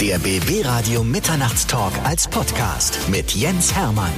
Der 0.00 0.18
BB 0.18 0.64
Radio 0.64 1.04
Mitternachtstalk 1.04 1.92
als 2.04 2.26
Podcast 2.26 2.98
mit 3.10 3.34
Jens 3.34 3.74
Hermann. 3.74 4.10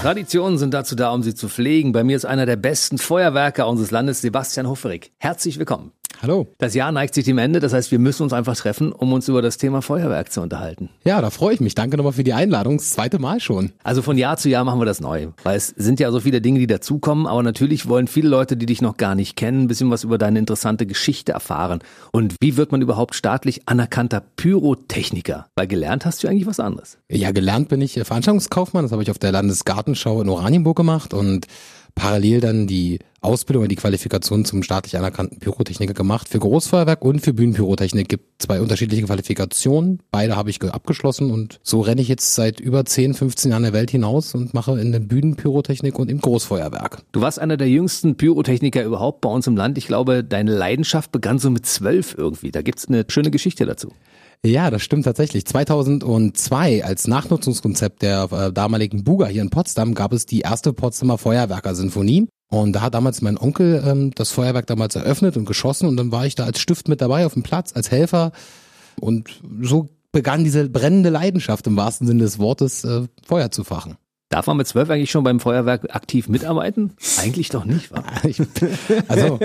Traditionen 0.00 0.56
sind 0.56 0.72
dazu 0.72 0.94
da, 0.94 1.10
um 1.10 1.24
sie 1.24 1.34
zu 1.34 1.48
pflegen. 1.48 1.90
Bei 1.90 2.04
mir 2.04 2.14
ist 2.14 2.24
einer 2.24 2.46
der 2.46 2.54
besten 2.54 2.98
Feuerwerker 2.98 3.66
unseres 3.66 3.90
Landes, 3.90 4.20
Sebastian 4.20 4.68
Hofferig. 4.68 5.10
Herzlich 5.18 5.58
willkommen. 5.58 5.90
Hallo. 6.22 6.46
Das 6.58 6.74
Jahr 6.74 6.92
neigt 6.92 7.14
sich 7.14 7.24
dem 7.24 7.38
Ende, 7.38 7.60
das 7.60 7.72
heißt, 7.72 7.90
wir 7.90 7.98
müssen 7.98 8.22
uns 8.22 8.32
einfach 8.32 8.56
treffen, 8.56 8.92
um 8.92 9.12
uns 9.12 9.28
über 9.28 9.42
das 9.42 9.58
Thema 9.58 9.82
Feuerwerk 9.82 10.32
zu 10.32 10.40
unterhalten. 10.40 10.88
Ja, 11.04 11.20
da 11.20 11.30
freue 11.30 11.54
ich 11.54 11.60
mich. 11.60 11.74
Danke 11.74 11.96
nochmal 11.96 12.14
für 12.14 12.24
die 12.24 12.32
Einladung. 12.32 12.78
Das 12.78 12.90
zweite 12.90 13.18
Mal 13.18 13.40
schon. 13.40 13.72
Also 13.84 14.02
von 14.02 14.16
Jahr 14.16 14.36
zu 14.36 14.48
Jahr 14.48 14.64
machen 14.64 14.80
wir 14.80 14.86
das 14.86 15.00
neu, 15.00 15.28
weil 15.42 15.56
es 15.56 15.68
sind 15.68 16.00
ja 16.00 16.10
so 16.10 16.20
viele 16.20 16.40
Dinge, 16.40 16.58
die 16.58 16.66
dazukommen, 16.66 17.26
aber 17.26 17.42
natürlich 17.42 17.88
wollen 17.88 18.08
viele 18.08 18.28
Leute, 18.28 18.56
die 18.56 18.66
dich 18.66 18.80
noch 18.80 18.96
gar 18.96 19.14
nicht 19.14 19.36
kennen, 19.36 19.62
ein 19.62 19.68
bisschen 19.68 19.90
was 19.90 20.04
über 20.04 20.18
deine 20.18 20.38
interessante 20.38 20.86
Geschichte 20.86 21.32
erfahren. 21.32 21.80
Und 22.12 22.34
wie 22.40 22.56
wird 22.56 22.72
man 22.72 22.80
überhaupt 22.80 23.14
staatlich 23.14 23.68
anerkannter 23.68 24.22
Pyrotechniker? 24.36 25.46
Weil 25.54 25.66
gelernt 25.66 26.06
hast 26.06 26.24
du 26.24 26.28
eigentlich 26.28 26.46
was 26.46 26.60
anderes. 26.60 26.98
Ja, 27.10 27.30
gelernt 27.32 27.68
bin 27.68 27.80
ich 27.80 27.94
Veranstaltungskaufmann. 27.94 28.84
Das 28.84 28.92
habe 28.92 29.02
ich 29.02 29.10
auf 29.10 29.18
der 29.18 29.32
Landesgartenschau 29.32 30.22
in 30.22 30.28
Oranienburg 30.28 30.76
gemacht 30.76 31.14
und 31.14 31.46
parallel 31.96 32.40
dann 32.40 32.66
die 32.68 33.00
Ausbildung 33.20 33.64
und 33.64 33.70
die 33.70 33.76
Qualifikation 33.76 34.44
zum 34.44 34.62
staatlich 34.62 34.96
anerkannten 34.96 35.40
Pyrotechniker 35.40 35.94
gemacht. 35.94 36.28
Für 36.28 36.38
Großfeuerwerk 36.38 37.04
und 37.04 37.20
für 37.20 37.32
Bühnenpyrotechnik 37.32 38.08
gibt 38.08 38.40
zwei 38.40 38.60
unterschiedliche 38.60 39.02
Qualifikationen. 39.02 40.00
Beide 40.12 40.36
habe 40.36 40.50
ich 40.50 40.62
abgeschlossen 40.62 41.32
und 41.32 41.58
so 41.64 41.80
renne 41.80 42.02
ich 42.02 42.08
jetzt 42.08 42.36
seit 42.36 42.60
über 42.60 42.84
10, 42.84 43.14
15 43.14 43.50
Jahren 43.50 43.64
der 43.64 43.72
Welt 43.72 43.90
hinaus 43.90 44.34
und 44.34 44.54
mache 44.54 44.78
in 44.78 44.92
der 44.92 45.00
Bühnenpyrotechnik 45.00 45.98
und 45.98 46.08
im 46.08 46.20
Großfeuerwerk. 46.20 47.02
Du 47.10 47.20
warst 47.20 47.40
einer 47.40 47.56
der 47.56 47.68
jüngsten 47.68 48.16
Pyrotechniker 48.16 48.84
überhaupt 48.84 49.22
bei 49.22 49.28
uns 49.28 49.48
im 49.48 49.56
Land. 49.56 49.76
Ich 49.76 49.88
glaube, 49.88 50.22
deine 50.22 50.54
Leidenschaft 50.54 51.10
begann 51.10 51.40
so 51.40 51.50
mit 51.50 51.66
zwölf 51.66 52.14
irgendwie. 52.16 52.52
Da 52.52 52.62
gibt's 52.62 52.86
eine 52.86 53.04
schöne 53.08 53.32
Geschichte 53.32 53.66
dazu. 53.66 53.92
Ja, 54.44 54.70
das 54.70 54.82
stimmt 54.82 55.04
tatsächlich. 55.04 55.44
2002 55.44 56.84
als 56.84 57.08
Nachnutzungskonzept 57.08 58.02
der 58.02 58.28
äh, 58.30 58.52
damaligen 58.52 59.04
Buga 59.04 59.26
hier 59.26 59.42
in 59.42 59.50
Potsdam 59.50 59.94
gab 59.94 60.12
es 60.12 60.26
die 60.26 60.40
erste 60.40 60.72
Potsdamer 60.72 61.18
Feuerwerker-Sinfonie. 61.18 62.28
Und 62.48 62.72
da 62.74 62.80
hat 62.82 62.94
damals 62.94 63.22
mein 63.22 63.38
Onkel 63.38 63.82
ähm, 63.84 64.12
das 64.14 64.30
Feuerwerk 64.30 64.66
damals 64.66 64.94
eröffnet 64.94 65.36
und 65.36 65.46
geschossen 65.46 65.88
und 65.88 65.96
dann 65.96 66.12
war 66.12 66.26
ich 66.26 66.36
da 66.36 66.44
als 66.44 66.60
Stift 66.60 66.88
mit 66.88 67.00
dabei 67.00 67.26
auf 67.26 67.34
dem 67.34 67.42
Platz, 67.42 67.72
als 67.74 67.90
Helfer. 67.90 68.30
Und 69.00 69.40
so 69.60 69.88
begann 70.12 70.44
diese 70.44 70.68
brennende 70.68 71.10
Leidenschaft 71.10 71.66
im 71.66 71.76
wahrsten 71.76 72.06
Sinne 72.06 72.22
des 72.22 72.38
Wortes, 72.38 72.84
äh, 72.84 73.08
Feuer 73.26 73.50
zu 73.50 73.64
fachen. 73.64 73.96
Darf 74.28 74.48
man 74.48 74.56
mit 74.56 74.66
zwölf 74.66 74.90
eigentlich 74.90 75.12
schon 75.12 75.22
beim 75.22 75.38
Feuerwerk 75.38 75.94
aktiv 75.94 76.28
mitarbeiten? 76.28 76.94
Eigentlich 77.18 77.48
doch 77.50 77.64
nicht, 77.64 77.92
wa? 77.92 78.02
also, 79.08 79.38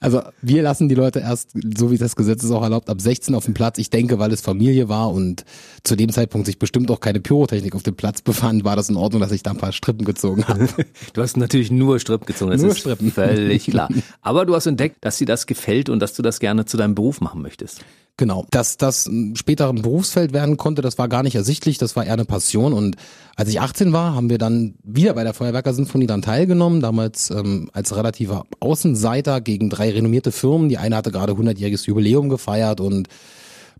also 0.00 0.22
wir 0.42 0.62
lassen 0.62 0.88
die 0.88 0.96
Leute 0.96 1.20
erst, 1.20 1.50
so 1.76 1.92
wie 1.92 1.96
das 1.96 2.16
Gesetz 2.16 2.42
es 2.42 2.50
auch 2.50 2.64
erlaubt, 2.64 2.90
ab 2.90 3.00
16 3.00 3.36
auf 3.36 3.44
dem 3.44 3.54
Platz. 3.54 3.78
Ich 3.78 3.88
denke, 3.88 4.18
weil 4.18 4.32
es 4.32 4.40
Familie 4.40 4.88
war 4.88 5.12
und 5.12 5.44
zu 5.84 5.94
dem 5.94 6.10
Zeitpunkt 6.10 6.46
sich 6.46 6.58
bestimmt 6.58 6.90
auch 6.90 6.98
keine 6.98 7.20
Pyrotechnik 7.20 7.76
auf 7.76 7.84
dem 7.84 7.94
Platz 7.94 8.20
befand, 8.20 8.64
war 8.64 8.74
das 8.74 8.88
in 8.88 8.96
Ordnung, 8.96 9.20
dass 9.20 9.30
ich 9.30 9.44
da 9.44 9.52
ein 9.52 9.58
paar 9.58 9.72
Strippen 9.72 10.04
gezogen 10.04 10.46
habe. 10.48 10.68
Du 11.12 11.22
hast 11.22 11.36
natürlich 11.36 11.70
nur 11.70 12.00
Strippen 12.00 12.26
gezogen, 12.26 12.50
das 12.50 12.62
nur 12.62 12.72
ist 12.72 12.80
Strippen. 12.80 13.12
völlig 13.12 13.66
klar. 13.66 13.88
Aber 14.22 14.44
du 14.44 14.54
hast 14.54 14.66
entdeckt, 14.66 14.96
dass 15.02 15.18
dir 15.18 15.26
das 15.26 15.46
gefällt 15.46 15.88
und 15.88 16.00
dass 16.00 16.14
du 16.14 16.22
das 16.22 16.40
gerne 16.40 16.64
zu 16.64 16.76
deinem 16.76 16.94
Beruf 16.94 17.20
machen 17.20 17.42
möchtest. 17.42 17.84
Genau. 18.18 18.46
Dass 18.50 18.78
das 18.78 19.10
später 19.34 19.68
ein 19.68 19.82
Berufsfeld 19.82 20.32
werden 20.32 20.56
konnte, 20.56 20.80
das 20.80 20.96
war 20.96 21.06
gar 21.06 21.22
nicht 21.22 21.34
ersichtlich, 21.34 21.76
das 21.76 21.96
war 21.96 22.06
eher 22.06 22.14
eine 22.14 22.24
Passion. 22.24 22.72
Und 22.72 22.96
als 23.36 23.50
ich 23.50 23.60
18 23.60 23.92
war, 23.92 24.14
haben 24.14 24.30
wir 24.30 24.38
dann 24.38 24.76
wieder 24.82 25.12
bei 25.12 25.22
der 25.22 25.34
Feuerwerker-Sinfonie 25.34 26.06
dann 26.06 26.22
teilgenommen, 26.22 26.80
damals 26.80 27.30
ähm, 27.30 27.68
als 27.74 27.94
relativer 27.94 28.46
Außenseiter 28.58 29.42
gegen 29.42 29.68
drei 29.68 29.90
renommierte 29.90 30.32
Firmen. 30.32 30.70
Die 30.70 30.78
eine 30.78 30.96
hatte 30.96 31.12
gerade 31.12 31.34
100-jähriges 31.34 31.86
Jubiläum 31.86 32.30
gefeiert 32.30 32.80
und 32.80 33.08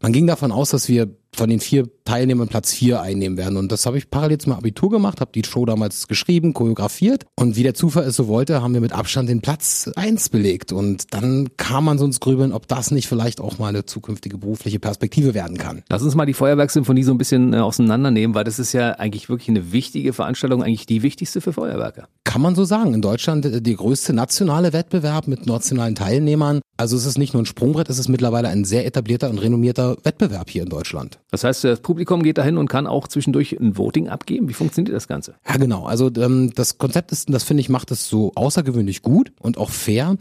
man 0.03 0.12
ging 0.12 0.27
davon 0.27 0.53
aus, 0.53 0.69
dass 0.69 0.89
wir 0.89 1.09
von 1.37 1.51
den 1.51 1.61
vier 1.61 1.89
Teilnehmern 2.05 2.48
Platz 2.48 2.73
vier 2.73 3.03
einnehmen 3.03 3.37
werden. 3.37 3.56
Und 3.56 3.70
das 3.73 3.84
habe 3.84 3.98
ich 3.98 4.11
parallel 4.11 4.39
zum 4.39 4.53
Abitur 4.53 4.91
gemacht, 4.91 5.20
habe 5.20 5.33
die 5.34 5.45
Show 5.45 5.67
damals 5.67 6.08
geschrieben, 6.08 6.55
choreografiert. 6.55 7.27
Und 7.36 7.57
wie 7.57 7.63
der 7.63 7.74
Zufall 7.74 8.05
es 8.05 8.17
so 8.17 8.29
wollte, 8.29 8.63
haben 8.63 8.74
wir 8.74 8.80
mit 8.80 8.92
Abstand 8.92 9.29
den 9.29 9.41
Platz 9.41 9.91
eins 9.97 10.29
belegt. 10.29 10.73
Und 10.73 11.13
dann 11.13 11.48
kam 11.57 11.85
man 11.85 11.98
so 11.98 12.05
ins 12.05 12.20
Grübeln, 12.20 12.52
ob 12.52 12.69
das 12.69 12.91
nicht 12.91 13.08
vielleicht 13.08 13.41
auch 13.41 13.58
mal 13.58 13.69
eine 13.69 13.85
zukünftige 13.85 14.39
berufliche 14.39 14.79
Perspektive 14.79 15.35
werden 15.35 15.58
kann. 15.58 15.83
Lass 15.89 16.02
uns 16.02 16.14
mal 16.14 16.27
die 16.27 16.35
Feuerwerkssymphonie 16.35 17.02
so 17.02 17.13
ein 17.13 17.19
bisschen 17.19 17.53
äh, 17.53 17.58
auseinandernehmen, 17.58 18.35
weil 18.35 18.45
das 18.45 18.58
ist 18.58 18.73
ja 18.73 18.92
eigentlich 18.92 19.29
wirklich 19.29 19.48
eine 19.48 19.73
wichtige 19.73 20.13
Veranstaltung, 20.13 20.63
eigentlich 20.63 20.86
die 20.86 21.03
wichtigste 21.03 21.41
für 21.41 21.53
Feuerwerker. 21.53 22.08
Kann 22.24 22.41
man 22.41 22.55
so 22.55 22.64
sagen. 22.64 22.95
In 22.95 23.03
Deutschland 23.03 23.45
äh, 23.45 23.61
die 23.61 23.77
größte 23.77 24.13
nationale 24.13 24.73
Wettbewerb 24.73 25.27
mit 25.27 25.47
nationalen 25.47 25.95
Teilnehmern. 25.95 26.61
Also 26.79 26.97
es 26.97 27.07
ist 27.07 27.18
nicht 27.18 27.33
nur 27.33 27.42
ein 27.42 27.47
Sprungbrett, 27.47 27.89
es 27.89 27.98
ist 27.98 28.08
mittlerweile 28.08 28.48
ein 28.48 28.64
sehr 28.64 28.86
etablierter 28.86 29.30
und 29.30 29.39
renommierter 29.39 29.97
Wettbewerb 30.03 30.51
hier 30.51 30.63
in 30.63 30.68
Deutschland. 30.68 31.18
Das 31.36 31.45
heißt, 31.45 31.64
das 31.64 31.80
Publikum 31.80 32.23
geht 32.23 32.39
dahin 32.39 32.57
und 32.57 32.70
kann 32.70 32.86
auch 32.86 33.08
zwischendurch 33.08 33.52
ein 33.61 33.77
Voting 33.77 34.08
abgeben. 34.08 34.48
Wie 34.48 34.55
funktioniert 34.55 34.97
das 34.97 35.07
Ganze? 35.07 35.35
Ja, 35.47 35.58
genau. 35.58 35.85
Also 35.85 36.11
ähm, 36.17 36.51
das 36.55 36.79
Konzept 36.79 37.13
ist, 37.13 37.29
das 37.30 37.45
finde 37.45 37.61
ich, 37.61 37.69
macht 37.69 37.91
es 37.91 38.08
so 38.08 38.33
außergewöhnlich 38.35 39.02
gut 39.02 39.33
und 39.41 39.58
auch 39.58 39.69
fair, 39.69 40.17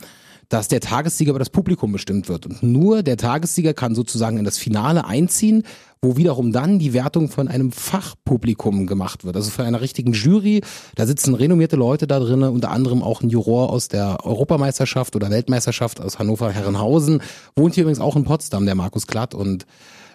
dass 0.50 0.68
der 0.68 0.82
Tagessieger 0.82 1.30
über 1.30 1.40
das 1.40 1.50
Publikum 1.50 1.94
bestimmt 1.94 2.28
wird. 2.28 2.48
Und 2.48 2.64
nur 2.64 3.02
der 3.02 3.16
Tagessieger 3.16 3.74
kann 3.74 3.96
sozusagen 3.96 4.38
in 4.38 4.44
das 4.44 4.58
Finale 4.58 5.06
einziehen, 5.06 5.64
wo 6.02 6.18
wiederum 6.18 6.52
dann 6.52 6.80
die 6.80 6.92
Wertung 6.92 7.30
von 7.30 7.48
einem 7.48 7.72
Fachpublikum 7.72 8.86
gemacht 8.86 9.24
wird. 9.24 9.38
Also 9.38 9.52
von 9.52 9.64
einer 9.64 9.80
richtigen 9.80 10.12
Jury. 10.12 10.64
Da 10.96 11.06
sitzen 11.06 11.34
renommierte 11.34 11.78
Leute 11.78 12.08
da 12.08 12.20
drinnen, 12.20 12.50
unter 12.50 12.72
anderem 12.72 13.02
auch 13.02 13.22
ein 13.22 13.30
Juror 13.30 13.70
aus 13.70 13.88
der 13.88 14.26
Europameisterschaft 14.26 15.16
oder 15.16 15.30
Weltmeisterschaft 15.30 16.02
aus 16.02 16.20
Hannover 16.20 16.52
Herrenhausen. 16.52 17.22
Wohnt 17.56 17.76
hier 17.76 17.84
übrigens 17.84 18.02
auch 18.02 18.18
in 18.18 18.26
Potsdam, 18.26 18.66
der 18.66 18.76
Markus 18.76 19.08
Klatt. 19.08 19.34
Und 19.34 19.66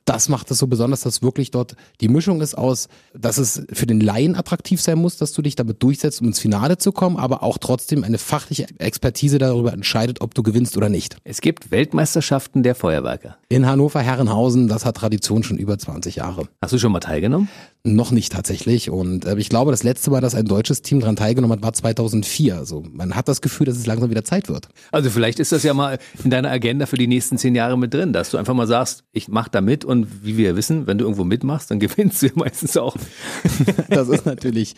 das 0.05 0.28
macht 0.28 0.50
es 0.50 0.59
so 0.59 0.66
besonders, 0.66 1.03
dass 1.03 1.22
wirklich 1.22 1.50
dort 1.50 1.77
die 2.00 2.09
Mischung 2.09 2.41
ist 2.41 2.56
aus, 2.56 2.88
dass 3.15 3.38
es 3.38 3.62
für 3.72 3.87
den 3.87 4.00
Laien 4.00 4.34
attraktiv 4.34 4.81
sein 4.81 4.99
muss, 4.99 5.16
dass 5.16 5.33
du 5.33 5.43
dich 5.43 5.56
damit 5.56 5.83
durchsetzt, 5.83 6.21
um 6.21 6.28
ins 6.28 6.41
Finale 6.41 6.78
zu 6.78 6.93
kommen, 6.93 7.16
aber 7.16 7.43
auch 7.43 7.59
trotzdem 7.59 8.05
eine 8.05 8.19
fachliche 8.19 8.66
Expertise 8.78 9.38
darüber 9.38 9.72
entscheidet, 9.72 10.21
ob 10.21 10.34
du 10.34 10.43
gewinnst 10.43 10.77
oder 10.77 10.88
nicht. 10.88 11.16
Es 11.25 11.41
gibt 11.41 11.71
Weltmeisterschaften 11.71 12.62
der 12.62 12.75
Feuerwerker. 12.75 13.37
In 13.49 13.66
Hannover 13.66 14.00
Herrenhausen, 14.00 14.69
das 14.69 14.84
hat 14.84 14.97
Tradition 14.97 15.43
schon 15.43 15.59
über 15.59 15.78
20 15.78 16.17
Jahre. 16.17 16.49
Hast 16.61 16.72
du 16.72 16.78
schon 16.78 16.93
mal 16.93 17.00
teilgenommen? 17.00 17.49
Noch 17.83 18.11
nicht 18.11 18.31
tatsächlich. 18.33 18.91
Und 18.91 19.25
äh, 19.25 19.37
ich 19.39 19.49
glaube, 19.49 19.71
das 19.71 19.83
letzte 19.83 20.11
Mal, 20.11 20.21
dass 20.21 20.35
ein 20.35 20.45
deutsches 20.45 20.83
Team 20.83 21.01
daran 21.01 21.17
teilgenommen 21.17 21.57
hat, 21.57 21.65
war 21.65 21.73
2004. 21.73 22.55
Also 22.55 22.85
man 22.93 23.17
hat 23.17 23.27
das 23.27 23.41
Gefühl, 23.41 23.65
dass 23.65 23.79
es 23.79 23.87
langsam 23.87 24.11
wieder 24.11 24.23
Zeit 24.23 24.51
wird. 24.51 24.69
Also 24.93 25.09
vielleicht 25.09 25.41
ist 25.41 25.53
das 25.53 25.63
ja 25.63 25.73
mal 25.73 25.99
in 26.23 26.29
deiner 26.29 26.51
Agenda 26.51 26.85
für 26.85 26.99
die 26.99 27.07
nächsten 27.07 27.39
zehn 27.39 27.55
Jahre 27.55 27.79
mit 27.79 27.95
drin, 27.95 28.13
dass 28.13 28.31
du 28.31 28.37
einfach 28.37 28.53
mal 28.53 28.67
sagst, 28.67 29.05
ich 29.13 29.29
mach 29.29 29.49
da 29.49 29.63
mit 29.63 29.87
und 29.87 30.23
wie 30.23 30.37
wir 30.37 30.57
wissen, 30.57 30.87
wenn 30.87 30.99
du 30.99 31.07
irgendwo 31.07 31.25
mitmachst, 31.25 31.71
dann 31.71 31.81
gewinnst 31.81 32.21
du 32.21 32.27
ja 32.27 32.33
meistens 32.35 32.77
auch. 32.77 32.97
das 33.89 34.09
ist 34.09 34.27
natürlich, 34.27 34.75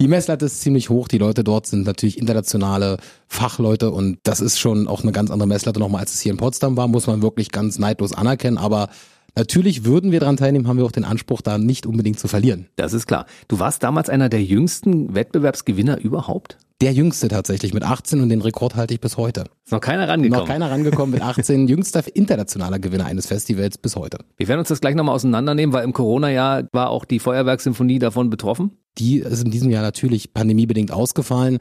die 0.00 0.08
Messlatte 0.08 0.46
ist 0.46 0.62
ziemlich 0.62 0.88
hoch. 0.88 1.08
Die 1.08 1.18
Leute 1.18 1.44
dort 1.44 1.66
sind 1.66 1.84
natürlich 1.84 2.18
internationale 2.18 2.96
Fachleute 3.28 3.90
und 3.90 4.18
das 4.22 4.40
ist 4.40 4.58
schon 4.58 4.88
auch 4.88 5.02
eine 5.02 5.12
ganz 5.12 5.30
andere 5.30 5.46
Messlatte 5.46 5.78
nochmal, 5.78 6.00
als 6.00 6.14
es 6.14 6.22
hier 6.22 6.32
in 6.32 6.38
Potsdam 6.38 6.78
war, 6.78 6.88
muss 6.88 7.06
man 7.06 7.20
wirklich 7.20 7.52
ganz 7.52 7.78
neidlos 7.78 8.14
anerkennen. 8.14 8.56
Aber 8.56 8.88
Natürlich 9.36 9.84
würden 9.84 10.12
wir 10.12 10.20
daran 10.20 10.38
teilnehmen, 10.38 10.66
haben 10.66 10.78
wir 10.78 10.86
auch 10.86 10.92
den 10.92 11.04
Anspruch, 11.04 11.42
da 11.42 11.58
nicht 11.58 11.84
unbedingt 11.84 12.18
zu 12.18 12.26
verlieren. 12.26 12.68
Das 12.76 12.94
ist 12.94 13.06
klar. 13.06 13.26
Du 13.48 13.58
warst 13.58 13.82
damals 13.82 14.08
einer 14.08 14.30
der 14.30 14.42
jüngsten 14.42 15.14
Wettbewerbsgewinner 15.14 16.00
überhaupt? 16.00 16.56
Der 16.80 16.92
jüngste 16.92 17.28
tatsächlich 17.28 17.74
mit 17.74 17.82
18 17.82 18.20
und 18.20 18.30
den 18.30 18.40
Rekord 18.40 18.76
halte 18.76 18.94
ich 18.94 19.00
bis 19.00 19.18
heute. 19.18 19.44
Ist 19.64 19.72
noch 19.72 19.80
keiner 19.80 20.08
rangekommen. 20.08 20.40
Noch 20.40 20.48
keiner 20.48 20.70
rangekommen 20.70 21.10
mit 21.12 21.22
18. 21.22 21.68
jüngster 21.68 22.02
internationaler 22.14 22.78
Gewinner 22.78 23.06
eines 23.06 23.26
Festivals 23.26 23.76
bis 23.78 23.96
heute. 23.96 24.18
Wir 24.38 24.48
werden 24.48 24.60
uns 24.60 24.68
das 24.68 24.80
gleich 24.80 24.94
nochmal 24.94 25.14
auseinandernehmen, 25.14 25.74
weil 25.74 25.84
im 25.84 25.92
Corona-Jahr 25.92 26.64
war 26.72 26.88
auch 26.88 27.04
die 27.04 27.18
Feuerwerkssymphonie 27.18 27.98
davon 27.98 28.30
betroffen. 28.30 28.72
Die 28.98 29.18
ist 29.18 29.44
in 29.44 29.50
diesem 29.50 29.70
Jahr 29.70 29.82
natürlich 29.82 30.32
pandemiebedingt 30.32 30.92
ausgefallen 30.92 31.58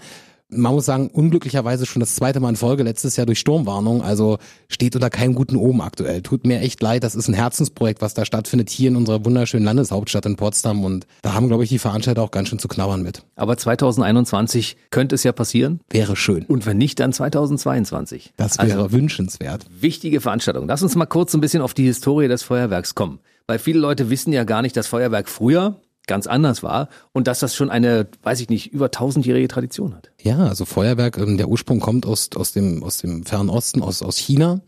man 0.50 0.74
muss 0.74 0.86
sagen, 0.86 1.10
unglücklicherweise 1.12 1.86
schon 1.86 2.00
das 2.00 2.16
zweite 2.16 2.40
Mal 2.40 2.50
in 2.50 2.56
Folge, 2.56 2.84
letztes 2.84 3.16
Jahr 3.16 3.26
durch 3.26 3.40
Sturmwarnung, 3.40 4.02
also 4.02 4.38
steht 4.70 4.96
unter 4.96 5.10
keinem 5.10 5.34
guten 5.34 5.56
Oben 5.56 5.82
aktuell. 5.82 6.22
Tut 6.22 6.46
mir 6.46 6.59
echt 6.59 6.82
leid, 6.82 7.03
das 7.03 7.16
ist 7.16 7.28
ein 7.28 7.34
Herzensprojekt, 7.34 8.02
was 8.02 8.14
da 8.14 8.26
stattfindet, 8.26 8.70
hier 8.70 8.90
in 8.90 8.96
unserer 8.96 9.26
wunderschönen 9.26 9.66
Landeshauptstadt 9.66 10.26
in 10.26 10.36
Potsdam 10.36 10.84
und 10.84 11.08
da 11.22 11.34
haben, 11.34 11.47
glaube 11.47 11.64
ich, 11.64 11.70
die 11.70 11.80
Veranstalter 11.80 12.22
auch 12.22 12.32
ganz 12.32 12.50
schön 12.50 12.59
zu 12.59 12.68
knabbern 12.68 13.02
mit. 13.02 13.24
Aber 13.36 13.58
2021 13.58 14.78
könnte 14.92 15.16
es 15.16 15.24
ja 15.24 15.32
passieren. 15.32 15.80
Wäre 15.90 16.16
schön. 16.16 16.46
Und 16.46 16.66
wenn 16.66 16.78
nicht, 16.78 17.00
dann 17.00 17.12
2022. 17.12 18.34
Das 18.38 18.58
wäre 18.59 18.84
also, 18.84 18.91
wünschenswert. 18.91 19.66
Wichtige 19.80 20.22
Veranstaltung. 20.22 20.68
Lass 20.68 20.84
uns 20.84 20.96
mal 20.96 21.06
kurz 21.06 21.34
ein 21.34 21.41
bisschen 21.41 21.62
auf 21.62 21.74
die 21.74 21.86
Historie 21.86 22.28
des 22.28 22.44
Feuerwerks 22.44 22.96
kommen. 22.96 23.20
Weil 23.48 23.59
viele 23.59 23.80
Leute 23.80 24.09
wissen 24.09 24.34
ja 24.34 24.44
gar 24.44 24.62
nicht, 24.62 24.76
dass 24.76 24.88
Feuerwerk 24.88 25.30
früher 25.30 25.80
ganz 26.07 26.28
anders 26.28 26.63
war 26.63 26.90
und 27.13 27.28
dass 27.28 27.40
das 27.40 27.55
schon 27.55 27.69
eine, 27.69 28.07
weiß 28.23 28.40
ich 28.41 28.49
nicht, 28.49 28.73
über 28.73 28.91
tausendjährige 28.91 29.47
Tradition 29.47 29.96
hat. 29.96 30.11
Ja, 30.22 30.47
also 30.47 30.66
Feuerwerk, 30.66 31.17
ähm, 31.17 31.37
der 31.37 31.49
Ursprung 31.49 31.79
kommt 31.79 32.05
aus, 32.05 32.29
aus, 32.35 32.52
dem, 32.52 32.84
aus 32.84 32.97
dem 32.97 33.23
Fernen 33.25 33.49
Osten, 33.49 33.81
aus, 33.81 34.02
aus 34.02 34.17
China. 34.17 34.61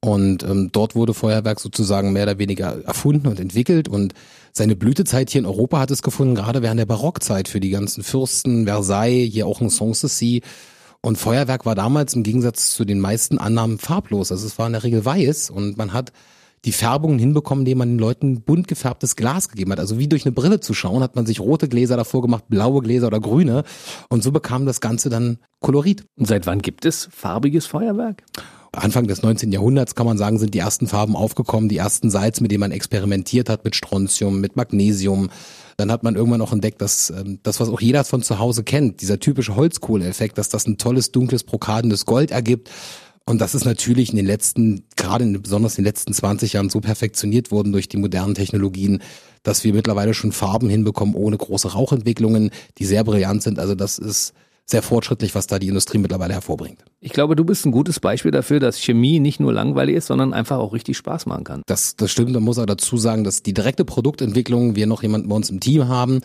Und 0.00 0.42
ähm, 0.42 0.70
dort 0.72 0.94
wurde 0.94 1.14
Feuerwerk 1.14 1.58
sozusagen 1.58 2.12
mehr 2.12 2.24
oder 2.24 2.38
weniger 2.38 2.84
erfunden 2.84 3.26
und 3.26 3.40
entwickelt. 3.40 3.88
Und 3.88 4.14
seine 4.52 4.76
Blütezeit 4.76 5.30
hier 5.30 5.40
in 5.40 5.46
Europa 5.46 5.80
hat 5.80 5.90
es 5.90 6.02
gefunden, 6.02 6.34
gerade 6.34 6.62
während 6.62 6.78
der 6.78 6.86
Barockzeit 6.86 7.48
für 7.48 7.60
die 7.60 7.70
ganzen 7.70 8.04
Fürsten, 8.04 8.66
Versailles, 8.66 9.32
hier 9.32 9.46
auch 9.46 9.60
in 9.60 9.70
Sanssouci. 9.70 10.42
Und 11.00 11.16
Feuerwerk 11.16 11.66
war 11.66 11.74
damals 11.74 12.14
im 12.14 12.22
Gegensatz 12.22 12.74
zu 12.74 12.84
den 12.84 13.00
meisten 13.00 13.38
Annahmen 13.38 13.78
farblos. 13.78 14.30
Also 14.32 14.46
es 14.46 14.58
war 14.58 14.66
in 14.66 14.74
der 14.74 14.84
Regel 14.84 15.04
weiß 15.04 15.50
und 15.50 15.76
man 15.76 15.92
hat 15.92 16.12
die 16.66 16.72
Färbungen 16.72 17.18
hinbekommen, 17.18 17.62
indem 17.62 17.78
man 17.78 17.90
den 17.90 17.98
Leuten 17.98 18.42
bunt 18.42 18.66
gefärbtes 18.66 19.14
Glas 19.16 19.48
gegeben 19.48 19.72
hat. 19.72 19.80
Also 19.80 19.98
wie 19.98 20.08
durch 20.08 20.26
eine 20.26 20.32
Brille 20.32 20.60
zu 20.60 20.74
schauen, 20.74 21.02
hat 21.02 21.14
man 21.14 21.24
sich 21.24 21.40
rote 21.40 21.68
Gläser 21.68 21.96
davor 21.96 22.22
gemacht, 22.22 22.44
blaue 22.48 22.82
Gläser 22.82 23.06
oder 23.06 23.20
grüne. 23.20 23.62
Und 24.08 24.24
so 24.24 24.32
bekam 24.32 24.66
das 24.66 24.80
Ganze 24.80 25.08
dann 25.08 25.38
Kolorit. 25.60 26.04
Und 26.16 26.26
seit 26.26 26.46
wann 26.46 26.60
gibt 26.60 26.84
es 26.84 27.08
farbiges 27.12 27.66
Feuerwerk? 27.66 28.24
Anfang 28.72 29.06
des 29.06 29.22
19. 29.22 29.52
Jahrhunderts 29.52 29.94
kann 29.94 30.06
man 30.06 30.18
sagen, 30.18 30.38
sind 30.38 30.54
die 30.54 30.58
ersten 30.58 30.86
Farben 30.86 31.16
aufgekommen, 31.16 31.68
die 31.68 31.78
ersten 31.78 32.10
Salz, 32.10 32.40
mit 32.40 32.50
denen 32.50 32.60
man 32.60 32.72
experimentiert 32.72 33.48
hat, 33.48 33.64
mit 33.64 33.74
Strontium, 33.74 34.40
mit 34.40 34.56
Magnesium. 34.56 35.30
Dann 35.76 35.90
hat 35.90 36.02
man 36.02 36.16
irgendwann 36.16 36.40
auch 36.40 36.52
entdeckt, 36.52 36.82
dass 36.82 37.10
ähm, 37.10 37.38
das, 37.42 37.60
was 37.60 37.68
auch 37.68 37.80
jeder 37.80 38.04
von 38.04 38.22
zu 38.22 38.38
Hause 38.38 38.64
kennt, 38.64 39.02
dieser 39.02 39.20
typische 39.20 39.56
Holzkohleeffekt, 39.56 40.36
dass 40.36 40.48
das 40.48 40.66
ein 40.66 40.78
tolles, 40.78 41.12
dunkles, 41.12 41.44
brokadendes 41.44 42.06
Gold 42.06 42.30
ergibt. 42.30 42.70
Und 43.28 43.40
das 43.40 43.56
ist 43.56 43.64
natürlich 43.64 44.10
in 44.10 44.16
den 44.16 44.26
letzten, 44.26 44.84
gerade 44.94 45.24
in, 45.24 45.42
besonders 45.42 45.76
in 45.76 45.82
den 45.82 45.88
letzten 45.88 46.12
20 46.12 46.52
Jahren 46.52 46.70
so 46.70 46.80
perfektioniert 46.80 47.50
worden 47.50 47.72
durch 47.72 47.88
die 47.88 47.96
modernen 47.96 48.34
Technologien, 48.34 49.02
dass 49.42 49.64
wir 49.64 49.74
mittlerweile 49.74 50.14
schon 50.14 50.30
Farben 50.30 50.68
hinbekommen 50.68 51.16
ohne 51.16 51.36
große 51.36 51.72
Rauchentwicklungen, 51.72 52.50
die 52.78 52.84
sehr 52.84 53.02
brillant 53.02 53.42
sind. 53.42 53.58
Also 53.58 53.74
das 53.74 53.98
ist 53.98 54.32
sehr 54.68 54.82
fortschrittlich, 54.82 55.36
was 55.36 55.46
da 55.46 55.60
die 55.60 55.68
Industrie 55.68 55.98
mittlerweile 55.98 56.34
hervorbringt. 56.34 56.84
Ich 57.00 57.12
glaube, 57.12 57.36
du 57.36 57.44
bist 57.44 57.64
ein 57.64 57.70
gutes 57.70 58.00
Beispiel 58.00 58.32
dafür, 58.32 58.58
dass 58.58 58.78
Chemie 58.78 59.20
nicht 59.20 59.38
nur 59.38 59.52
langweilig 59.52 59.94
ist, 59.94 60.06
sondern 60.06 60.34
einfach 60.34 60.58
auch 60.58 60.72
richtig 60.72 60.96
Spaß 60.96 61.26
machen 61.26 61.44
kann. 61.44 61.62
Das, 61.66 61.94
das 61.94 62.10
stimmt. 62.10 62.32
Man 62.32 62.42
muss 62.42 62.58
auch 62.58 62.66
dazu 62.66 62.96
sagen, 62.96 63.22
dass 63.22 63.44
die 63.44 63.54
direkte 63.54 63.84
Produktentwicklung, 63.84 64.74
wir 64.74 64.88
noch 64.88 65.04
jemanden 65.04 65.28
bei 65.28 65.36
uns 65.36 65.50
im 65.50 65.60
Team 65.60 65.86
haben, 65.86 66.20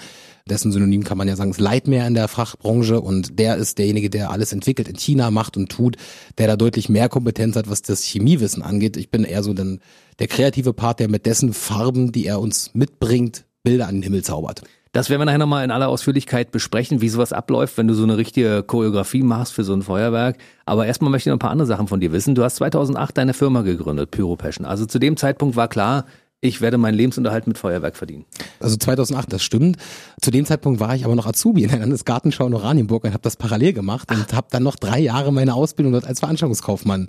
dessen 0.50 0.72
Synonym 0.72 1.04
kann 1.04 1.20
man 1.20 1.28
ja 1.28 1.36
sagen, 1.36 1.52
ist 1.52 1.60
Leitmeer 1.60 2.08
in 2.08 2.16
der 2.16 2.28
Fachbranche 2.28 3.00
und 3.00 3.38
der 3.38 3.58
ist 3.58 3.78
derjenige, 3.78 4.10
der 4.10 4.32
alles 4.32 4.54
entwickelt, 4.54 4.88
in 4.88 4.98
China 4.98 5.30
macht 5.30 5.56
und 5.56 5.70
tut, 5.70 5.98
der 6.40 6.48
da 6.48 6.56
deutlich 6.56 6.90
mehr 6.90 7.10
Kompetenz 7.10 7.56
hat, 7.56 7.70
was 7.70 7.84
das 7.84 8.04
Chemiewissen 8.04 8.64
angeht. 8.64 8.98
Ich 8.98 9.12
bin 9.12 9.24
eher 9.24 9.44
so 9.44 9.54
dann 9.54 9.82
der 10.18 10.28
kreative 10.28 10.74
Part, 10.74 11.00
der 11.00 11.10
mit 11.10 11.28
dessen 11.28 11.54
Farben, 11.54 12.12
die 12.12 12.26
er 12.26 12.40
uns 12.40 12.72
mitbringt, 12.74 13.46
Bilder 13.64 13.88
an 13.88 13.98
den 13.98 14.04
Himmel 14.04 14.24
zaubert. 14.24 14.64
Das 14.94 15.10
werden 15.10 15.22
wir 15.22 15.26
nachher 15.26 15.38
nochmal 15.38 15.64
in 15.64 15.72
aller 15.72 15.88
Ausführlichkeit 15.88 16.52
besprechen, 16.52 17.00
wie 17.00 17.08
sowas 17.08 17.32
abläuft, 17.32 17.78
wenn 17.78 17.88
du 17.88 17.94
so 17.94 18.04
eine 18.04 18.18
richtige 18.18 18.62
Choreografie 18.62 19.24
machst 19.24 19.54
für 19.54 19.64
so 19.64 19.74
ein 19.74 19.84
Feuerwerk. 19.84 20.38
Aber 20.66 20.86
erstmal 20.86 21.10
möchte 21.10 21.30
ich 21.30 21.32
noch 21.32 21.38
ein 21.38 21.40
paar 21.40 21.52
andere 21.52 21.66
Sachen 21.66 21.88
von 21.88 22.02
dir 22.02 22.12
wissen. 22.12 22.36
Du 22.36 22.44
hast 22.44 22.58
2008 22.58 23.18
deine 23.18 23.34
Firma 23.34 23.62
gegründet, 23.62 24.12
Pyro 24.12 24.36
Passion. 24.36 24.66
Also 24.66 24.86
zu 24.86 25.00
dem 25.00 25.16
Zeitpunkt 25.16 25.56
war 25.56 25.70
klar, 25.70 26.06
ich 26.42 26.60
werde 26.60 26.78
meinen 26.78 26.96
Lebensunterhalt 26.96 27.48
mit 27.48 27.58
Feuerwerk 27.58 27.96
verdienen. 27.96 28.26
Also 28.60 28.76
2008, 28.76 29.32
das 29.32 29.44
stimmt. 29.44 29.78
Zu 30.22 30.32
dem 30.32 30.46
Zeitpunkt 30.46 30.80
war 30.80 30.94
ich 30.96 31.06
aber 31.06 31.16
noch 31.16 31.28
Azubi 31.28 31.64
in 31.64 31.70
der 31.70 31.80
Landesgartenschau 31.80 32.48
in 32.48 32.54
Oranienburg 32.54 33.04
und 33.04 33.14
habe 33.14 33.22
das 33.22 33.38
parallel 33.38 33.74
gemacht 33.74 34.12
und 34.12 34.34
habe 34.34 34.48
dann 34.50 34.64
noch 34.64 34.76
drei 34.76 35.00
Jahre 35.00 35.32
meine 35.32 35.54
Ausbildung 35.54 35.94
dort 35.94 36.08
als 36.08 36.20
Veranstaltungskaufmann 36.20 37.08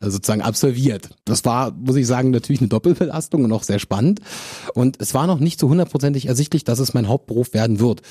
sozusagen 0.00 0.42
absolviert. 0.42 1.10
Das 1.24 1.44
war, 1.44 1.72
muss 1.72 1.96
ich 1.96 2.06
sagen, 2.06 2.30
natürlich 2.30 2.60
eine 2.60 2.68
Doppelbelastung 2.68 3.44
und 3.44 3.52
auch 3.52 3.62
sehr 3.62 3.78
spannend. 3.78 4.20
Und 4.74 5.00
es 5.00 5.14
war 5.14 5.26
noch 5.26 5.40
nicht 5.40 5.60
so 5.60 5.68
hundertprozentig 5.68 6.26
ersichtlich, 6.26 6.64
dass 6.64 6.78
es 6.78 6.94
mein 6.94 7.08
Hauptberuf 7.08 7.54
werden 7.54 7.80
wird. 7.80 8.02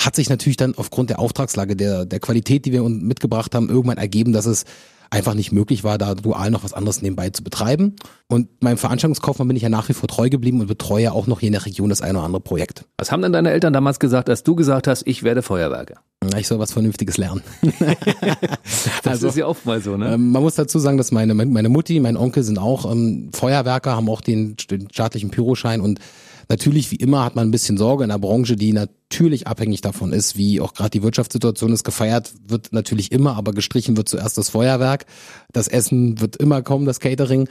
Hat 0.00 0.14
sich 0.14 0.28
natürlich 0.28 0.56
dann 0.56 0.74
aufgrund 0.76 1.10
der 1.10 1.18
Auftragslage, 1.18 1.74
der, 1.76 2.06
der 2.06 2.20
Qualität, 2.20 2.64
die 2.64 2.72
wir 2.72 2.82
mitgebracht 2.82 3.54
haben, 3.54 3.68
irgendwann 3.68 3.98
ergeben, 3.98 4.32
dass 4.32 4.46
es 4.46 4.64
einfach 5.10 5.34
nicht 5.34 5.52
möglich 5.52 5.84
war, 5.84 5.98
da 5.98 6.14
dual 6.14 6.50
noch 6.50 6.64
was 6.64 6.72
anderes 6.72 7.02
nebenbei 7.02 7.30
zu 7.30 7.42
betreiben. 7.42 7.96
Und 8.28 8.62
meinem 8.62 8.78
Veranstaltungskaufmann 8.78 9.48
bin 9.48 9.56
ich 9.56 9.62
ja 9.62 9.68
nach 9.68 9.88
wie 9.88 9.94
vor 9.94 10.08
treu 10.08 10.28
geblieben 10.28 10.60
und 10.60 10.66
betreue 10.66 11.12
auch 11.12 11.26
noch 11.26 11.40
hier 11.40 11.48
in 11.48 11.54
der 11.54 11.64
Region 11.64 11.88
das 11.88 12.02
eine 12.02 12.18
oder 12.18 12.26
andere 12.26 12.42
Projekt. 12.42 12.84
Was 12.98 13.10
haben 13.10 13.22
denn 13.22 13.32
deine 13.32 13.50
Eltern 13.50 13.72
damals 13.72 13.98
gesagt, 13.98 14.28
als 14.28 14.42
du 14.42 14.54
gesagt 14.54 14.86
hast, 14.86 15.06
ich 15.06 15.22
werde 15.22 15.42
Feuerwerker? 15.42 16.00
Ich 16.36 16.48
soll 16.48 16.58
was 16.58 16.72
Vernünftiges 16.72 17.16
lernen. 17.16 17.42
das 17.80 19.06
also, 19.06 19.28
ist 19.28 19.36
ja 19.36 19.46
oft 19.46 19.64
mal 19.64 19.80
so, 19.80 19.96
ne? 19.96 20.14
Ähm, 20.14 20.30
man 20.30 20.42
muss 20.42 20.56
dazu 20.56 20.78
sagen, 20.78 20.98
dass 20.98 21.10
meine, 21.12 21.34
meine 21.34 21.68
Mutti, 21.68 22.00
mein 22.00 22.16
Onkel 22.16 22.42
sind 22.42 22.58
auch 22.58 22.90
ähm, 22.90 23.30
Feuerwerker, 23.32 23.96
haben 23.96 24.08
auch 24.10 24.20
den, 24.20 24.56
den 24.70 24.90
staatlichen 24.90 25.30
Pyroschein 25.30 25.80
und 25.80 26.00
Natürlich, 26.50 26.90
wie 26.90 26.96
immer, 26.96 27.24
hat 27.24 27.36
man 27.36 27.48
ein 27.48 27.50
bisschen 27.50 27.76
Sorge 27.76 28.04
in 28.04 28.10
der 28.10 28.18
Branche, 28.18 28.56
die 28.56 28.72
natürlich 28.72 29.46
abhängig 29.46 29.82
davon 29.82 30.12
ist, 30.12 30.38
wie 30.38 30.62
auch 30.62 30.72
gerade 30.72 30.90
die 30.90 31.02
Wirtschaftssituation 31.02 31.72
ist. 31.72 31.84
Gefeiert 31.84 32.32
wird 32.46 32.72
natürlich 32.72 33.12
immer, 33.12 33.36
aber 33.36 33.52
gestrichen 33.52 33.98
wird 33.98 34.08
zuerst 34.08 34.38
das 34.38 34.48
Feuerwerk. 34.48 35.04
Das 35.52 35.68
Essen 35.68 36.20
wird 36.20 36.36
immer 36.36 36.62
kommen, 36.62 36.86
das 36.86 37.00
Catering. 37.00 37.48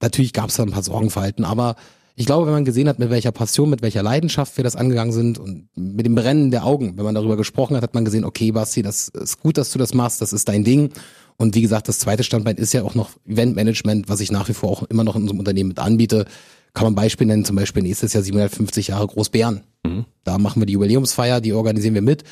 Natürlich 0.00 0.32
gab 0.32 0.48
es 0.48 0.56
da 0.56 0.62
ein 0.62 0.70
paar 0.70 0.82
Sorgenverhalten, 0.82 1.44
aber 1.44 1.76
ich 2.14 2.26
glaube, 2.26 2.46
wenn 2.46 2.52
man 2.52 2.64
gesehen 2.64 2.88
hat, 2.88 2.98
mit 2.98 3.10
welcher 3.10 3.30
Passion, 3.30 3.70
mit 3.70 3.80
welcher 3.80 4.02
Leidenschaft 4.02 4.56
wir 4.56 4.64
das 4.64 4.74
angegangen 4.74 5.12
sind 5.12 5.38
und 5.38 5.68
mit 5.76 6.04
dem 6.04 6.16
Brennen 6.16 6.50
der 6.50 6.64
Augen, 6.64 6.96
wenn 6.96 7.04
man 7.04 7.14
darüber 7.14 7.36
gesprochen 7.36 7.76
hat, 7.76 7.84
hat 7.84 7.94
man 7.94 8.04
gesehen, 8.04 8.24
okay, 8.24 8.50
Basti, 8.50 8.82
das 8.82 9.08
ist 9.08 9.40
gut, 9.40 9.56
dass 9.56 9.70
du 9.70 9.78
das 9.78 9.94
machst, 9.94 10.20
das 10.20 10.32
ist 10.32 10.48
dein 10.48 10.64
Ding. 10.64 10.90
Und 11.36 11.54
wie 11.54 11.62
gesagt, 11.62 11.86
das 11.86 12.00
zweite 12.00 12.24
Standbein 12.24 12.56
ist 12.56 12.72
ja 12.72 12.82
auch 12.82 12.96
noch 12.96 13.10
Eventmanagement, 13.24 14.08
was 14.08 14.18
ich 14.18 14.32
nach 14.32 14.48
wie 14.48 14.54
vor 14.54 14.70
auch 14.70 14.82
immer 14.84 15.04
noch 15.04 15.14
in 15.14 15.22
unserem 15.22 15.38
Unternehmen 15.38 15.68
mit 15.68 15.78
anbiete. 15.78 16.24
Kann 16.78 16.86
man 16.86 16.94
Beispiel 16.94 17.26
nennen, 17.26 17.44
zum 17.44 17.56
Beispiel 17.56 17.82
nächstes 17.82 18.12
Jahr 18.12 18.22
750 18.22 18.86
Jahre 18.86 19.08
Großbären. 19.08 19.62
Mhm. 19.84 20.04
Da 20.22 20.38
machen 20.38 20.62
wir 20.62 20.66
die 20.66 20.74
Jubiläumsfeier, 20.74 21.40
die 21.40 21.52
organisieren 21.52 21.94
wir 21.94 22.02
mit. 22.02 22.22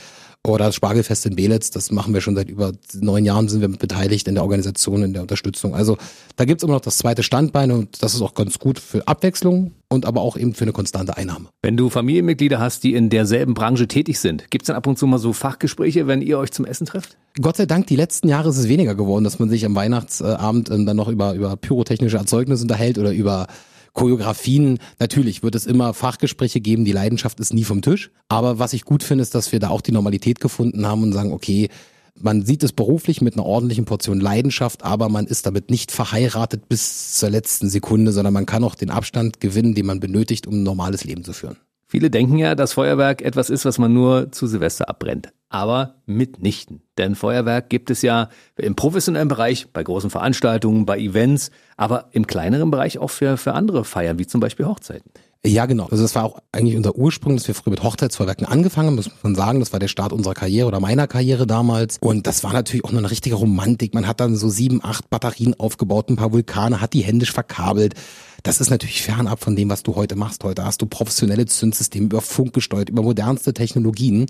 Oder 0.47 0.67
das 0.67 0.77
Spargelfest 0.77 1.27
in 1.27 1.35
Belitz, 1.35 1.73
das 1.73 1.91
machen 1.91 2.15
wir 2.15 2.21
schon 2.21 2.37
seit 2.37 2.49
über 2.49 2.71
neun 2.95 3.25
Jahren, 3.25 3.49
sind 3.49 3.61
wir 3.61 3.67
beteiligt 3.69 4.29
in 4.29 4.37
der 4.37 4.45
Organisation, 4.45 5.03
in 5.03 5.15
der 5.15 5.23
Unterstützung. 5.23 5.75
Also 5.75 5.99
da 6.37 6.45
gibt's 6.45 6.63
immer 6.63 6.75
noch 6.75 6.81
das 6.81 6.99
zweite 6.99 7.25
Standbein 7.25 7.73
und 7.73 8.01
das 8.05 8.15
ist 8.15 8.23
auch 8.23 8.35
ganz 8.35 8.61
gut 8.61 8.79
für 8.79 9.09
Abwechslung 9.09 9.73
und 9.89 10.07
aber 10.07 10.21
auch 10.21 10.37
eben 10.37 10.55
für 10.55 10.63
eine 10.63 10.73
konstante 10.73 11.17
Einnahme. 11.17 11.49
Wenn 11.63 11.77
du 11.77 11.91
Familienmitglieder 11.91 12.61
hast, 12.61 12.85
die 12.85 12.95
in 12.95 13.11
derselben 13.11 13.55
Branche 13.55 13.89
tätig 13.89 14.21
sind, 14.21 14.49
gibt's 14.53 14.69
dann 14.69 14.77
ab 14.77 14.87
und 14.87 14.97
zu 14.97 15.09
mal 15.09 15.19
so 15.19 15.33
Fachgespräche, 15.33 16.07
wenn 16.07 16.23
ihr 16.23 16.39
euch 16.39 16.53
zum 16.53 16.67
Essen 16.67 16.87
trefft? 16.87 17.17
Gott 17.43 17.57
sei 17.57 17.67
Dank, 17.67 17.89
die 17.89 17.97
letzten 17.97 18.29
Jahre 18.29 18.51
ist 18.51 18.59
es 18.59 18.69
weniger 18.69 18.95
geworden, 18.95 19.25
dass 19.25 19.41
man 19.41 19.49
sich 19.49 19.67
am 19.67 19.75
Weihnachtsabend 19.75 20.69
dann 20.71 20.97
noch 20.97 21.09
über, 21.09 21.35
über 21.35 21.57
pyrotechnische 21.57 22.19
Erzeugnisse 22.19 22.63
unterhält 22.63 22.99
oder 22.99 23.11
über 23.11 23.49
Choreografien, 23.97 24.79
natürlich 24.99 25.43
wird 25.43 25.55
es 25.55 25.67
immer 25.67 25.95
Fachgespräche 25.95 26.61
geben, 26.61 26.85
die 26.85 26.93
Leidenschaft 26.93 27.41
ist 27.41 27.55
nie 27.55 27.65
vom 27.65 27.81
Tisch. 27.81 28.11
Aber 28.29 28.59
was 28.59 28.75
ich 28.75 28.85
gut 28.85 29.03
finde, 29.03 29.23
ist, 29.23 29.35
dass 29.35 29.53
wir 29.53 29.59
da 29.59 29.71
auch 29.71 29.81
die 29.81 29.91
Normalität 29.91 30.39
gefunden 30.39 30.87
haben 30.87 31.03
und 31.03 31.13
sagen, 31.13 31.33
okay, 31.33 31.71
man 32.15 32.45
sieht 32.45 32.63
es 32.63 32.73
beruflich 32.73 33.23
mit 33.23 33.35
einer 33.35 33.47
ordentlichen 33.47 33.87
Portion 33.87 34.21
Leidenschaft, 34.21 34.85
aber 34.85 35.09
man 35.09 35.27
ist 35.27 35.47
damit 35.47 35.71
nicht 35.71 35.91
verheiratet 35.91 36.69
bis 36.69 37.15
zur 37.15 37.31
letzten 37.31 37.71
Sekunde, 37.71 38.13
sondern 38.13 38.35
man 38.35 38.47
kann 38.47 38.65
auch 38.65 38.75
den 38.75 38.91
Abstand 38.91 39.41
gewinnen, 39.41 39.75
den 39.75 39.87
man 39.87 39.99
benötigt, 39.99 40.47
um 40.47 40.61
ein 40.61 40.63
normales 40.63 41.05
Leben 41.05 41.25
zu 41.25 41.33
führen. 41.33 41.57
Viele 41.89 42.11
denken 42.11 42.37
ja, 42.39 42.57
dass 42.57 42.73
Feuerwerk 42.73 43.23
etwas 43.23 43.49
ist, 43.49 43.65
was 43.65 43.79
man 43.79 43.93
nur 43.93 44.33
zu 44.33 44.49
Silvester 44.49 44.89
abbrennt. 44.89 45.33
Aber 45.49 45.95
mitnichten. 46.05 46.83
Denn 46.99 47.15
Feuerwerk 47.15 47.71
gibt 47.71 47.91
es 47.91 48.03
ja 48.03 48.29
im 48.57 48.75
professionellen 48.75 49.29
Bereich, 49.29 49.69
bei 49.73 49.85
großen 49.85 50.11
Veranstaltungen, 50.11 50.85
bei 50.85 50.99
Events, 50.99 51.53
aber 51.77 52.09
im 52.11 52.27
kleineren 52.27 52.73
Bereich 52.73 52.99
auch 52.99 53.11
für, 53.11 53.37
für 53.37 53.53
andere 53.53 53.85
Feiern, 53.85 54.19
wie 54.19 54.27
zum 54.27 54.41
Beispiel 54.41 54.67
Hochzeiten. 54.67 55.13
Ja, 55.47 55.67
genau. 55.67 55.85
Also 55.85 56.03
das 56.03 56.17
war 56.17 56.25
auch 56.25 56.41
eigentlich 56.51 56.77
unser 56.77 56.97
Ursprung, 56.97 57.37
dass 57.37 57.47
wir 57.47 57.55
früher 57.55 57.71
mit 57.71 57.85
Hochzeitsfeuerwerken 57.85 58.49
angefangen 58.49 58.89
haben, 58.89 58.97
muss 58.97 59.11
man 59.23 59.37
sagen. 59.37 59.61
Das 59.61 59.73
war 59.73 59.79
der 59.79 59.87
Start 59.87 60.13
unserer 60.13 60.35
Karriere 60.35 60.67
oder 60.67 60.81
meiner 60.81 61.07
Karriere 61.07 61.47
damals. 61.47 61.99
Und 62.01 62.27
das 62.27 62.43
war 62.43 62.53
natürlich 62.53 62.85
auch 62.85 62.91
noch 62.91 62.99
eine 62.99 63.11
richtige 63.13 63.37
Romantik. 63.37 63.95
Man 63.95 64.09
hat 64.09 64.19
dann 64.19 64.35
so 64.35 64.49
sieben, 64.49 64.81
acht 64.83 65.09
Batterien 65.09 65.55
aufgebaut, 65.55 66.11
ein 66.11 66.17
paar 66.17 66.33
Vulkane, 66.33 66.81
hat 66.81 66.95
die 66.95 67.03
händisch 67.03 67.33
verkabelt. 67.33 67.95
Das 68.43 68.61
ist 68.61 68.71
natürlich 68.71 69.03
fernab 69.03 69.41
von 69.41 69.55
dem, 69.55 69.71
was 69.71 69.85
du 69.85 69.95
heute 69.95 70.17
machst. 70.17 70.43
Heute 70.43 70.65
hast 70.65 70.83
du 70.83 70.87
professionelle 70.87 71.47
Zündsysteme 71.47 72.07
über 72.07 72.23
Funk 72.23 72.53
gesteuert, 72.53 72.89
über 72.89 73.03
modernste 73.03 73.55
Technologien. 73.55 74.27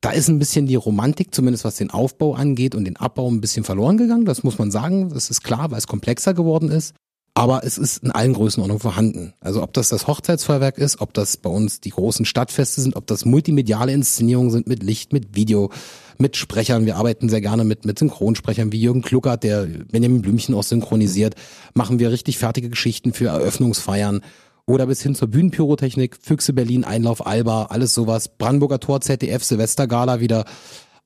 Da 0.00 0.10
ist 0.10 0.28
ein 0.28 0.38
bisschen 0.38 0.66
die 0.66 0.74
Romantik, 0.76 1.34
zumindest 1.34 1.64
was 1.64 1.76
den 1.76 1.90
Aufbau 1.90 2.34
angeht 2.34 2.74
und 2.74 2.84
den 2.84 2.96
Abbau 2.96 3.30
ein 3.30 3.42
bisschen 3.42 3.64
verloren 3.64 3.98
gegangen. 3.98 4.24
Das 4.24 4.42
muss 4.42 4.58
man 4.58 4.70
sagen. 4.70 5.10
Das 5.10 5.28
ist 5.28 5.42
klar, 5.42 5.70
weil 5.70 5.78
es 5.78 5.86
komplexer 5.86 6.32
geworden 6.32 6.70
ist. 6.70 6.94
Aber 7.36 7.64
es 7.64 7.76
ist 7.76 8.02
in 8.02 8.10
allen 8.10 8.32
Größenordnungen 8.32 8.80
vorhanden. 8.80 9.34
Also 9.40 9.62
ob 9.62 9.74
das 9.74 9.90
das 9.90 10.06
Hochzeitsfeuerwerk 10.06 10.78
ist, 10.78 11.02
ob 11.02 11.12
das 11.12 11.36
bei 11.36 11.50
uns 11.50 11.82
die 11.82 11.90
großen 11.90 12.24
Stadtfeste 12.24 12.80
sind, 12.80 12.96
ob 12.96 13.06
das 13.06 13.26
multimediale 13.26 13.92
Inszenierungen 13.92 14.50
sind 14.50 14.66
mit 14.66 14.82
Licht, 14.82 15.12
mit 15.12 15.36
Video, 15.36 15.70
mit 16.16 16.38
Sprechern. 16.38 16.86
Wir 16.86 16.96
arbeiten 16.96 17.28
sehr 17.28 17.42
gerne 17.42 17.64
mit, 17.64 17.84
mit 17.84 17.98
Synchronsprechern 17.98 18.72
wie 18.72 18.80
Jürgen 18.80 19.02
Kluckert, 19.02 19.42
der 19.42 19.66
Benjamin 19.66 20.22
Blümchen 20.22 20.54
auch 20.54 20.62
synchronisiert. 20.62 21.34
Machen 21.74 21.98
wir 21.98 22.10
richtig 22.10 22.38
fertige 22.38 22.70
Geschichten 22.70 23.12
für 23.12 23.26
Eröffnungsfeiern 23.26 24.22
oder 24.64 24.86
bis 24.86 25.02
hin 25.02 25.14
zur 25.14 25.28
Bühnenpyrotechnik, 25.28 26.16
Füchse 26.18 26.54
Berlin, 26.54 26.84
Einlauf 26.84 27.26
Alba, 27.26 27.66
alles 27.66 27.92
sowas, 27.92 28.28
Brandenburger 28.28 28.80
Tor, 28.80 29.02
ZDF, 29.02 29.44
Silvestergala 29.44 30.20
wieder. 30.20 30.46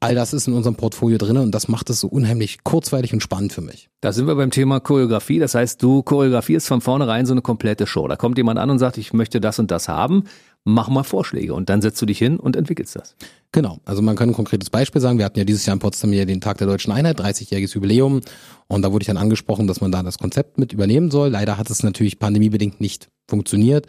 All 0.02 0.14
das 0.14 0.32
ist 0.32 0.48
in 0.48 0.54
unserem 0.54 0.76
Portfolio 0.76 1.18
drin 1.18 1.36
und 1.36 1.54
das 1.54 1.68
macht 1.68 1.90
es 1.90 2.00
so 2.00 2.08
unheimlich 2.08 2.64
kurzweilig 2.64 3.12
und 3.12 3.22
spannend 3.22 3.52
für 3.52 3.60
mich. 3.60 3.90
Da 4.00 4.12
sind 4.12 4.26
wir 4.26 4.34
beim 4.34 4.50
Thema 4.50 4.80
Choreografie. 4.80 5.38
Das 5.38 5.54
heißt, 5.54 5.82
du 5.82 6.02
choreografierst 6.02 6.66
von 6.66 6.80
vornherein 6.80 7.26
so 7.26 7.34
eine 7.34 7.42
komplette 7.42 7.86
Show. 7.86 8.08
Da 8.08 8.16
kommt 8.16 8.38
jemand 8.38 8.58
an 8.58 8.70
und 8.70 8.78
sagt, 8.78 8.96
ich 8.96 9.12
möchte 9.12 9.40
das 9.42 9.58
und 9.58 9.70
das 9.70 9.88
haben 9.88 10.24
mach 10.64 10.88
mal 10.88 11.04
Vorschläge 11.04 11.54
und 11.54 11.68
dann 11.70 11.80
setzt 11.80 12.00
du 12.02 12.06
dich 12.06 12.18
hin 12.18 12.38
und 12.38 12.56
entwickelst 12.56 12.96
das. 12.96 13.16
Genau, 13.52 13.78
also 13.84 14.02
man 14.02 14.16
kann 14.16 14.30
ein 14.30 14.34
konkretes 14.34 14.70
Beispiel 14.70 15.00
sagen. 15.00 15.18
Wir 15.18 15.24
hatten 15.24 15.38
ja 15.38 15.44
dieses 15.44 15.66
Jahr 15.66 15.74
in 15.74 15.80
Potsdam 15.80 16.12
ja 16.12 16.24
den 16.24 16.40
Tag 16.40 16.58
der 16.58 16.66
Deutschen 16.66 16.92
Einheit, 16.92 17.20
30-jähriges 17.20 17.74
Jubiläum 17.74 18.20
und 18.68 18.82
da 18.82 18.92
wurde 18.92 19.02
ich 19.02 19.06
dann 19.06 19.16
angesprochen, 19.16 19.66
dass 19.66 19.80
man 19.80 19.90
da 19.90 20.02
das 20.02 20.18
Konzept 20.18 20.58
mit 20.58 20.72
übernehmen 20.72 21.10
soll. 21.10 21.30
Leider 21.30 21.56
hat 21.56 21.70
es 21.70 21.82
natürlich 21.82 22.18
pandemiebedingt 22.18 22.80
nicht 22.80 23.08
funktioniert 23.26 23.86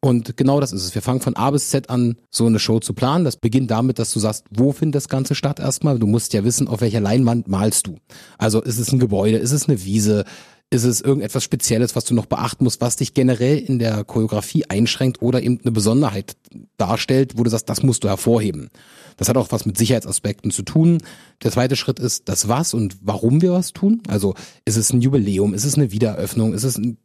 Und 0.00 0.36
genau 0.38 0.60
das 0.60 0.72
ist 0.72 0.84
es. 0.84 0.94
Wir 0.94 1.02
fangen 1.02 1.20
von 1.20 1.36
A 1.36 1.50
bis 1.50 1.68
Z 1.68 1.90
an, 1.90 2.16
so 2.30 2.46
eine 2.46 2.58
Show 2.58 2.80
zu 2.80 2.94
planen. 2.94 3.24
Das 3.24 3.36
beginnt 3.36 3.70
damit, 3.70 3.98
dass 3.98 4.12
du 4.12 4.18
sagst, 4.18 4.46
wo 4.50 4.72
findet 4.72 4.94
das 4.96 5.08
Ganze 5.10 5.34
statt 5.34 5.60
erstmal? 5.60 5.98
Du 5.98 6.06
musst 6.06 6.32
ja 6.32 6.42
wissen, 6.42 6.68
auf 6.68 6.80
welcher 6.80 7.00
Leinwand 7.00 7.48
malst 7.48 7.86
du. 7.86 7.98
Also 8.38 8.62
ist 8.62 8.78
es 8.78 8.92
ein 8.92 8.98
Gebäude, 8.98 9.36
ist 9.36 9.52
es 9.52 9.68
eine 9.68 9.84
Wiese, 9.84 10.24
ist 10.70 10.84
es 10.84 11.00
irgendetwas 11.00 11.44
Spezielles, 11.44 11.96
was 11.96 12.04
du 12.04 12.14
noch 12.14 12.26
beachten 12.26 12.64
musst, 12.64 12.80
was 12.80 12.96
dich 12.96 13.12
generell 13.12 13.58
in 13.58 13.78
der 13.78 14.04
Choreografie 14.04 14.64
einschränkt 14.68 15.20
oder 15.20 15.42
eben 15.42 15.60
eine 15.62 15.72
Besonderheit 15.72 16.36
darstellt, 16.76 17.36
wo 17.36 17.42
du 17.42 17.50
sagst, 17.50 17.68
das 17.68 17.82
musst 17.82 18.04
du 18.04 18.08
hervorheben. 18.08 18.70
Das 19.16 19.28
hat 19.28 19.36
auch 19.36 19.50
was 19.50 19.66
mit 19.66 19.76
Sicherheitsaspekten 19.76 20.50
zu 20.50 20.62
tun. 20.62 21.02
Der 21.42 21.50
zweite 21.50 21.76
Schritt 21.76 21.98
ist 21.98 22.28
das 22.28 22.48
Was 22.48 22.72
und 22.72 22.96
warum 23.02 23.42
wir 23.42 23.52
was 23.52 23.72
tun. 23.72 24.00
Also 24.08 24.34
ist 24.64 24.76
es 24.76 24.92
ein 24.92 25.02
Jubiläum, 25.02 25.52
ist 25.52 25.64
es 25.64 25.74
eine 25.74 25.90
Wiedereröffnung, 25.90 26.54
ist 26.54 26.64
es 26.64 26.76
eine 26.76 26.96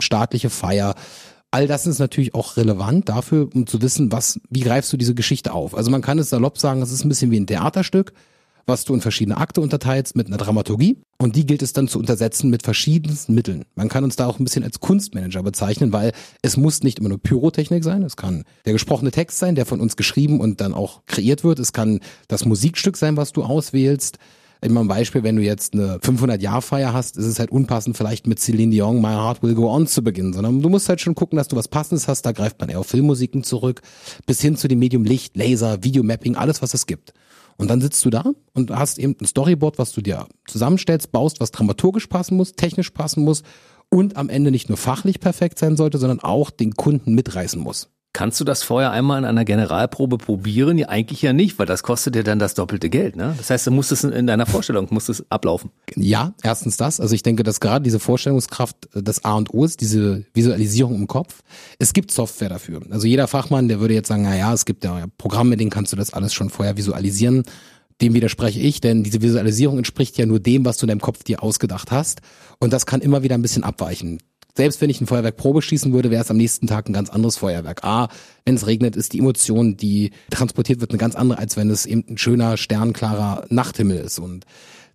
staatliche 0.00 0.50
Feier, 0.50 0.94
All 1.54 1.68
das 1.68 1.86
ist 1.86 2.00
natürlich 2.00 2.34
auch 2.34 2.56
relevant 2.56 3.08
dafür, 3.08 3.48
um 3.54 3.68
zu 3.68 3.80
wissen, 3.80 4.10
was, 4.10 4.40
wie 4.50 4.62
greifst 4.62 4.92
du 4.92 4.96
diese 4.96 5.14
Geschichte 5.14 5.52
auf. 5.52 5.76
Also 5.76 5.88
man 5.88 6.02
kann 6.02 6.18
es 6.18 6.30
salopp 6.30 6.58
sagen, 6.58 6.82
es 6.82 6.90
ist 6.90 7.04
ein 7.04 7.08
bisschen 7.08 7.30
wie 7.30 7.38
ein 7.38 7.46
Theaterstück, 7.46 8.12
was 8.66 8.84
du 8.84 8.92
in 8.92 9.00
verschiedene 9.00 9.36
Akte 9.36 9.60
unterteilst 9.60 10.16
mit 10.16 10.26
einer 10.26 10.36
Dramaturgie 10.36 10.96
und 11.16 11.36
die 11.36 11.46
gilt 11.46 11.62
es 11.62 11.72
dann 11.72 11.86
zu 11.86 12.00
untersetzen 12.00 12.50
mit 12.50 12.64
verschiedensten 12.64 13.34
Mitteln. 13.36 13.66
Man 13.76 13.88
kann 13.88 14.02
uns 14.02 14.16
da 14.16 14.26
auch 14.26 14.40
ein 14.40 14.44
bisschen 14.44 14.64
als 14.64 14.80
Kunstmanager 14.80 15.44
bezeichnen, 15.44 15.92
weil 15.92 16.10
es 16.42 16.56
muss 16.56 16.82
nicht 16.82 16.98
immer 16.98 17.10
nur 17.10 17.22
Pyrotechnik 17.22 17.84
sein, 17.84 18.02
es 18.02 18.16
kann 18.16 18.42
der 18.64 18.72
gesprochene 18.72 19.12
Text 19.12 19.38
sein, 19.38 19.54
der 19.54 19.64
von 19.64 19.80
uns 19.80 19.94
geschrieben 19.94 20.40
und 20.40 20.60
dann 20.60 20.74
auch 20.74 21.02
kreiert 21.06 21.44
wird, 21.44 21.60
es 21.60 21.72
kann 21.72 22.00
das 22.26 22.44
Musikstück 22.44 22.96
sein, 22.96 23.16
was 23.16 23.32
du 23.32 23.44
auswählst, 23.44 24.18
Immer 24.64 24.80
ein 24.80 24.88
Beispiel, 24.88 25.22
wenn 25.22 25.36
du 25.36 25.42
jetzt 25.42 25.74
eine 25.74 25.98
500-Jahr-Feier 25.98 26.94
hast, 26.94 27.18
ist 27.18 27.26
es 27.26 27.38
halt 27.38 27.50
unpassend, 27.50 27.98
vielleicht 27.98 28.26
mit 28.26 28.40
Celine 28.40 28.72
Dion 28.72 28.96
My 29.02 29.08
Heart 29.08 29.42
Will 29.42 29.54
Go 29.54 29.70
On 29.70 29.86
zu 29.86 30.02
beginnen, 30.02 30.32
sondern 30.32 30.62
du 30.62 30.70
musst 30.70 30.88
halt 30.88 31.02
schon 31.02 31.14
gucken, 31.14 31.36
dass 31.36 31.48
du 31.48 31.56
was 31.56 31.68
Passendes 31.68 32.08
hast. 32.08 32.22
Da 32.22 32.32
greift 32.32 32.58
man 32.60 32.70
eher 32.70 32.80
auf 32.80 32.86
Filmmusiken 32.86 33.44
zurück, 33.44 33.82
bis 34.24 34.40
hin 34.40 34.56
zu 34.56 34.66
dem 34.66 34.78
Medium 34.78 35.04
Licht, 35.04 35.36
Laser, 35.36 35.84
Videomapping, 35.84 36.36
alles, 36.36 36.62
was 36.62 36.72
es 36.72 36.86
gibt. 36.86 37.12
Und 37.58 37.68
dann 37.68 37.82
sitzt 37.82 38.02
du 38.06 38.08
da 38.08 38.24
und 38.54 38.70
hast 38.70 38.98
eben 38.98 39.14
ein 39.20 39.26
Storyboard, 39.26 39.78
was 39.78 39.92
du 39.92 40.00
dir 40.00 40.26
zusammenstellst, 40.46 41.12
baust, 41.12 41.40
was 41.40 41.50
dramaturgisch 41.50 42.06
passen 42.06 42.38
muss, 42.38 42.52
technisch 42.52 42.88
passen 42.88 43.22
muss 43.22 43.42
und 43.90 44.16
am 44.16 44.30
Ende 44.30 44.50
nicht 44.50 44.70
nur 44.70 44.78
fachlich 44.78 45.20
perfekt 45.20 45.58
sein 45.58 45.76
sollte, 45.76 45.98
sondern 45.98 46.20
auch 46.20 46.50
den 46.50 46.72
Kunden 46.72 47.14
mitreißen 47.14 47.60
muss. 47.60 47.90
Kannst 48.14 48.38
du 48.38 48.44
das 48.44 48.62
vorher 48.62 48.92
einmal 48.92 49.18
in 49.18 49.24
einer 49.24 49.44
Generalprobe 49.44 50.18
probieren? 50.18 50.78
Ja, 50.78 50.88
eigentlich 50.88 51.20
ja 51.20 51.32
nicht, 51.32 51.58
weil 51.58 51.66
das 51.66 51.82
kostet 51.82 52.14
dir 52.14 52.22
dann 52.22 52.38
das 52.38 52.54
doppelte 52.54 52.88
Geld. 52.88 53.16
Ne? 53.16 53.34
Das 53.36 53.50
heißt, 53.50 53.66
du 53.66 53.72
musst 53.72 53.90
es 53.90 54.04
in 54.04 54.28
deiner 54.28 54.46
Vorstellung 54.46 54.86
musst 54.90 55.08
es 55.08 55.28
ablaufen. 55.32 55.72
Ja, 55.96 56.32
erstens 56.44 56.76
das. 56.76 57.00
Also 57.00 57.12
ich 57.16 57.24
denke, 57.24 57.42
dass 57.42 57.58
gerade 57.58 57.82
diese 57.82 57.98
Vorstellungskraft 57.98 58.88
das 58.94 59.24
A 59.24 59.34
und 59.34 59.52
O 59.52 59.64
ist, 59.64 59.80
diese 59.80 60.24
Visualisierung 60.32 60.94
im 60.94 61.08
Kopf. 61.08 61.42
Es 61.80 61.92
gibt 61.92 62.12
Software 62.12 62.50
dafür. 62.50 62.82
Also 62.88 63.08
jeder 63.08 63.26
Fachmann, 63.26 63.66
der 63.66 63.80
würde 63.80 63.94
jetzt 63.94 64.06
sagen, 64.06 64.22
na 64.22 64.36
ja, 64.36 64.54
es 64.54 64.64
gibt 64.64 64.84
ja 64.84 65.06
Programme, 65.18 65.50
mit 65.50 65.58
denen 65.58 65.70
kannst 65.70 65.92
du 65.92 65.96
das 65.96 66.12
alles 66.12 66.32
schon 66.32 66.50
vorher 66.50 66.76
visualisieren. 66.76 67.42
Dem 68.00 68.14
widerspreche 68.14 68.60
ich, 68.60 68.80
denn 68.80 69.02
diese 69.02 69.22
Visualisierung 69.22 69.78
entspricht 69.78 70.16
ja 70.18 70.26
nur 70.26 70.38
dem, 70.38 70.64
was 70.64 70.76
du 70.76 70.86
in 70.86 70.88
deinem 70.88 71.00
Kopf 71.00 71.24
dir 71.24 71.42
ausgedacht 71.42 71.90
hast. 71.90 72.20
Und 72.60 72.72
das 72.72 72.86
kann 72.86 73.00
immer 73.00 73.24
wieder 73.24 73.34
ein 73.34 73.42
bisschen 73.42 73.64
abweichen 73.64 74.20
selbst 74.56 74.80
wenn 74.80 74.90
ich 74.90 75.00
ein 75.00 75.06
Feuerwerk 75.06 75.36
Probe 75.36 75.62
schießen 75.62 75.92
würde, 75.92 76.10
wäre 76.10 76.22
es 76.22 76.30
am 76.30 76.36
nächsten 76.36 76.66
Tag 76.66 76.88
ein 76.88 76.92
ganz 76.92 77.10
anderes 77.10 77.36
Feuerwerk. 77.36 77.84
A, 77.84 78.08
wenn 78.44 78.54
es 78.54 78.66
regnet, 78.66 78.94
ist 78.96 79.12
die 79.12 79.18
Emotion, 79.18 79.76
die 79.76 80.12
transportiert 80.30 80.80
wird, 80.80 80.90
eine 80.90 80.98
ganz 80.98 81.16
andere, 81.16 81.38
als 81.38 81.56
wenn 81.56 81.70
es 81.70 81.86
eben 81.86 82.04
ein 82.08 82.18
schöner, 82.18 82.56
sternklarer 82.56 83.46
Nachthimmel 83.48 83.98
ist. 83.98 84.20
Und 84.20 84.44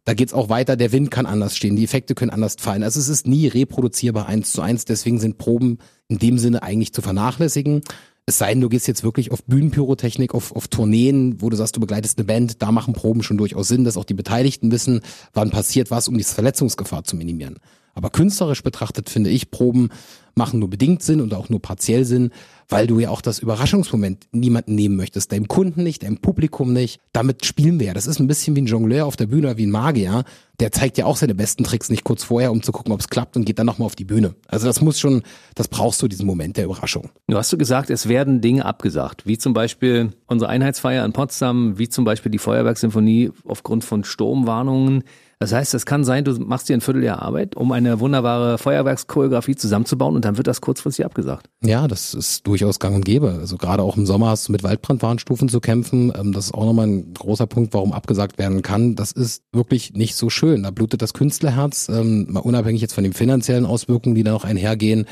da 0.05 0.13
geht's 0.13 0.33
auch 0.33 0.49
weiter, 0.49 0.77
der 0.77 0.91
Wind 0.91 1.11
kann 1.11 1.25
anders 1.25 1.57
stehen, 1.57 1.75
die 1.75 1.83
Effekte 1.83 2.15
können 2.15 2.31
anders 2.31 2.55
fallen. 2.57 2.83
Also 2.83 2.99
es 2.99 3.09
ist 3.09 3.27
nie 3.27 3.47
reproduzierbar 3.47 4.27
eins 4.27 4.53
zu 4.53 4.61
eins, 4.61 4.85
deswegen 4.85 5.19
sind 5.19 5.37
Proben 5.37 5.79
in 6.07 6.19
dem 6.19 6.39
Sinne 6.39 6.63
eigentlich 6.63 6.93
zu 6.93 7.01
vernachlässigen. 7.01 7.81
Es 8.25 8.37
sei 8.37 8.53
denn, 8.53 8.61
du 8.61 8.69
gehst 8.69 8.87
jetzt 8.87 9.03
wirklich 9.03 9.31
auf 9.31 9.43
Bühnenpyrotechnik, 9.43 10.33
auf, 10.35 10.55
auf 10.55 10.67
Tourneen, 10.67 11.41
wo 11.41 11.49
du 11.49 11.57
sagst, 11.57 11.75
du 11.75 11.79
begleitest 11.79 12.17
eine 12.17 12.25
Band, 12.25 12.61
da 12.61 12.71
machen 12.71 12.93
Proben 12.93 13.23
schon 13.23 13.37
durchaus 13.37 13.67
Sinn, 13.67 13.83
dass 13.83 13.97
auch 13.97 14.05
die 14.05 14.13
Beteiligten 14.13 14.71
wissen, 14.71 15.01
wann 15.33 15.49
passiert 15.49 15.91
was, 15.91 16.07
um 16.07 16.17
die 16.17 16.23
Verletzungsgefahr 16.23 17.03
zu 17.03 17.15
minimieren. 17.15 17.57
Aber 17.93 18.09
künstlerisch 18.09 18.63
betrachtet 18.63 19.09
finde 19.09 19.29
ich, 19.29 19.51
Proben 19.51 19.89
machen 20.35 20.59
nur 20.59 20.69
bedingt 20.69 21.03
Sinn 21.03 21.21
und 21.21 21.33
auch 21.33 21.49
nur 21.49 21.61
partiell 21.61 22.05
Sinn, 22.05 22.31
weil 22.69 22.87
du 22.87 22.99
ja 22.99 23.09
auch 23.09 23.21
das 23.21 23.39
Überraschungsmoment 23.39 24.27
niemanden 24.31 24.73
nehmen 24.73 24.95
möchtest, 24.95 25.31
deinem 25.31 25.47
Kunden 25.47 25.83
nicht, 25.83 26.03
deinem 26.03 26.17
Publikum 26.17 26.71
nicht. 26.71 27.01
Damit 27.13 27.45
spielen 27.45 27.79
wir 27.79 27.87
ja. 27.87 27.93
Das 27.93 28.07
ist 28.07 28.19
ein 28.19 28.27
bisschen 28.27 28.55
wie 28.55 28.61
ein 28.61 28.67
Jongleur 28.67 29.05
auf 29.05 29.17
der 29.17 29.27
Bühne, 29.27 29.57
wie 29.57 29.65
ein 29.65 29.71
Magier. 29.71 30.23
Der 30.59 30.71
zeigt 30.71 30.97
ja 30.97 31.05
auch 31.05 31.17
seine 31.17 31.35
besten 31.35 31.63
Tricks 31.63 31.89
nicht 31.89 32.03
kurz 32.03 32.23
vorher, 32.23 32.51
um 32.51 32.61
zu 32.63 32.71
gucken, 32.71 32.93
ob 32.93 32.99
es 32.99 33.09
klappt 33.09 33.35
und 33.35 33.45
geht 33.45 33.59
dann 33.59 33.65
nochmal 33.65 33.87
auf 33.87 33.95
die 33.95 34.05
Bühne. 34.05 34.35
Also 34.47 34.65
das 34.65 34.81
muss 34.81 34.99
schon, 34.99 35.23
das 35.55 35.67
brauchst 35.67 36.01
du, 36.01 36.07
diesen 36.07 36.25
Moment 36.25 36.57
der 36.57 36.65
Überraschung. 36.65 37.09
Du 37.27 37.37
hast 37.37 37.51
du 37.51 37.57
gesagt, 37.57 37.89
es 37.89 38.07
werden 38.07 38.39
Dinge 38.39 38.65
abgesagt, 38.65 39.25
wie 39.25 39.37
zum 39.37 39.53
Beispiel 39.53 40.11
unsere 40.27 40.49
Einheitsfeier 40.49 41.03
in 41.05 41.11
Potsdam, 41.11 41.77
wie 41.77 41.89
zum 41.89 42.05
Beispiel 42.05 42.31
die 42.31 42.39
Feuerwerkssymphonie 42.39 43.31
aufgrund 43.45 43.83
von 43.83 44.03
Sturmwarnungen. 44.03 45.03
Das 45.41 45.53
heißt, 45.53 45.73
es 45.73 45.85
kann 45.85 46.03
sein, 46.03 46.25
du 46.25 46.33
machst 46.33 46.67
dir 46.67 46.73
ein 46.73 46.81
Vierteljahr 46.81 47.21
Arbeit, 47.21 47.55
um 47.55 47.71
eine 47.71 48.01
wunderbare 48.01 48.57
Feuerwerkschoreografie 48.57 49.55
zusammenzubauen 49.55 50.17
und 50.17 50.25
dann 50.25 50.35
wird 50.35 50.47
das 50.47 50.59
kurzfristig 50.59 51.05
abgesagt. 51.05 51.49
Ja, 51.63 51.87
das 51.87 52.13
ist 52.13 52.45
durchaus 52.45 52.77
gang 52.79 52.93
und 52.93 53.05
gäbe. 53.05 53.37
Also 53.39 53.55
gerade 53.55 53.81
auch 53.81 53.95
im 53.95 54.05
Sommer 54.05 54.31
hast 54.31 54.49
du 54.49 54.51
mit 54.51 54.63
Waldbrandwarnstufen 54.63 55.47
zu 55.47 55.61
kämpfen. 55.61 56.11
Ähm, 56.13 56.33
das 56.33 56.47
ist 56.47 56.53
auch 56.53 56.65
nochmal 56.65 56.87
ein 56.87 57.13
großer 57.13 57.47
Punkt, 57.47 57.73
warum 57.73 57.93
abgesagt 57.93 58.37
werden 58.37 58.61
kann. 58.63 58.95
Das 58.95 59.13
ist 59.13 59.43
wirklich 59.53 59.93
nicht 59.93 60.17
so 60.17 60.29
schön. 60.29 60.63
Da 60.63 60.71
blutet 60.71 61.01
das 61.01 61.13
Künstlerherz, 61.13 61.87
ähm, 61.87 62.27
mal 62.29 62.41
unabhängig 62.41 62.81
jetzt 62.81 62.93
von 62.93 63.05
den 63.05 63.13
finanziellen 63.13 63.65
Auswirkungen, 63.65 64.15
die 64.15 64.23
da 64.23 64.33
noch 64.33 64.43
einhergehen 64.43 65.05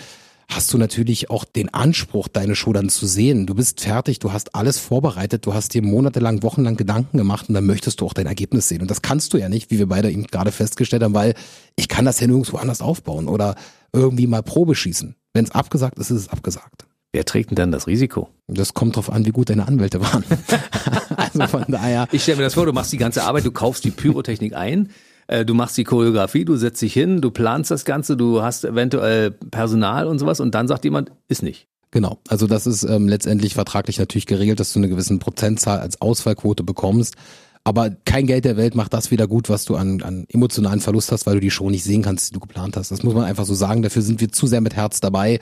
hast 0.50 0.74
du 0.74 0.78
natürlich 0.78 1.30
auch 1.30 1.44
den 1.44 1.74
Anspruch, 1.74 2.28
deine 2.28 2.56
Show 2.56 2.74
dann 2.74 2.90
zu 2.90 3.06
sehen. 3.06 3.46
Du 3.46 3.56
bist 3.56 3.82
fertig, 3.82 4.20
du 4.20 4.32
hast 4.32 4.56
alles 4.56 4.80
vorbereitet, 4.80 5.46
du 5.46 5.54
hast 5.54 5.74
dir 5.74 5.82
monatelang, 5.82 6.42
wochenlang 6.42 6.78
Gedanken 6.78 7.18
gemacht 7.18 7.50
und 7.50 7.56
dann 7.56 7.66
möchtest 7.66 8.02
du 8.02 8.06
auch 8.06 8.14
dein 8.14 8.28
Ergebnis 8.28 8.68
sehen. 8.68 8.82
Und 8.82 8.90
das 8.90 9.02
kannst 9.02 9.34
du 9.34 9.38
ja 9.38 9.50
nicht, 9.50 9.72
wie 9.72 9.78
wir 9.78 9.88
beide 9.88 10.10
eben 10.10 10.26
gerade 10.28 10.52
festgestellt 10.52 11.04
haben, 11.04 11.14
weil 11.14 11.36
ich 11.76 11.88
kann 11.88 12.06
das 12.06 12.20
ja 12.20 12.28
nirgendwo 12.28 12.58
anders 12.58 12.82
aufbauen 12.82 13.28
oder 13.28 13.56
irgendwie 13.92 14.28
mal 14.28 14.42
Probe 14.42 14.76
schießen. 14.76 15.16
Wenn 15.34 15.46
es 15.46 15.52
abgesagt 15.52 16.00
ist, 16.00 16.12
ist 16.12 16.22
es 16.22 16.30
abgesagt. 16.30 16.86
Wer 17.12 17.26
trägt 17.26 17.52
denn 17.52 17.56
dann 17.56 17.72
das 17.72 17.88
Risiko? 17.88 18.30
Das 18.48 18.74
kommt 18.74 18.96
drauf 18.96 19.12
an, 19.12 19.26
wie 19.26 19.32
gut 19.32 19.50
deine 19.50 19.68
Anwälte 19.68 20.02
waren. 20.02 20.24
also 21.16 21.48
von 21.48 21.66
daher. 21.68 22.08
Ich 22.12 22.24
stelle 22.24 22.38
mir 22.38 22.44
das 22.44 22.54
vor, 22.54 22.66
du 22.66 22.74
machst 22.74 22.92
die 22.92 22.98
ganze 22.98 23.24
Arbeit, 23.24 23.46
du 23.46 23.52
kaufst 23.52 23.84
die 23.84 23.92
Pyrotechnik 23.92 24.56
ein, 24.56 24.90
du 25.28 25.54
machst 25.54 25.78
die 25.78 25.84
Choreografie, 25.84 26.46
du 26.46 26.56
setzt 26.56 26.82
dich 26.82 26.94
hin, 26.94 27.22
du 27.22 27.32
planst 27.32 27.72
das 27.72 27.86
Ganze, 27.86 28.16
du 28.16 28.42
hast 28.42 28.64
eventuell 28.64 29.32
Personal 29.32 30.08
und 30.08 30.20
sowas 30.20 30.40
und 30.40 30.56
dann 30.56 30.68
sagt 30.68 30.86
jemand, 30.86 31.12
ist 31.28 31.44
nicht. 31.44 31.68
Genau, 31.92 32.20
also 32.28 32.48
das 32.48 32.68
ist 32.68 32.84
ähm, 32.84 33.08
letztendlich 33.08 33.54
vertraglich 33.54 33.98
natürlich 33.98 34.26
geregelt, 34.26 34.60
dass 34.60 34.74
du 34.74 34.80
eine 34.80 34.90
gewisse 34.90 35.18
Prozentzahl 35.18 35.80
als 35.80 36.02
Ausfallquote 36.02 36.64
bekommst. 36.64 37.16
Aber 37.64 37.90
kein 37.90 38.28
Geld 38.28 38.46
der 38.46 38.56
Welt 38.56 38.76
macht 38.76 38.94
das 38.94 39.12
wieder 39.12 39.28
gut, 39.28 39.50
was 39.50 39.66
du 39.66 39.76
an, 39.76 40.02
an 40.02 40.26
emotionalen 40.30 40.80
Verlust 40.80 41.12
hast, 41.12 41.26
weil 41.26 41.36
du 41.36 41.42
die 41.42 41.52
Show 41.52 41.70
nicht 41.70 41.84
sehen 41.84 42.02
kannst, 42.02 42.30
die 42.30 42.34
du 42.34 42.40
geplant 42.40 42.78
hast. 42.78 42.92
Das 42.92 43.04
muss 43.04 43.14
man 43.14 43.26
einfach 43.26 43.46
so 43.46 43.54
sagen. 43.54 43.82
Dafür 43.82 44.02
sind 44.02 44.22
wir 44.22 44.32
zu 44.32 44.48
sehr 44.48 44.62
mit 44.62 44.76
Herz 44.76 45.02
dabei. 45.02 45.40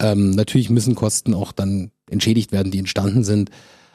Ähm, 0.00 0.30
natürlich 0.30 0.70
müssen 0.70 0.96
Kosten 0.96 1.34
auch 1.34 1.52
dann 1.52 1.92
entschädigt 2.10 2.50
werden, 2.50 2.72
die 2.72 2.78
entstanden 2.78 3.22
sind. 3.22 3.50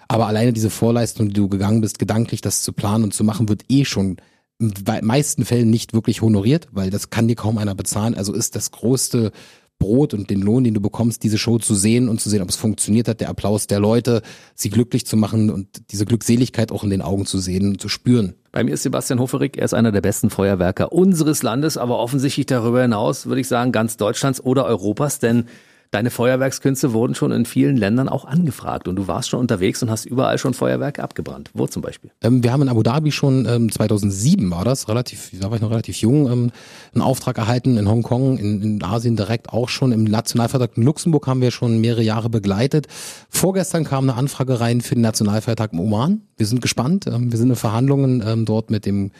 Aber 0.07 0.27
alleine 0.27 0.53
diese 0.53 0.69
Vorleistung, 0.69 1.27
die 1.27 1.33
du 1.33 1.49
gegangen 1.49 1.81
bist, 1.81 1.99
gedanklich 1.99 2.39
das 2.39 2.61
zu 2.63 2.71
planen 2.71 3.03
und 3.03 3.13
zu 3.13 3.25
machen, 3.25 3.49
wird 3.49 3.63
eh 3.67 3.83
schon 3.83 4.17
in 4.59 4.73
meisten 5.01 5.45
Fällen 5.45 5.69
nicht 5.69 5.93
wirklich 5.93 6.21
honoriert, 6.21 6.67
weil 6.71 6.89
das 6.89 7.09
kann 7.09 7.27
dir 7.27 7.35
kaum 7.35 7.57
einer 7.57 7.75
bezahlen. 7.75 8.15
Also 8.15 8.33
ist 8.33 8.55
das 8.55 8.71
größte 8.71 9.31
Brot 9.79 10.13
und 10.13 10.29
den 10.29 10.41
Lohn, 10.41 10.63
den 10.63 10.73
du 10.73 10.81
bekommst, 10.81 11.23
diese 11.23 11.37
Show 11.37 11.59
zu 11.59 11.75
sehen 11.75 12.09
und 12.09 12.19
zu 12.19 12.29
sehen, 12.29 12.41
ob 12.41 12.49
es 12.49 12.55
funktioniert 12.55 13.07
hat, 13.07 13.21
der 13.21 13.29
Applaus 13.29 13.67
der 13.67 13.79
Leute, 13.79 14.21
sie 14.55 14.69
glücklich 14.69 15.05
zu 15.05 15.17
machen 15.17 15.51
und 15.51 15.91
diese 15.91 16.05
Glückseligkeit 16.05 16.71
auch 16.71 16.83
in 16.83 16.89
den 16.89 17.01
Augen 17.01 17.25
zu 17.25 17.37
sehen 17.37 17.69
und 17.69 17.81
zu 17.81 17.89
spüren. 17.89 18.33
Bei 18.51 18.63
mir 18.63 18.73
ist 18.73 18.83
Sebastian 18.83 19.19
Hoferig, 19.19 19.57
er 19.57 19.65
ist 19.65 19.75
einer 19.75 19.91
der 19.91 20.01
besten 20.01 20.31
Feuerwerker 20.31 20.91
unseres 20.91 21.43
Landes, 21.43 21.77
aber 21.77 21.99
offensichtlich 21.99 22.47
darüber 22.47 22.81
hinaus, 22.81 23.27
würde 23.27 23.41
ich 23.41 23.47
sagen, 23.47 23.71
ganz 23.71 23.97
Deutschlands 23.97 24.43
oder 24.43 24.65
Europas, 24.65 25.19
denn 25.19 25.45
Deine 25.91 26.09
Feuerwerkskünste 26.09 26.91
wurden 26.93 27.15
schon 27.15 27.31
in 27.31 27.45
vielen 27.45 27.77
Ländern 27.77 28.09
auch 28.09 28.25
angefragt 28.25 28.87
und 28.87 28.95
du 28.97 29.07
warst 29.07 29.29
schon 29.29 29.39
unterwegs 29.39 29.81
und 29.81 29.89
hast 29.89 30.05
überall 30.05 30.37
schon 30.37 30.53
Feuerwerke 30.53 31.01
abgebrannt. 31.01 31.49
Wo 31.53 31.67
zum 31.67 31.81
Beispiel? 31.81 32.11
Ähm, 32.21 32.43
wir 32.43 32.51
haben 32.51 32.61
in 32.61 32.69
Abu 32.69 32.83
Dhabi 32.83 33.11
schon 33.11 33.45
ähm, 33.45 33.71
2007 33.71 34.51
war 34.51 34.65
das, 34.65 34.89
relativ, 34.89 35.31
da 35.39 35.49
war 35.49 35.55
ich 35.55 35.61
noch 35.61 35.71
relativ 35.71 35.97
jung, 35.97 36.29
ähm, 36.31 36.51
einen 36.93 37.01
Auftrag 37.01 37.37
erhalten 37.37 37.77
in 37.77 37.87
Hongkong, 37.87 38.37
in, 38.37 38.61
in 38.61 38.83
Asien 38.83 39.15
direkt 39.15 39.49
auch 39.49 39.69
schon. 39.69 39.91
Im 39.91 40.03
Nationalfeiertag 40.03 40.77
in 40.77 40.83
Luxemburg 40.83 41.27
haben 41.27 41.41
wir 41.41 41.51
schon 41.51 41.79
mehrere 41.79 42.03
Jahre 42.03 42.29
begleitet. 42.29 42.87
Vorgestern 43.29 43.83
kam 43.83 44.09
eine 44.09 44.17
Anfrage 44.17 44.59
rein 44.59 44.81
für 44.81 44.95
den 44.95 45.01
Nationalfeiertag 45.01 45.73
im 45.73 45.79
Oman. 45.79 46.21
Wir 46.35 46.45
sind 46.45 46.61
gespannt. 46.61 47.07
Ähm, 47.07 47.31
wir 47.31 47.37
sind 47.37 47.49
in 47.49 47.55
Verhandlungen 47.55 48.23
ähm, 48.25 48.45
dort 48.45 48.69
mit 48.69 48.85
dem 48.85 49.11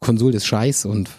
Konsul 0.00 0.32
des 0.32 0.46
Scheichs 0.46 0.84
und 0.84 1.10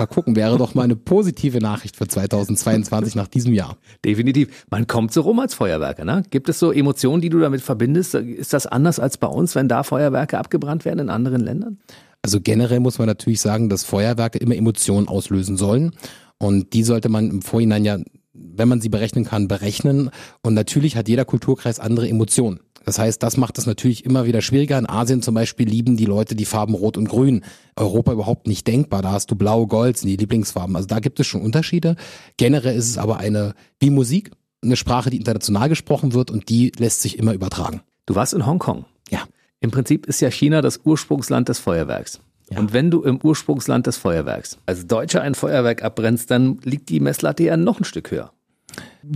Mal 0.00 0.06
gucken, 0.06 0.34
wäre 0.34 0.56
doch 0.56 0.74
mal 0.74 0.84
eine 0.84 0.96
positive 0.96 1.58
Nachricht 1.58 1.94
für 1.94 2.08
2022 2.08 3.16
nach 3.16 3.28
diesem 3.28 3.52
Jahr. 3.52 3.76
Definitiv. 4.02 4.64
Man 4.70 4.86
kommt 4.86 5.12
so 5.12 5.20
rum 5.20 5.38
als 5.40 5.52
Feuerwerker, 5.52 6.06
ne? 6.06 6.22
Gibt 6.30 6.48
es 6.48 6.58
so 6.58 6.72
Emotionen, 6.72 7.20
die 7.20 7.28
du 7.28 7.38
damit 7.38 7.60
verbindest? 7.60 8.14
Ist 8.14 8.54
das 8.54 8.66
anders 8.66 8.98
als 8.98 9.18
bei 9.18 9.26
uns, 9.26 9.54
wenn 9.54 9.68
da 9.68 9.82
Feuerwerke 9.82 10.38
abgebrannt 10.38 10.86
werden 10.86 11.00
in 11.00 11.10
anderen 11.10 11.42
Ländern? 11.42 11.80
Also 12.22 12.40
generell 12.40 12.80
muss 12.80 12.98
man 12.98 13.08
natürlich 13.08 13.42
sagen, 13.42 13.68
dass 13.68 13.84
Feuerwerke 13.84 14.38
immer 14.38 14.56
Emotionen 14.56 15.06
auslösen 15.06 15.58
sollen. 15.58 15.90
Und 16.38 16.72
die 16.72 16.82
sollte 16.82 17.10
man 17.10 17.28
im 17.28 17.42
Vorhinein 17.42 17.84
ja 17.84 17.98
wenn 18.32 18.68
man 18.68 18.80
sie 18.80 18.88
berechnen 18.88 19.24
kann, 19.24 19.48
berechnen. 19.48 20.10
Und 20.42 20.54
natürlich 20.54 20.96
hat 20.96 21.08
jeder 21.08 21.24
Kulturkreis 21.24 21.80
andere 21.80 22.08
Emotionen. 22.08 22.60
Das 22.84 22.98
heißt, 22.98 23.22
das 23.22 23.36
macht 23.36 23.58
es 23.58 23.66
natürlich 23.66 24.04
immer 24.04 24.24
wieder 24.24 24.40
schwieriger. 24.40 24.78
In 24.78 24.88
Asien 24.88 25.22
zum 25.22 25.34
Beispiel 25.34 25.68
lieben 25.68 25.96
die 25.96 26.06
Leute 26.06 26.34
die 26.34 26.46
Farben 26.46 26.74
Rot 26.74 26.96
und 26.96 27.08
Grün. 27.08 27.44
Europa 27.76 28.12
überhaupt 28.12 28.46
nicht 28.46 28.66
denkbar. 28.66 29.02
Da 29.02 29.12
hast 29.12 29.30
du 29.30 29.36
Blau, 29.36 29.66
Gold, 29.66 29.98
sind 29.98 30.08
die 30.08 30.16
Lieblingsfarben. 30.16 30.76
Also 30.76 30.88
da 30.88 30.98
gibt 31.00 31.20
es 31.20 31.26
schon 31.26 31.42
Unterschiede. 31.42 31.96
Generell 32.36 32.76
ist 32.76 32.88
es 32.88 32.98
aber 32.98 33.18
eine, 33.18 33.54
wie 33.80 33.90
Musik, 33.90 34.30
eine 34.62 34.76
Sprache, 34.76 35.10
die 35.10 35.18
international 35.18 35.68
gesprochen 35.68 36.14
wird 36.14 36.30
und 36.30 36.48
die 36.48 36.72
lässt 36.78 37.02
sich 37.02 37.18
immer 37.18 37.34
übertragen. 37.34 37.82
Du 38.06 38.14
warst 38.14 38.34
in 38.34 38.46
Hongkong. 38.46 38.86
Ja. 39.10 39.24
Im 39.60 39.70
Prinzip 39.70 40.06
ist 40.06 40.20
ja 40.20 40.30
China 40.30 40.62
das 40.62 40.80
Ursprungsland 40.84 41.48
des 41.50 41.58
Feuerwerks. 41.58 42.20
Ja. 42.52 42.58
Und 42.58 42.72
wenn 42.72 42.90
du 42.90 43.02
im 43.02 43.20
Ursprungsland 43.22 43.86
des 43.86 43.96
Feuerwerks 43.96 44.58
als 44.66 44.86
Deutscher 44.86 45.22
ein 45.22 45.34
Feuerwerk 45.34 45.82
abbrennst, 45.82 46.30
dann 46.30 46.58
liegt 46.64 46.88
die 46.88 47.00
Messlatte 47.00 47.44
ja 47.44 47.56
noch 47.56 47.80
ein 47.80 47.84
Stück 47.84 48.10
höher. 48.10 48.32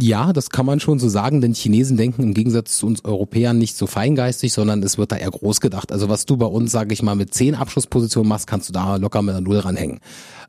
Ja, 0.00 0.32
das 0.32 0.48
kann 0.48 0.64
man 0.64 0.80
schon 0.80 0.98
so 0.98 1.08
sagen, 1.08 1.40
denn 1.40 1.52
Chinesen 1.52 1.96
denken 1.96 2.22
im 2.22 2.34
Gegensatz 2.34 2.78
zu 2.78 2.86
uns 2.86 3.04
Europäern 3.04 3.58
nicht 3.58 3.76
so 3.76 3.86
feingeistig, 3.86 4.52
sondern 4.52 4.82
es 4.82 4.96
wird 4.96 5.12
da 5.12 5.16
eher 5.16 5.30
groß 5.30 5.60
gedacht. 5.60 5.92
Also 5.92 6.08
was 6.08 6.24
du 6.24 6.36
bei 6.38 6.46
uns, 6.46 6.72
sage 6.72 6.94
ich 6.94 7.02
mal, 7.02 7.14
mit 7.14 7.34
zehn 7.34 7.54
Abschlusspositionen 7.54 8.28
machst, 8.28 8.46
kannst 8.46 8.68
du 8.68 8.72
da 8.72 8.96
locker 8.96 9.20
mit 9.20 9.34
einer 9.34 9.42
Null 9.42 9.58
ranhängen. 9.58 10.00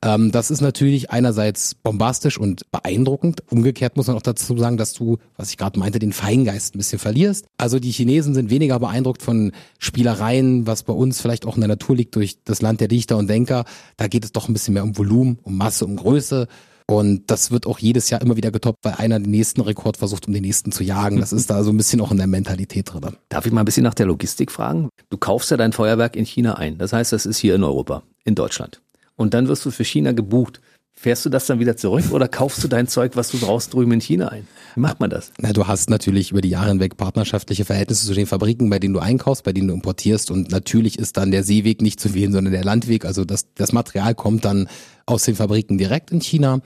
Ähm, 0.02 0.32
das 0.32 0.52
ist 0.52 0.62
natürlich 0.62 1.12
einerseits 1.12 1.76
bombastisch 1.76 2.38
und 2.38 2.72
beeindruckend. 2.72 3.44
Umgekehrt 3.50 3.98
muss 3.98 4.08
man 4.08 4.16
auch 4.16 4.22
dazu 4.22 4.58
sagen, 4.58 4.78
dass 4.78 4.94
du, 4.94 5.18
was 5.36 5.50
ich 5.50 5.58
gerade 5.58 5.78
meinte, 5.80 6.00
den 6.00 6.14
Feingeist 6.14 6.74
ein 6.74 6.78
bisschen 6.78 7.00
verlierst. 7.00 7.46
Also 7.58 7.80
die 7.80 7.92
Chinesen 7.92 8.34
sind 8.34 8.50
weniger 8.50 8.80
beeindruckt 8.80 9.22
von 9.22 9.52
Spielereien, 9.80 10.66
was 10.66 10.84
bei 10.84 10.94
uns 10.94 11.20
vielleicht 11.20 11.46
auch 11.46 11.56
in 11.56 11.62
der 11.62 11.68
Natur 11.68 11.96
liegt 11.98 12.16
durch 12.16 12.38
das 12.46 12.62
Land 12.62 12.80
der 12.80 12.88
Dichter 12.88 13.18
und 13.18 13.30
Denker. 13.30 13.66
Da 13.98 14.08
geht 14.08 14.24
es 14.24 14.32
doch 14.32 14.48
ein 14.48 14.54
bisschen 14.54 14.74
mehr 14.74 14.84
um 14.84 14.98
Volumen, 14.98 15.40
um 15.44 15.58
Masse, 15.58 15.86
um 15.86 15.98
Größe. 15.98 16.48
Und 16.88 17.32
das 17.32 17.50
wird 17.50 17.65
auch 17.65 17.80
jedes 17.80 18.10
Jahr 18.12 18.22
immer 18.22 18.38
wieder 18.38 18.51
getoppt, 18.51 18.80
weil 18.84 18.94
einer 18.94 19.20
den 19.20 19.32
nächsten 19.32 19.62
Rekord 19.62 19.98
versucht, 19.98 20.27
um 20.27 20.34
den 20.34 20.44
nächsten 20.44 20.72
zu 20.72 20.84
jagen. 20.84 21.20
Das 21.20 21.34
ist 21.34 21.50
da 21.50 21.63
so 21.63 21.72
ein 21.72 21.77
bisschen 21.77 22.00
auch 22.00 22.12
in 22.12 22.18
der 22.18 22.27
Mentalität 22.27 22.94
drin. 22.94 23.15
Darf 23.30 23.46
ich 23.46 23.51
mal 23.51 23.62
ein 23.62 23.65
bisschen 23.65 23.84
nach 23.84 23.96
der 23.96 24.06
Logistik 24.06 24.51
fragen? 24.51 24.89
Du 25.10 25.18
kaufst 25.18 25.50
ja 25.50 25.58
dein 25.58 25.74
Feuerwerk 25.74 26.15
in 26.15 26.25
China 26.25 26.58
ein. 26.58 26.77
Das 26.77 26.94
heißt, 26.94 27.12
das 27.12 27.25
ist 27.25 27.39
hier 27.39 27.56
in 27.56 27.63
Europa, 27.63 28.04
in 28.24 28.36
Deutschland. 28.36 28.82
Und 29.15 29.34
dann 29.34 29.48
wirst 29.48 29.65
du 29.65 29.72
für 29.72 29.86
China 29.86 30.12
gebucht. 30.12 30.62
Fährst 30.98 31.25
du 31.25 31.30
das 31.30 31.46
dann 31.46 31.60
wieder 31.60 31.75
zurück 31.75 32.12
oder 32.12 32.28
kaufst 32.28 32.64
du 32.64 32.68
dein 32.70 32.88
Zeug, 32.88 33.16
was 33.16 33.30
du 33.30 33.38
brauchst, 33.38 33.74
drüben 33.74 33.92
in 33.92 34.00
China 34.02 34.30
ein? 34.30 34.48
Wie 34.75 34.80
macht 34.80 35.02
man 35.02 35.10
das? 35.10 35.32
Na, 35.40 35.52
du 35.52 35.68
hast 35.68 35.90
natürlich 35.90 36.32
über 36.32 36.40
die 36.40 36.50
Jahre 36.50 36.70
hinweg 36.70 36.96
partnerschaftliche 36.96 37.66
Verhältnisse 37.66 38.08
zu 38.08 38.14
den 38.14 38.25
Fabriken, 38.25 38.70
bei 38.70 38.80
denen 38.80 38.94
du 38.94 39.02
einkaufst, 39.02 39.44
bei 39.44 39.52
denen 39.52 39.68
du 39.68 39.74
importierst 39.74 40.32
und 40.32 40.52
natürlich 40.52 40.98
ist 40.98 41.18
dann 41.18 41.32
der 41.32 41.44
Seeweg 41.44 41.82
nicht 41.82 42.00
zu 42.00 42.14
wählen, 42.14 42.32
sondern 42.32 42.54
der 42.54 42.64
Landweg. 42.64 43.04
Also 43.04 43.25
das, 43.25 43.48
das 43.56 43.74
Material 43.74 44.16
kommt 44.16 44.46
dann 44.46 44.70
aus 45.06 45.24
den 45.24 45.36
Fabriken 45.36 45.78
direkt 45.78 46.12
in 46.12 46.22
China. 46.22 46.62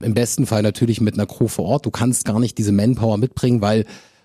Im 0.00 0.14
besten 0.14 0.46
Fall 0.46 0.62
natürlich 0.62 1.00
mit 1.00 1.14
einer 1.14 1.26
Crew 1.26 1.48
vor 1.48 1.66
Ort. 1.66 1.86
Du 1.86 1.90
kannst 1.90 2.24
gar 2.24 2.40
nicht 2.40 2.58
diese 2.58 2.72
Manpower 2.72 3.18
mitbringen, 3.18 3.60
weil 3.60 3.84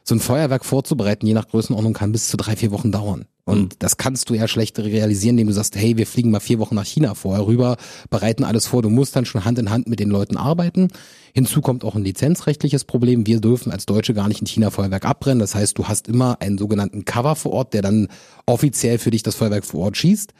so 0.10 0.16
ein 0.16 0.20
Feuerwerk 0.20 0.66
vorzubereiten, 0.66 1.25
je 1.25 1.34
nach 1.34 1.48
Größenordnung, 1.48 1.94
kann 1.94 2.12
bis 2.12 2.28
zu 2.28 2.38
drei, 2.38 2.56
vier 2.56 2.72
Wochen 2.72 2.92
dauern. 2.92 3.25
Und 3.46 3.62
mhm. 3.62 3.70
das 3.80 3.98
kannst 3.98 4.30
du 4.30 4.36
ja 4.36 4.48
schlecht 4.48 4.78
realisieren, 4.78 5.36
indem 5.36 5.48
du 5.48 5.54
sagst, 5.54 5.75
hey, 5.75 5.98
wir 5.98 6.06
fliegen 6.06 6.30
mal 6.30 6.39
vier 6.39 6.60
Wochen 6.60 6.75
nach 6.75 6.86
China 6.86 7.16
vorher 7.16 7.48
rüber, 7.48 7.78
bereiten 8.10 8.44
alles 8.44 8.68
vor. 8.68 8.82
Du 8.82 8.89
musst 8.89 9.16
dann 9.16 9.25
schon 9.25 9.46
Hand 9.46 9.58
in 9.58 9.72
Hand 9.72 9.88
mit 9.88 10.00
den 10.00 10.10
Leuten 10.10 10.38
arbeiten. 10.38 10.89
Hinzu 11.34 11.62
kommt 11.62 11.84
auch 11.84 11.96
ein 11.96 12.04
lizenzrechtliches 12.04 12.84
Problem. 12.84 13.25
Wir 13.25 13.39
dürfen 13.39 13.72
als 13.72 13.86
Deutsche 13.86 14.13
gar 14.13 14.28
nicht 14.28 14.42
in 14.42 14.48
China 14.48 14.70
Feuerwerk 14.70 15.06
abbrennen. 15.06 15.39
Das 15.39 15.56
heißt, 15.56 15.78
du 15.78 15.88
hast 15.88 16.08
immer 16.08 16.42
einen 16.42 16.58
sogenannten 16.58 17.06
Cover 17.06 17.36
vor 17.36 17.54
Ort, 17.54 17.74
der 17.74 17.82
dann 17.82 18.08
offiziell 18.46 19.00
für 19.00 19.12
dich 19.12 19.24
das 19.24 19.36
Feuerwerk 19.36 19.66
vor 19.66 19.82
Ort 19.82 19.98
schießt. 19.98 20.34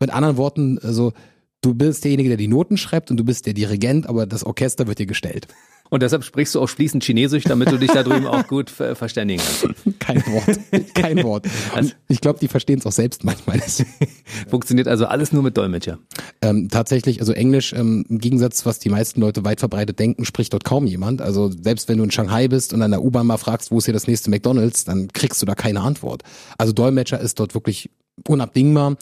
Mit 0.00 0.10
anderen 0.10 0.36
Worten, 0.36 0.78
also 0.78 1.12
du 1.60 1.74
bist 1.74 2.04
derjenige, 2.04 2.30
der 2.30 2.38
die 2.38 2.48
Noten 2.48 2.76
schreibt 2.76 3.10
und 3.10 3.18
du 3.18 3.24
bist 3.24 3.46
der 3.46 3.54
Dirigent, 3.54 4.08
aber 4.08 4.26
das 4.26 4.44
Orchester 4.44 4.86
wird 4.86 4.98
dir 4.98 5.06
gestellt. 5.06 5.46
Und 5.90 6.02
deshalb 6.02 6.24
sprichst 6.24 6.54
du 6.54 6.60
auch 6.60 6.68
fließend 6.68 7.04
Chinesisch, 7.04 7.44
damit 7.44 7.70
du 7.70 7.78
dich 7.78 7.90
da 7.90 8.02
drüben 8.02 8.26
auch 8.26 8.46
gut 8.46 8.70
verständigen 8.70 9.42
kannst. 9.42 9.84
Kein 9.98 10.26
Wort, 10.26 10.58
kein 10.94 11.22
Wort. 11.24 11.46
Also, 11.74 11.92
ich 12.08 12.20
glaube, 12.20 12.38
die 12.38 12.48
verstehen 12.48 12.78
es 12.78 12.86
auch 12.86 12.92
selbst 12.92 13.24
manchmal. 13.24 13.60
Funktioniert 14.48 14.88
also 14.88 15.06
alles 15.06 15.32
nur 15.32 15.42
mit 15.42 15.56
Dolmetscher? 15.56 15.98
Ähm, 16.42 16.68
tatsächlich, 16.68 17.20
also 17.20 17.32
Englisch, 17.32 17.72
ähm, 17.72 18.04
im 18.08 18.18
Gegensatz, 18.18 18.66
was 18.66 18.78
die 18.78 18.88
meisten 18.88 19.20
Leute 19.20 19.44
weit 19.44 19.60
verbreitet 19.60 19.98
denken, 19.98 20.24
spricht 20.24 20.52
dort 20.52 20.64
kaum 20.64 20.86
jemand. 20.86 21.22
Also 21.22 21.50
selbst 21.50 21.88
wenn 21.88 21.98
du 21.98 22.04
in 22.04 22.10
Shanghai 22.10 22.48
bist 22.48 22.72
und 22.72 22.82
an 22.82 22.90
der 22.90 23.02
U-Bahn 23.02 23.26
mal 23.26 23.36
fragst, 23.36 23.70
wo 23.70 23.78
ist 23.78 23.86
hier 23.86 23.94
das 23.94 24.06
nächste 24.06 24.30
McDonalds, 24.30 24.84
dann 24.84 25.08
kriegst 25.08 25.42
du 25.42 25.46
da 25.46 25.54
keine 25.54 25.80
Antwort. 25.80 26.22
Also 26.58 26.72
Dolmetscher 26.72 27.20
ist 27.20 27.40
dort 27.40 27.54
wirklich 27.54 27.90
unabdingbar. 28.26 28.96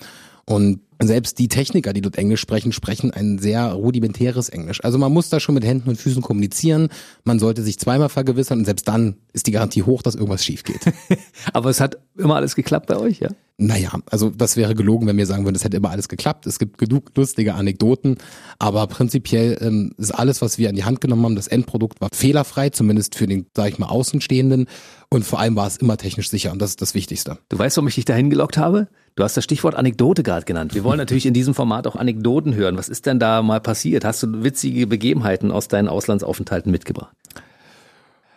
Und 0.46 0.80
selbst 1.00 1.38
die 1.38 1.48
Techniker, 1.48 1.92
die 1.92 2.00
dort 2.00 2.16
Englisch 2.16 2.40
sprechen, 2.40 2.72
sprechen 2.72 3.10
ein 3.10 3.38
sehr 3.38 3.72
rudimentäres 3.72 4.48
Englisch. 4.48 4.82
Also 4.84 4.98
man 4.98 5.12
muss 5.12 5.28
da 5.28 5.40
schon 5.40 5.54
mit 5.54 5.64
Händen 5.64 5.88
und 5.88 5.96
Füßen 5.96 6.22
kommunizieren. 6.22 6.88
Man 7.24 7.38
sollte 7.38 7.62
sich 7.62 7.78
zweimal 7.78 8.08
vergewissern 8.08 8.60
und 8.60 8.64
selbst 8.64 8.88
dann 8.88 9.16
ist 9.32 9.46
die 9.46 9.52
Garantie 9.52 9.82
hoch, 9.82 10.02
dass 10.02 10.14
irgendwas 10.14 10.44
schief 10.44 10.62
geht. 10.62 10.80
Aber 11.52 11.70
es 11.70 11.80
hat 11.80 11.98
immer 12.16 12.36
alles 12.36 12.54
geklappt 12.54 12.86
bei 12.86 12.96
euch, 12.96 13.20
ja? 13.20 13.28
Naja, 13.56 13.92
also 14.10 14.30
das 14.30 14.56
wäre 14.56 14.74
gelogen, 14.74 15.06
wenn 15.06 15.16
wir 15.16 15.26
sagen 15.26 15.44
würden, 15.44 15.54
es 15.54 15.62
hätte 15.62 15.76
immer 15.76 15.90
alles 15.90 16.08
geklappt. 16.08 16.44
Es 16.46 16.58
gibt 16.58 16.76
genug 16.76 17.12
lustige 17.14 17.54
Anekdoten, 17.54 18.16
aber 18.58 18.88
prinzipiell 18.88 19.56
ähm, 19.60 19.92
ist 19.96 20.10
alles, 20.10 20.42
was 20.42 20.58
wir 20.58 20.68
an 20.68 20.74
die 20.74 20.82
Hand 20.82 21.00
genommen 21.00 21.24
haben, 21.24 21.36
das 21.36 21.46
Endprodukt 21.46 22.00
war 22.00 22.08
fehlerfrei, 22.12 22.70
zumindest 22.70 23.14
für 23.14 23.28
den, 23.28 23.46
sag 23.56 23.68
ich 23.68 23.78
mal, 23.78 23.86
Außenstehenden. 23.86 24.66
Und 25.08 25.24
vor 25.24 25.38
allem 25.38 25.54
war 25.54 25.68
es 25.68 25.76
immer 25.76 25.96
technisch 25.96 26.30
sicher 26.30 26.50
und 26.50 26.60
das 26.60 26.70
ist 26.70 26.82
das 26.82 26.94
Wichtigste. 26.94 27.38
Du 27.48 27.56
weißt, 27.56 27.76
warum 27.76 27.86
ich 27.86 27.94
dich 27.94 28.04
dahin 28.04 28.28
gelockt 28.28 28.58
habe? 28.58 28.88
Du 29.14 29.22
hast 29.22 29.36
das 29.36 29.44
Stichwort 29.44 29.76
Anekdote 29.76 30.24
gerade 30.24 30.44
genannt. 30.44 30.74
Wir 30.74 30.82
wollen 30.82 30.98
natürlich 30.98 31.26
in 31.26 31.34
diesem 31.34 31.54
Format 31.54 31.86
auch 31.86 31.94
Anekdoten 31.94 32.56
hören. 32.56 32.76
Was 32.76 32.88
ist 32.88 33.06
denn 33.06 33.20
da 33.20 33.42
mal 33.42 33.60
passiert? 33.60 34.04
Hast 34.04 34.24
du 34.24 34.42
witzige 34.42 34.88
Begebenheiten 34.88 35.52
aus 35.52 35.68
deinen 35.68 35.86
Auslandsaufenthalten 35.86 36.72
mitgebracht? 36.72 37.14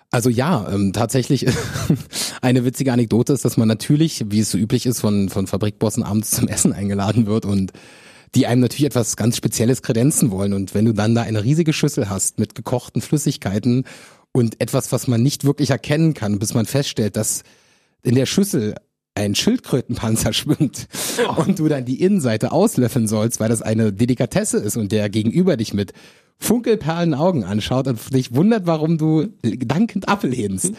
Also 0.10 0.30
ja, 0.30 0.70
ähm, 0.72 0.94
tatsächlich 0.94 1.46
eine 2.42 2.64
witzige 2.64 2.94
Anekdote 2.94 3.34
ist, 3.34 3.44
dass 3.44 3.58
man 3.58 3.68
natürlich, 3.68 4.26
wie 4.30 4.40
es 4.40 4.52
so 4.52 4.58
üblich 4.58 4.86
ist, 4.86 5.02
von, 5.02 5.30
von 5.30 5.48
Fabrikbossen 5.48 6.04
abends 6.04 6.32
zum 6.32 6.48
Essen 6.48 6.72
eingeladen 6.72 7.26
wird 7.26 7.46
und 7.46 7.74
die 8.36 8.48
einem 8.48 8.62
natürlich 8.62 8.86
etwas 8.86 9.18
ganz 9.18 9.38
Spezielles 9.38 9.82
kredenzen 9.82 10.32
wollen. 10.32 10.54
Und 10.54 10.74
wenn 10.74 10.86
du 10.86 10.94
dann 10.94 11.16
da 11.16 11.24
eine 11.24 11.44
riesige 11.44 11.74
Schüssel 11.74 12.10
hast 12.10 12.40
mit 12.40 12.56
gekochten 12.56 13.02
Flüssigkeiten 13.02 13.86
und 14.32 14.62
etwas, 14.62 14.92
was 14.92 15.08
man 15.08 15.24
nicht 15.24 15.44
wirklich 15.44 15.72
erkennen 15.72 16.14
kann, 16.14 16.40
bis 16.40 16.54
man 16.54 16.66
feststellt, 16.66 17.18
dass 17.18 17.44
in 18.04 18.16
der 18.16 18.26
Schüssel 18.26 18.76
ein 19.18 19.36
Schildkrötenpanzer 19.36 20.32
schwimmt 20.34 20.88
und 21.38 21.60
du 21.60 21.68
dann 21.68 21.86
die 21.86 22.02
Innenseite 22.02 22.52
auslöffeln 22.52 23.08
sollst, 23.08 23.40
weil 23.40 23.50
das 23.50 23.62
eine 23.62 23.92
Delikatesse 23.92 24.58
ist 24.58 24.78
und 24.78 24.92
der 24.92 25.10
gegenüber 25.10 25.58
dich 25.58 25.74
mit 25.74 25.94
funkelperlen 26.40 27.16
Augen 27.16 27.44
anschaut 27.44 27.88
und 27.88 28.14
dich 28.14 28.36
wundert, 28.36 28.68
warum 28.68 29.00
du 29.00 29.28
dankend 29.42 30.08
ablehnst, 30.08 30.72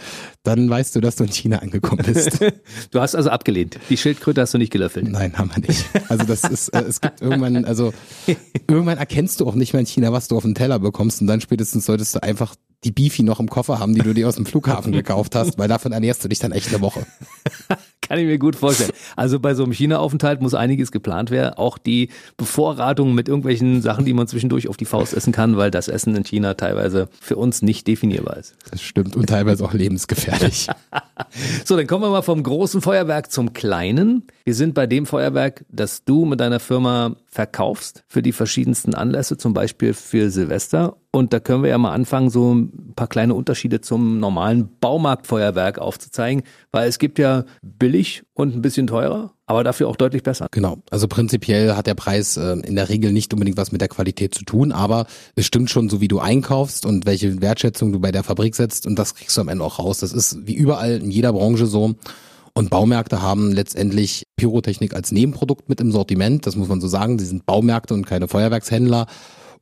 dann 0.44 0.70
weißt 0.70 0.94
du, 0.94 1.00
dass 1.00 1.16
du 1.16 1.24
in 1.24 1.32
China 1.32 1.58
angekommen 1.58 2.04
bist. 2.06 2.38
Du 2.90 3.00
hast 3.00 3.14
also 3.14 3.30
abgelehnt. 3.30 3.78
Die 3.90 3.96
Schildkröte 3.96 4.40
hast 4.40 4.54
du 4.54 4.58
nicht 4.58 4.72
gelöffelt. 4.72 5.08
Nein, 5.08 5.36
haben 5.36 5.50
wir 5.54 5.66
nicht. 5.66 5.84
Also 6.08 6.24
das 6.24 6.44
ist, 6.44 6.68
äh, 6.68 6.82
es 6.82 7.00
gibt 7.00 7.20
irgendwann, 7.20 7.64
also 7.64 7.92
irgendwann 8.68 8.98
erkennst 8.98 9.40
du 9.40 9.46
auch 9.46 9.54
nicht 9.54 9.72
mehr 9.72 9.80
in 9.80 9.86
China, 9.86 10.12
was 10.12 10.28
du 10.28 10.36
auf 10.36 10.44
den 10.44 10.54
Teller 10.54 10.78
bekommst 10.78 11.20
und 11.20 11.26
dann 11.26 11.40
spätestens 11.40 11.86
solltest 11.86 12.14
du 12.14 12.22
einfach 12.22 12.54
die 12.84 12.92
Beefy 12.92 13.22
noch 13.22 13.40
im 13.40 13.48
Koffer 13.48 13.78
haben, 13.78 13.94
die 13.94 14.00
du 14.00 14.14
dir 14.14 14.28
aus 14.28 14.36
dem 14.36 14.46
Flughafen 14.46 14.92
gekauft 14.92 15.34
hast, 15.34 15.58
weil 15.58 15.68
davon 15.68 15.92
ernährst 15.92 16.24
du 16.24 16.28
dich 16.28 16.38
dann 16.38 16.52
echt 16.52 16.68
eine 16.68 16.80
Woche. 16.80 17.06
Kann 18.08 18.18
ich 18.18 18.26
mir 18.26 18.38
gut 18.38 18.56
vorstellen. 18.56 18.92
Also 19.16 19.38
bei 19.38 19.54
so 19.54 19.64
einem 19.64 19.72
China-Aufenthalt 19.72 20.40
muss 20.40 20.54
einiges 20.54 20.92
geplant 20.92 21.30
werden. 21.30 21.54
Auch 21.54 21.76
die 21.76 22.08
Bevorratung 22.38 23.14
mit 23.14 23.28
irgendwelchen 23.28 23.82
Sachen, 23.82 24.06
die 24.06 24.14
man 24.14 24.26
zwischendurch 24.26 24.68
auf 24.68 24.78
die 24.78 24.86
Faust 24.86 25.12
essen 25.12 25.30
kann, 25.30 25.58
weil 25.58 25.70
das 25.70 25.88
Essen 25.88 26.16
in 26.16 26.24
China 26.24 26.54
teilweise 26.54 27.10
für 27.20 27.36
uns 27.36 27.60
nicht 27.60 27.86
definierbar 27.86 28.38
ist. 28.38 28.56
Das 28.70 28.80
stimmt 28.80 29.14
und 29.14 29.26
teilweise 29.26 29.62
auch 29.62 29.74
lebensgefährlich. 29.74 30.68
so, 31.66 31.76
dann 31.76 31.86
kommen 31.86 32.04
wir 32.04 32.10
mal 32.10 32.22
vom 32.22 32.42
großen 32.42 32.80
Feuerwerk 32.80 33.30
zum 33.30 33.52
kleinen. 33.52 34.26
Wir 34.44 34.54
sind 34.54 34.72
bei 34.72 34.86
dem 34.86 35.04
Feuerwerk, 35.04 35.66
das 35.68 36.04
du 36.04 36.24
mit 36.24 36.40
deiner 36.40 36.60
Firma 36.60 37.16
verkaufst 37.26 38.04
für 38.08 38.22
die 38.22 38.32
verschiedensten 38.32 38.94
Anlässe, 38.94 39.36
zum 39.36 39.52
Beispiel 39.52 39.92
für 39.92 40.30
Silvester. 40.30 40.96
Und 41.10 41.32
da 41.32 41.40
können 41.40 41.62
wir 41.62 41.70
ja 41.70 41.78
mal 41.78 41.92
anfangen, 41.92 42.28
so 42.28 42.54
ein 42.54 42.92
paar 42.94 43.06
kleine 43.06 43.34
Unterschiede 43.34 43.80
zum 43.80 44.20
normalen 44.20 44.68
Baumarktfeuerwerk 44.78 45.78
aufzuzeigen, 45.78 46.42
weil 46.70 46.86
es 46.86 46.98
gibt 46.98 47.18
ja 47.18 47.44
billig 47.62 48.24
und 48.34 48.54
ein 48.54 48.60
bisschen 48.60 48.86
teurer, 48.86 49.32
aber 49.46 49.64
dafür 49.64 49.88
auch 49.88 49.96
deutlich 49.96 50.22
besser. 50.22 50.48
Genau. 50.50 50.78
Also 50.90 51.08
prinzipiell 51.08 51.74
hat 51.74 51.86
der 51.86 51.94
Preis 51.94 52.36
äh, 52.36 52.58
in 52.58 52.76
der 52.76 52.90
Regel 52.90 53.12
nicht 53.12 53.32
unbedingt 53.32 53.56
was 53.56 53.72
mit 53.72 53.80
der 53.80 53.88
Qualität 53.88 54.34
zu 54.34 54.44
tun, 54.44 54.70
aber 54.70 55.06
es 55.34 55.46
stimmt 55.46 55.70
schon, 55.70 55.88
so 55.88 56.02
wie 56.02 56.08
du 56.08 56.18
einkaufst 56.18 56.84
und 56.84 57.06
welche 57.06 57.40
Wertschätzung 57.40 57.90
du 57.90 58.00
bei 58.00 58.12
der 58.12 58.22
Fabrik 58.22 58.54
setzt 58.54 58.86
und 58.86 58.98
das 58.98 59.14
kriegst 59.14 59.34
du 59.38 59.40
am 59.40 59.48
Ende 59.48 59.64
auch 59.64 59.78
raus. 59.78 60.00
Das 60.00 60.12
ist 60.12 60.46
wie 60.46 60.54
überall 60.54 60.98
in 60.98 61.10
jeder 61.10 61.32
Branche 61.32 61.64
so. 61.66 61.94
Und 62.52 62.70
Baumärkte 62.70 63.22
haben 63.22 63.52
letztendlich 63.52 64.24
Pyrotechnik 64.36 64.92
als 64.92 65.12
Nebenprodukt 65.12 65.68
mit 65.68 65.80
im 65.80 65.92
Sortiment. 65.92 66.44
Das 66.44 66.56
muss 66.56 66.68
man 66.68 66.80
so 66.80 66.88
sagen. 66.88 67.18
Sie 67.18 67.24
sind 67.24 67.46
Baumärkte 67.46 67.94
und 67.94 68.04
keine 68.04 68.26
Feuerwerkshändler. 68.26 69.06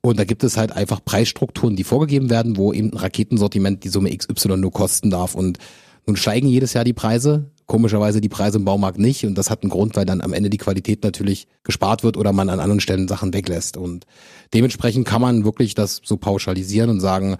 Und 0.07 0.17
da 0.17 0.23
gibt 0.23 0.43
es 0.45 0.55
halt 0.55 0.71
einfach 0.71 1.03
Preisstrukturen, 1.03 1.75
die 1.75 1.83
vorgegeben 1.83 2.29
werden, 2.29 2.55
wo 2.55 2.71
eben 2.71 2.93
ein 2.93 2.97
Raketensortiment 2.97 3.83
die 3.83 3.89
Summe 3.89 4.15
XY 4.15 4.55
nur 4.55 4.71
kosten 4.71 5.09
darf. 5.09 5.35
Und 5.35 5.57
nun 6.05 6.15
steigen 6.15 6.47
jedes 6.47 6.71
Jahr 6.71 6.85
die 6.85 6.93
Preise. 6.93 7.51
Komischerweise 7.65 8.21
die 8.21 8.29
Preise 8.29 8.57
im 8.57 8.63
Baumarkt 8.63 8.99
nicht. 8.99 9.25
Und 9.25 9.37
das 9.37 9.49
hat 9.49 9.63
einen 9.63 9.69
Grund, 9.69 9.97
weil 9.97 10.05
dann 10.05 10.21
am 10.21 10.31
Ende 10.31 10.49
die 10.49 10.57
Qualität 10.57 11.03
natürlich 11.03 11.47
gespart 11.63 12.03
wird 12.03 12.15
oder 12.15 12.31
man 12.31 12.49
an 12.49 12.61
anderen 12.61 12.79
Stellen 12.79 13.09
Sachen 13.09 13.33
weglässt. 13.33 13.75
Und 13.75 14.05
dementsprechend 14.53 15.05
kann 15.05 15.21
man 15.21 15.43
wirklich 15.43 15.75
das 15.75 15.99
so 16.05 16.15
pauschalisieren 16.15 16.89
und 16.89 17.01
sagen, 17.01 17.35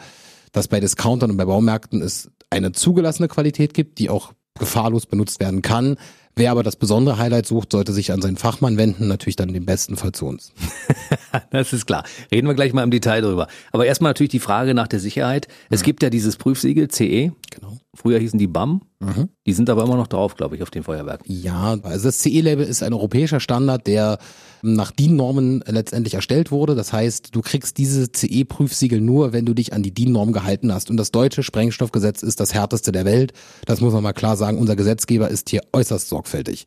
dass 0.51 0.67
bei 0.67 0.82
Discountern 0.82 1.32
und 1.32 1.38
bei 1.38 1.45
Baumärkten 1.45 2.01
es 2.01 2.30
eine 2.49 2.73
zugelassene 2.73 3.30
Qualität 3.30 3.73
gibt, 3.73 3.97
die 3.97 4.10
auch 4.10 4.34
gefahrlos 4.60 5.06
benutzt 5.06 5.39
werden 5.39 5.62
kann. 5.62 5.95
Wer 6.38 6.52
aber 6.52 6.62
das 6.62 6.76
besondere 6.76 7.17
Highlight 7.17 7.47
sucht, 7.47 7.71
sollte 7.71 7.93
sich 7.93 8.12
an 8.12 8.21
seinen 8.21 8.38
Fachmann 8.38 8.78
wenden, 8.78 9.08
natürlich 9.08 9.36
dann 9.36 9.52
den 9.54 9.65
besten 9.65 9.97
Fall 9.97 10.12
zu 10.12 10.28
uns. 10.28 10.54
das 11.50 11.73
ist 11.73 11.88
klar. 11.88 12.04
Reden 12.32 12.47
wir 12.47 12.54
gleich 12.54 12.73
mal 12.73 12.84
im 12.84 12.91
Detail 12.91 13.21
drüber. 13.21 13.47
Aber 13.71 13.88
erstmal 13.88 14.12
natürlich 14.12 14.30
die 14.30 14.39
Frage 14.39 14.76
nach 14.76 14.88
der 14.88 15.00
Sicherheit. 15.00 15.47
Es 15.71 15.82
mhm. 15.82 15.86
gibt 15.86 16.04
ja 16.04 16.12
dieses 16.12 16.38
Prüfsiegel 16.38 16.89
CE. 16.89 17.32
Genau. 17.50 17.78
Früher 17.95 18.19
hießen 18.19 18.38
die 18.38 18.45
BAM. 18.45 18.82
Mhm. 19.00 19.30
Die 19.47 19.54
sind 19.54 19.67
aber 19.71 19.84
immer 19.84 19.97
noch 19.97 20.06
drauf, 20.06 20.36
glaube 20.36 20.56
ich, 20.56 20.62
auf 20.62 20.69
den 20.69 20.84
Feuerwerk. 20.84 21.21
Ja, 21.26 21.76
also 21.82 22.08
das 22.08 22.19
CE-Label 22.19 22.67
ist 22.67 22.84
ein 22.84 22.93
europäischer 22.93 23.39
Standard, 23.39 23.88
der 23.88 24.19
nach 24.61 24.91
DIN-Normen 24.91 25.63
letztendlich 25.67 26.13
erstellt 26.13 26.51
wurde. 26.51 26.75
Das 26.75 26.93
heißt, 26.93 27.35
du 27.35 27.41
kriegst 27.41 27.77
diese 27.77 28.11
CE-Prüfsiegel 28.11 29.01
nur, 29.01 29.33
wenn 29.33 29.45
du 29.45 29.53
dich 29.53 29.73
an 29.73 29.83
die 29.83 29.93
DIN-Norm 29.93 30.31
gehalten 30.31 30.73
hast. 30.73 30.89
Und 30.89 30.97
das 30.97 31.11
deutsche 31.11 31.43
Sprengstoffgesetz 31.43 32.23
ist 32.23 32.39
das 32.39 32.53
härteste 32.53 32.91
der 32.91 33.05
Welt. 33.05 33.33
Das 33.65 33.81
muss 33.81 33.93
man 33.93 34.03
mal 34.03 34.13
klar 34.13 34.37
sagen. 34.37 34.57
Unser 34.57 34.75
Gesetzgeber 34.75 35.29
ist 35.29 35.49
hier 35.49 35.61
äußerst 35.73 36.09
sorgfältig. 36.09 36.65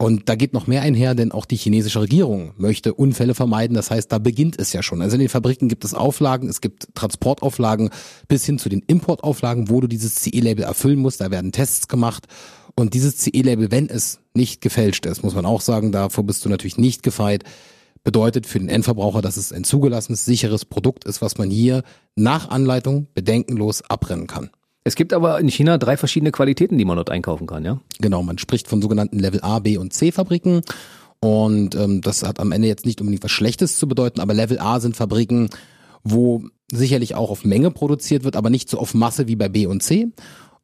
Und 0.00 0.28
da 0.28 0.36
geht 0.36 0.52
noch 0.52 0.68
mehr 0.68 0.82
einher, 0.82 1.16
denn 1.16 1.32
auch 1.32 1.44
die 1.44 1.56
chinesische 1.56 2.00
Regierung 2.00 2.52
möchte 2.56 2.94
Unfälle 2.94 3.34
vermeiden. 3.34 3.74
Das 3.74 3.90
heißt, 3.90 4.12
da 4.12 4.18
beginnt 4.18 4.58
es 4.58 4.72
ja 4.72 4.80
schon. 4.80 5.02
Also 5.02 5.16
in 5.16 5.20
den 5.20 5.28
Fabriken 5.28 5.68
gibt 5.68 5.84
es 5.84 5.92
Auflagen, 5.92 6.48
es 6.48 6.60
gibt 6.60 6.94
Transportauflagen 6.94 7.90
bis 8.28 8.44
hin 8.44 8.60
zu 8.60 8.68
den 8.68 8.80
Importauflagen, 8.80 9.68
wo 9.68 9.80
du 9.80 9.88
dieses 9.88 10.14
CE-Label 10.14 10.64
erfüllen 10.64 11.00
musst. 11.00 11.20
Da 11.20 11.32
werden 11.32 11.50
Tests 11.50 11.88
gemacht. 11.88 12.28
Und 12.76 12.94
dieses 12.94 13.18
CE-Label, 13.18 13.72
wenn 13.72 13.88
es 13.88 14.20
nicht 14.34 14.60
gefälscht 14.60 15.04
ist, 15.04 15.24
muss 15.24 15.34
man 15.34 15.44
auch 15.44 15.60
sagen, 15.60 15.90
davor 15.90 16.22
bist 16.22 16.44
du 16.44 16.48
natürlich 16.48 16.78
nicht 16.78 17.02
gefeit, 17.02 17.42
bedeutet 18.04 18.46
für 18.46 18.60
den 18.60 18.68
Endverbraucher, 18.68 19.20
dass 19.20 19.36
es 19.36 19.52
ein 19.52 19.64
zugelassenes, 19.64 20.24
sicheres 20.24 20.64
Produkt 20.64 21.04
ist, 21.06 21.20
was 21.20 21.38
man 21.38 21.50
hier 21.50 21.82
nach 22.14 22.50
Anleitung 22.50 23.08
bedenkenlos 23.14 23.82
abrennen 23.82 24.28
kann. 24.28 24.50
Es 24.84 24.94
gibt 24.94 25.12
aber 25.12 25.38
in 25.38 25.48
China 25.48 25.76
drei 25.78 25.96
verschiedene 25.96 26.32
Qualitäten, 26.32 26.78
die 26.78 26.84
man 26.84 26.96
dort 26.96 27.10
einkaufen 27.10 27.46
kann, 27.46 27.64
ja? 27.64 27.80
Genau, 28.00 28.22
man 28.22 28.38
spricht 28.38 28.68
von 28.68 28.80
sogenannten 28.80 29.18
Level 29.18 29.40
A, 29.42 29.58
B 29.58 29.76
und 29.76 29.92
C 29.92 30.12
Fabriken. 30.12 30.62
Und 31.20 31.74
ähm, 31.74 32.00
das 32.00 32.22
hat 32.22 32.38
am 32.40 32.52
Ende 32.52 32.68
jetzt 32.68 32.86
nicht 32.86 33.00
unbedingt 33.00 33.24
was 33.24 33.32
Schlechtes 33.32 33.76
zu 33.76 33.88
bedeuten, 33.88 34.20
aber 34.20 34.34
Level 34.34 34.58
A 34.60 34.80
sind 34.80 34.96
Fabriken, 34.96 35.50
wo 36.04 36.44
sicherlich 36.70 37.14
auch 37.14 37.30
auf 37.30 37.44
Menge 37.44 37.70
produziert 37.70 38.24
wird, 38.24 38.36
aber 38.36 38.50
nicht 38.50 38.68
so 38.68 38.78
auf 38.78 38.94
Masse 38.94 39.26
wie 39.26 39.36
bei 39.36 39.48
B 39.48 39.66
und 39.66 39.82
C. 39.82 40.08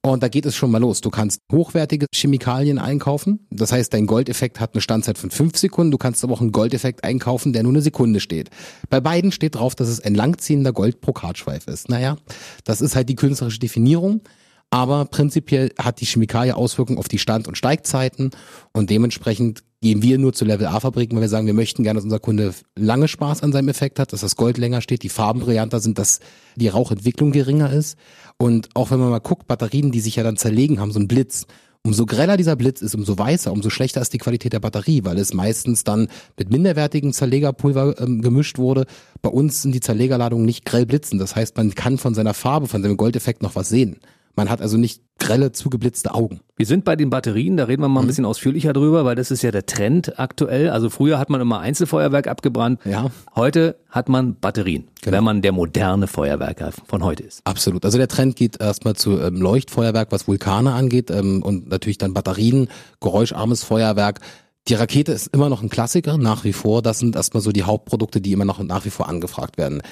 Und 0.06 0.22
da 0.22 0.28
geht 0.28 0.44
es 0.44 0.54
schon 0.54 0.70
mal 0.70 0.82
los. 0.82 1.00
Du 1.00 1.08
kannst 1.08 1.40
hochwertige 1.50 2.06
Chemikalien 2.14 2.78
einkaufen. 2.78 3.46
Das 3.50 3.72
heißt, 3.72 3.94
dein 3.94 4.06
Goldeffekt 4.06 4.60
hat 4.60 4.74
eine 4.74 4.82
Standzeit 4.82 5.16
von 5.16 5.30
fünf 5.30 5.56
Sekunden. 5.56 5.90
Du 5.90 5.96
kannst 5.96 6.22
aber 6.22 6.34
auch 6.34 6.42
einen 6.42 6.52
Goldeffekt 6.52 7.04
einkaufen, 7.04 7.54
der 7.54 7.62
nur 7.62 7.72
eine 7.72 7.80
Sekunde 7.80 8.20
steht. 8.20 8.50
Bei 8.90 9.00
beiden 9.00 9.32
steht 9.32 9.54
drauf, 9.54 9.74
dass 9.74 9.88
es 9.88 10.00
ein 10.00 10.14
langziehender 10.14 10.74
Goldbrokatschweif 10.74 11.68
ist. 11.68 11.88
Naja, 11.88 12.18
das 12.64 12.82
ist 12.82 12.96
halt 12.96 13.08
die 13.08 13.14
künstlerische 13.14 13.60
Definierung. 13.60 14.20
Aber 14.68 15.06
prinzipiell 15.06 15.72
hat 15.78 16.02
die 16.02 16.06
Chemikalie 16.06 16.54
Auswirkungen 16.54 16.98
auf 16.98 17.08
die 17.08 17.18
Stand- 17.18 17.48
und 17.48 17.56
Steigzeiten 17.56 18.30
und 18.72 18.90
dementsprechend 18.90 19.62
gehen 19.84 20.02
wir 20.02 20.16
nur 20.16 20.32
zu 20.32 20.46
Level 20.46 20.66
A 20.66 20.80
Fabriken, 20.80 21.14
weil 21.14 21.24
wir 21.24 21.28
sagen, 21.28 21.46
wir 21.46 21.52
möchten 21.52 21.82
gerne, 21.82 21.98
dass 21.98 22.04
unser 22.04 22.18
Kunde 22.18 22.54
lange 22.74 23.06
Spaß 23.06 23.42
an 23.42 23.52
seinem 23.52 23.68
Effekt 23.68 23.98
hat, 23.98 24.14
dass 24.14 24.22
das 24.22 24.34
Gold 24.34 24.56
länger 24.56 24.80
steht, 24.80 25.02
die 25.02 25.10
Farben 25.10 25.40
brillanter 25.40 25.78
sind, 25.78 25.98
dass 25.98 26.20
die 26.56 26.68
Rauchentwicklung 26.68 27.32
geringer 27.32 27.70
ist. 27.70 27.98
Und 28.38 28.70
auch 28.72 28.90
wenn 28.90 28.98
man 28.98 29.10
mal 29.10 29.18
guckt, 29.18 29.46
Batterien, 29.46 29.92
die 29.92 30.00
sich 30.00 30.16
ja 30.16 30.22
dann 30.22 30.38
zerlegen, 30.38 30.80
haben 30.80 30.90
so 30.90 30.98
einen 30.98 31.06
Blitz. 31.06 31.46
Umso 31.82 32.06
greller 32.06 32.38
dieser 32.38 32.56
Blitz 32.56 32.80
ist, 32.80 32.94
umso 32.94 33.18
weißer, 33.18 33.52
umso 33.52 33.68
schlechter 33.68 34.00
ist 34.00 34.14
die 34.14 34.18
Qualität 34.18 34.54
der 34.54 34.60
Batterie, 34.60 35.04
weil 35.04 35.18
es 35.18 35.34
meistens 35.34 35.84
dann 35.84 36.08
mit 36.38 36.50
minderwertigem 36.50 37.12
Zerlegerpulver 37.12 38.00
ähm, 38.00 38.22
gemischt 38.22 38.56
wurde. 38.56 38.86
Bei 39.20 39.28
uns 39.28 39.60
sind 39.60 39.74
die 39.74 39.80
Zerlegerladungen 39.80 40.46
nicht 40.46 40.64
grell 40.64 40.86
blitzen. 40.86 41.18
Das 41.18 41.36
heißt, 41.36 41.58
man 41.58 41.74
kann 41.74 41.98
von 41.98 42.14
seiner 42.14 42.32
Farbe, 42.32 42.68
von 42.68 42.82
seinem 42.82 42.96
Goldeffekt 42.96 43.42
noch 43.42 43.54
was 43.54 43.68
sehen. 43.68 43.98
Man 44.36 44.50
hat 44.50 44.60
also 44.60 44.76
nicht 44.76 45.02
grelle, 45.18 45.52
zugeblitzte 45.52 46.12
Augen. 46.12 46.40
Wir 46.56 46.66
sind 46.66 46.84
bei 46.84 46.96
den 46.96 47.10
Batterien, 47.10 47.56
da 47.56 47.64
reden 47.64 47.82
wir 47.82 47.88
mal 47.88 48.00
ein 48.00 48.04
mhm. 48.04 48.08
bisschen 48.08 48.24
ausführlicher 48.24 48.72
drüber, 48.72 49.04
weil 49.04 49.14
das 49.14 49.30
ist 49.30 49.42
ja 49.42 49.50
der 49.50 49.66
Trend 49.66 50.18
aktuell. 50.18 50.70
Also 50.70 50.90
früher 50.90 51.18
hat 51.18 51.30
man 51.30 51.40
immer 51.40 51.60
Einzelfeuerwerk 51.60 52.26
abgebrannt. 52.26 52.80
Ja. 52.84 53.10
Heute 53.34 53.76
hat 53.88 54.08
man 54.08 54.34
Batterien, 54.36 54.88
genau. 55.00 55.16
wenn 55.16 55.24
man 55.24 55.42
der 55.42 55.52
moderne 55.52 56.06
Feuerwerker 56.06 56.72
von 56.86 57.04
heute 57.04 57.22
ist. 57.22 57.42
Absolut. 57.44 57.84
Also 57.84 57.98
der 57.98 58.08
Trend 58.08 58.36
geht 58.36 58.60
erstmal 58.60 58.96
zu 58.96 59.20
ähm, 59.20 59.36
Leuchtfeuerwerk, 59.40 60.10
was 60.10 60.26
Vulkane 60.26 60.72
angeht 60.72 61.10
ähm, 61.10 61.42
und 61.42 61.68
natürlich 61.68 61.98
dann 61.98 62.12
Batterien, 62.12 62.68
geräuscharmes 63.00 63.62
Feuerwerk. 63.62 64.20
Die 64.68 64.74
Rakete 64.74 65.12
ist 65.12 65.28
immer 65.28 65.48
noch 65.48 65.62
ein 65.62 65.68
Klassiker, 65.68 66.16
nach 66.16 66.44
wie 66.44 66.54
vor. 66.54 66.80
Das 66.80 66.98
sind 66.98 67.16
erstmal 67.16 67.42
so 67.42 67.52
die 67.52 67.64
Hauptprodukte, 67.64 68.20
die 68.20 68.32
immer 68.32 68.46
noch 68.46 68.62
nach 68.62 68.84
wie 68.84 68.90
vor 68.90 69.08
angefragt 69.08 69.58
werden. 69.58 69.82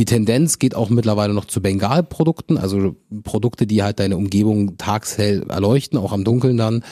Die 0.00 0.06
Tendenz 0.06 0.58
geht 0.58 0.74
auch 0.74 0.88
mittlerweile 0.88 1.34
noch 1.34 1.44
zu 1.44 1.60
Bengal-Produkten, 1.60 2.56
also 2.56 2.96
Produkte, 3.22 3.66
die 3.66 3.82
halt 3.82 4.00
deine 4.00 4.16
Umgebung 4.16 4.78
tagshell 4.78 5.42
erleuchten, 5.50 5.98
auch 5.98 6.12
am 6.12 6.24
Dunkeln 6.24 6.56
dann. 6.56 6.82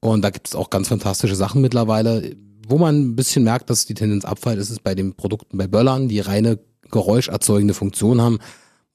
Und 0.00 0.22
da 0.22 0.30
gibt 0.30 0.48
es 0.48 0.56
auch 0.56 0.68
ganz 0.68 0.88
fantastische 0.88 1.36
Sachen 1.36 1.62
mittlerweile. 1.62 2.34
Wo 2.66 2.76
man 2.76 3.00
ein 3.00 3.14
bisschen 3.14 3.44
merkt, 3.44 3.70
dass 3.70 3.86
die 3.86 3.94
Tendenz 3.94 4.24
abfällt, 4.24 4.58
ist 4.58 4.70
es 4.70 4.80
bei 4.80 4.96
den 4.96 5.14
Produkten 5.14 5.58
bei 5.58 5.68
Böllern, 5.68 6.08
die 6.08 6.18
reine 6.18 6.58
geräuscherzeugende 6.90 7.72
Funktion 7.72 8.20
haben. 8.20 8.40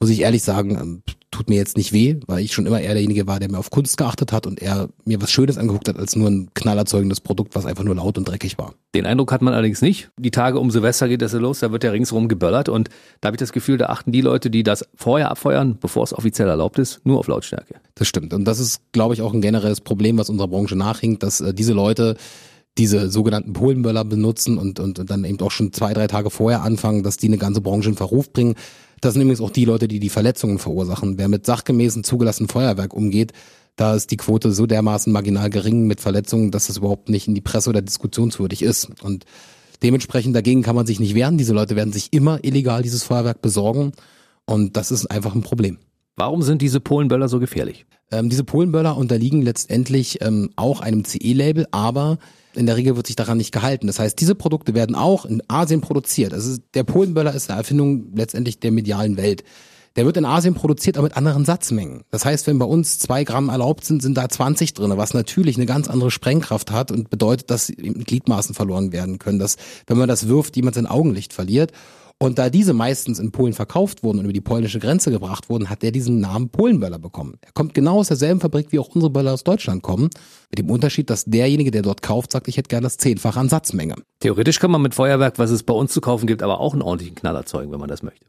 Muss 0.02 0.10
ich 0.10 0.20
ehrlich 0.20 0.44
sagen, 0.44 0.72
ähm, 0.72 1.04
tut 1.42 1.50
mir 1.50 1.56
jetzt 1.56 1.76
nicht 1.76 1.92
weh, 1.92 2.18
weil 2.28 2.44
ich 2.44 2.54
schon 2.54 2.68
immer 2.68 2.80
eher 2.80 2.94
derjenige 2.94 3.26
war, 3.26 3.40
der 3.40 3.50
mehr 3.50 3.60
auf 3.60 3.72
Kunst 3.72 3.98
geachtet 3.98 4.32
hat 4.32 4.46
und 4.46 4.62
eher 4.62 4.90
mir 5.06 5.20
was 5.24 5.32
Schönes 5.32 5.58
angeguckt 5.58 5.88
hat, 5.88 5.98
als 5.98 6.16
nur 6.16 6.30
ein 6.30 6.50
knallerzeugendes 6.54 7.20
Produkt, 7.20 7.56
was 7.56 7.66
einfach 7.66 7.84
nur 7.84 7.96
laut 7.96 8.20
und 8.20 8.28
dreckig 8.28 8.60
war. 8.60 8.76
Den 8.94 9.08
Eindruck 9.08 9.32
hat 9.32 9.42
man 9.42 9.56
allerdings 9.56 9.82
nicht. 9.82 10.12
Die 10.20 10.30
Tage 10.30 10.60
um 10.60 10.70
Silvester 10.70 11.08
geht 11.08 11.24
das 11.24 11.34
ja 11.34 11.40
los, 11.40 11.62
da 11.62 11.72
wird 11.72 11.84
ja 11.84 11.90
ringsherum 11.90 12.28
geböllert 12.28 12.70
und 12.70 12.90
da 13.22 13.28
habe 13.28 13.38
ich 13.38 13.40
das 13.40 13.54
Gefühl, 13.54 13.80
da 13.80 13.88
achten 13.88 14.12
die 14.12 14.22
Leute, 14.22 14.52
die 14.52 14.62
das 14.62 14.86
vorher 14.94 15.32
abfeuern, 15.32 15.80
bevor 15.82 16.04
es 16.04 16.14
offiziell 16.14 16.48
erlaubt 16.48 16.78
ist, 16.78 17.04
nur 17.06 17.18
auf 17.18 17.28
Lautstärke. 17.28 17.76
Das 17.96 18.08
stimmt 18.08 18.36
und 18.36 18.46
das 18.46 18.60
ist, 18.60 18.82
glaube 18.92 19.16
ich, 19.16 19.24
auch 19.24 19.34
ein 19.34 19.42
generelles 19.42 19.82
Problem, 19.82 20.20
was 20.20 20.30
unserer 20.30 20.48
Branche 20.48 20.76
nachhinkt, 20.76 21.24
dass 21.24 21.42
äh, 21.42 21.56
diese 21.56 21.74
Leute 21.74 22.18
diese 22.78 23.10
sogenannten 23.10 23.54
Polenböller 23.54 24.06
benutzen 24.06 24.60
und, 24.60 24.80
und, 24.80 25.00
und 25.00 25.10
dann 25.10 25.26
eben 25.26 25.40
auch 25.42 25.52
schon 25.52 25.74
zwei, 25.74 25.94
drei 25.94 26.06
Tage 26.06 26.30
vorher 26.30 26.62
anfangen, 26.62 27.02
dass 27.02 27.18
die 27.18 27.28
eine 27.28 27.38
ganze 27.38 27.62
Branche 27.62 27.90
in 27.90 27.96
Verruf 27.96 28.32
bringen. 28.32 28.56
Das 29.02 29.14
sind 29.14 29.24
übrigens 29.24 29.42
auch 29.42 29.50
die 29.50 29.66
Leute, 29.66 29.88
die 29.88 30.00
die 30.00 30.10
Verletzungen 30.10 30.60
verursachen. 30.60 31.18
Wer 31.18 31.28
mit 31.28 31.46
sachgemäßen 31.46 32.04
zugelassenen 32.04 32.50
Feuerwerk 32.50 32.94
umgeht, 32.94 33.34
da 33.76 33.96
ist 33.96 34.12
die 34.12 34.18
Quote 34.18 34.52
so 34.52 34.68
dermaßen 34.68 35.12
marginal 35.12 35.50
gering 35.50 35.88
mit 35.88 36.02
Verletzungen, 36.02 36.52
dass 36.52 36.70
es 36.70 36.78
überhaupt 36.78 37.10
nicht 37.10 37.28
in 37.28 37.34
die 37.34 37.42
Presse 37.42 37.72
oder 37.72 37.82
diskussionswürdig 37.82 38.62
ist. 38.62 38.90
Und 39.02 39.26
dementsprechend 39.82 40.36
dagegen 40.36 40.62
kann 40.62 40.76
man 40.76 40.86
sich 40.86 41.00
nicht 41.00 41.16
wehren. 41.16 41.40
Diese 41.40 41.54
Leute 41.54 41.76
werden 41.76 41.92
sich 41.92 42.14
immer 42.14 42.44
illegal 42.44 42.84
dieses 42.84 43.04
Feuerwerk 43.04 43.42
besorgen. 43.42 43.94
Und 44.46 44.78
das 44.78 44.92
ist 44.92 45.08
einfach 45.08 45.34
ein 45.34 45.42
Problem. 45.42 45.80
Warum 46.16 46.44
sind 46.44 46.62
diese 46.62 46.80
Polenböller 46.80 47.28
so 47.28 47.40
gefährlich? 47.40 47.86
Ähm, 48.12 48.30
diese 48.30 48.44
Polenböller 48.44 48.98
unterliegen 48.98 49.42
letztendlich 49.42 50.22
ähm, 50.22 50.52
auch 50.58 50.82
einem 50.82 51.06
CE-Label, 51.06 51.66
aber 51.72 52.20
in 52.56 52.66
der 52.66 52.78
Regel 52.78 52.96
wird 52.96 53.08
sich 53.08 53.16
daran 53.16 53.38
nicht 53.38 53.52
gehalten. 53.52 53.88
Das 53.88 54.00
heißt, 54.00 54.20
diese 54.20 54.36
Produkte 54.36 54.74
werden 54.74 54.96
auch 54.96 55.26
in 55.26 55.42
Asien 55.48 55.82
produziert. 55.82 56.34
Also 56.34 56.58
der 56.74 56.84
Polenböller 56.84 57.34
ist 57.34 57.50
eine 57.50 57.60
Erfindung 57.60 58.12
letztendlich 58.16 58.60
der 58.60 58.72
medialen 58.72 59.18
Welt. 59.18 59.44
Der 59.98 60.06
wird 60.06 60.16
in 60.16 60.24
Asien 60.24 60.54
produziert, 60.54 60.98
aber 60.98 61.06
mit 61.06 61.18
anderen 61.18 61.44
Satzmengen. 61.44 62.04
Das 62.12 62.24
heißt, 62.24 62.48
wenn 62.48 62.58
bei 62.60 62.66
uns 62.66 63.00
zwei 63.00 63.26
Gramm 63.26 63.50
erlaubt 63.50 63.84
sind, 63.84 64.02
sind 64.02 64.16
da 64.16 64.30
20 64.30 64.74
drin, 64.74 64.94
was 64.96 65.14
natürlich 65.14 65.58
eine 65.58 65.66
ganz 65.66 65.90
andere 65.90 66.12
Sprengkraft 66.12 66.72
hat 66.72 66.92
und 66.92 67.10
bedeutet, 67.10 67.52
dass 67.52 67.68
Gliedmaßen 67.68 68.56
verloren 68.56 68.94
werden 68.94 69.20
können. 69.20 69.40
Dass, 69.40 69.58
wenn 69.88 69.98
man 69.98 70.08
das 70.08 70.30
wirft, 70.30 70.56
jemand 70.56 70.76
sein 70.76 70.88
Augenlicht 70.88 71.34
verliert. 71.34 71.74
Und 72.22 72.38
da 72.38 72.52
diese 72.52 72.74
meistens 72.74 73.18
in 73.18 73.32
Polen 73.32 73.54
verkauft 73.54 74.04
wurden 74.04 74.20
und 74.20 74.26
über 74.26 74.34
die 74.34 74.42
polnische 74.42 74.78
Grenze 74.78 75.10
gebracht 75.10 75.50
wurden, 75.50 75.72
hat 75.72 75.84
er 75.84 75.92
diesen 75.92 76.20
Namen 76.20 76.50
Polenböller 76.50 77.00
bekommen. 77.00 77.40
Er 77.42 77.52
kommt 77.52 77.74
genau 77.74 77.98
aus 77.98 78.10
derselben 78.10 78.40
Fabrik, 78.40 78.68
wie 78.70 78.78
auch 78.78 78.90
unsere 78.90 79.10
Böller 79.10 79.34
aus 79.34 79.44
Deutschland 79.44 79.82
kommen. 79.82 80.12
Mit 80.52 80.60
dem 80.60 80.70
Unterschied, 80.70 81.10
dass 81.10 81.26
derjenige, 81.26 81.72
der 81.72 81.82
dort 81.82 82.04
kauft, 82.04 82.32
sagt, 82.32 82.48
ich 82.48 82.58
hätte 82.58 82.68
gerne 82.68 82.84
das 82.84 82.98
zehnfache 82.98 83.40
an 83.40 83.50
Satzmenge. 83.50 83.96
Theoretisch 84.20 84.60
kann 84.60 84.70
man 84.70 84.84
mit 84.84 84.94
Feuerwerk, 84.94 85.40
was 85.40 85.50
es 85.50 85.64
bei 85.64 85.74
uns 85.74 85.94
zu 85.94 86.00
kaufen 86.00 86.28
gibt, 86.28 86.44
aber 86.44 86.60
auch 86.60 86.74
einen 86.74 86.84
ordentlichen 86.84 87.16
Knall 87.16 87.36
erzeugen, 87.36 87.72
wenn 87.72 87.80
man 87.80 87.90
das 87.90 88.04
möchte. 88.04 88.24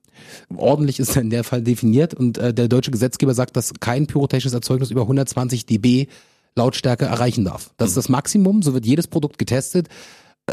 Ordentlich 0.57 0.99
ist 0.99 1.15
in 1.19 1.29
der 1.29 1.45
Fall 1.45 1.61
definiert 1.61 2.15
und 2.15 2.39
äh, 2.39 2.55
der 2.55 2.69
deutsche 2.69 2.93
Gesetzgeber 2.93 3.35
sagt, 3.35 3.59
dass 3.59 3.75
kein 3.79 4.07
pyrotechnisches 4.07 4.55
Erzeugnis 4.55 4.91
über 4.91 5.03
120 5.03 5.67
dB 5.67 6.07
Lautstärke 6.55 7.05
erreichen 7.05 7.45
darf. 7.45 7.75
Das 7.77 7.91
ist 7.91 7.99
das 7.99 8.09
Maximum, 8.09 8.63
so 8.63 8.73
wird 8.73 8.87
jedes 8.87 9.07
Produkt 9.07 9.37
getestet 9.37 9.89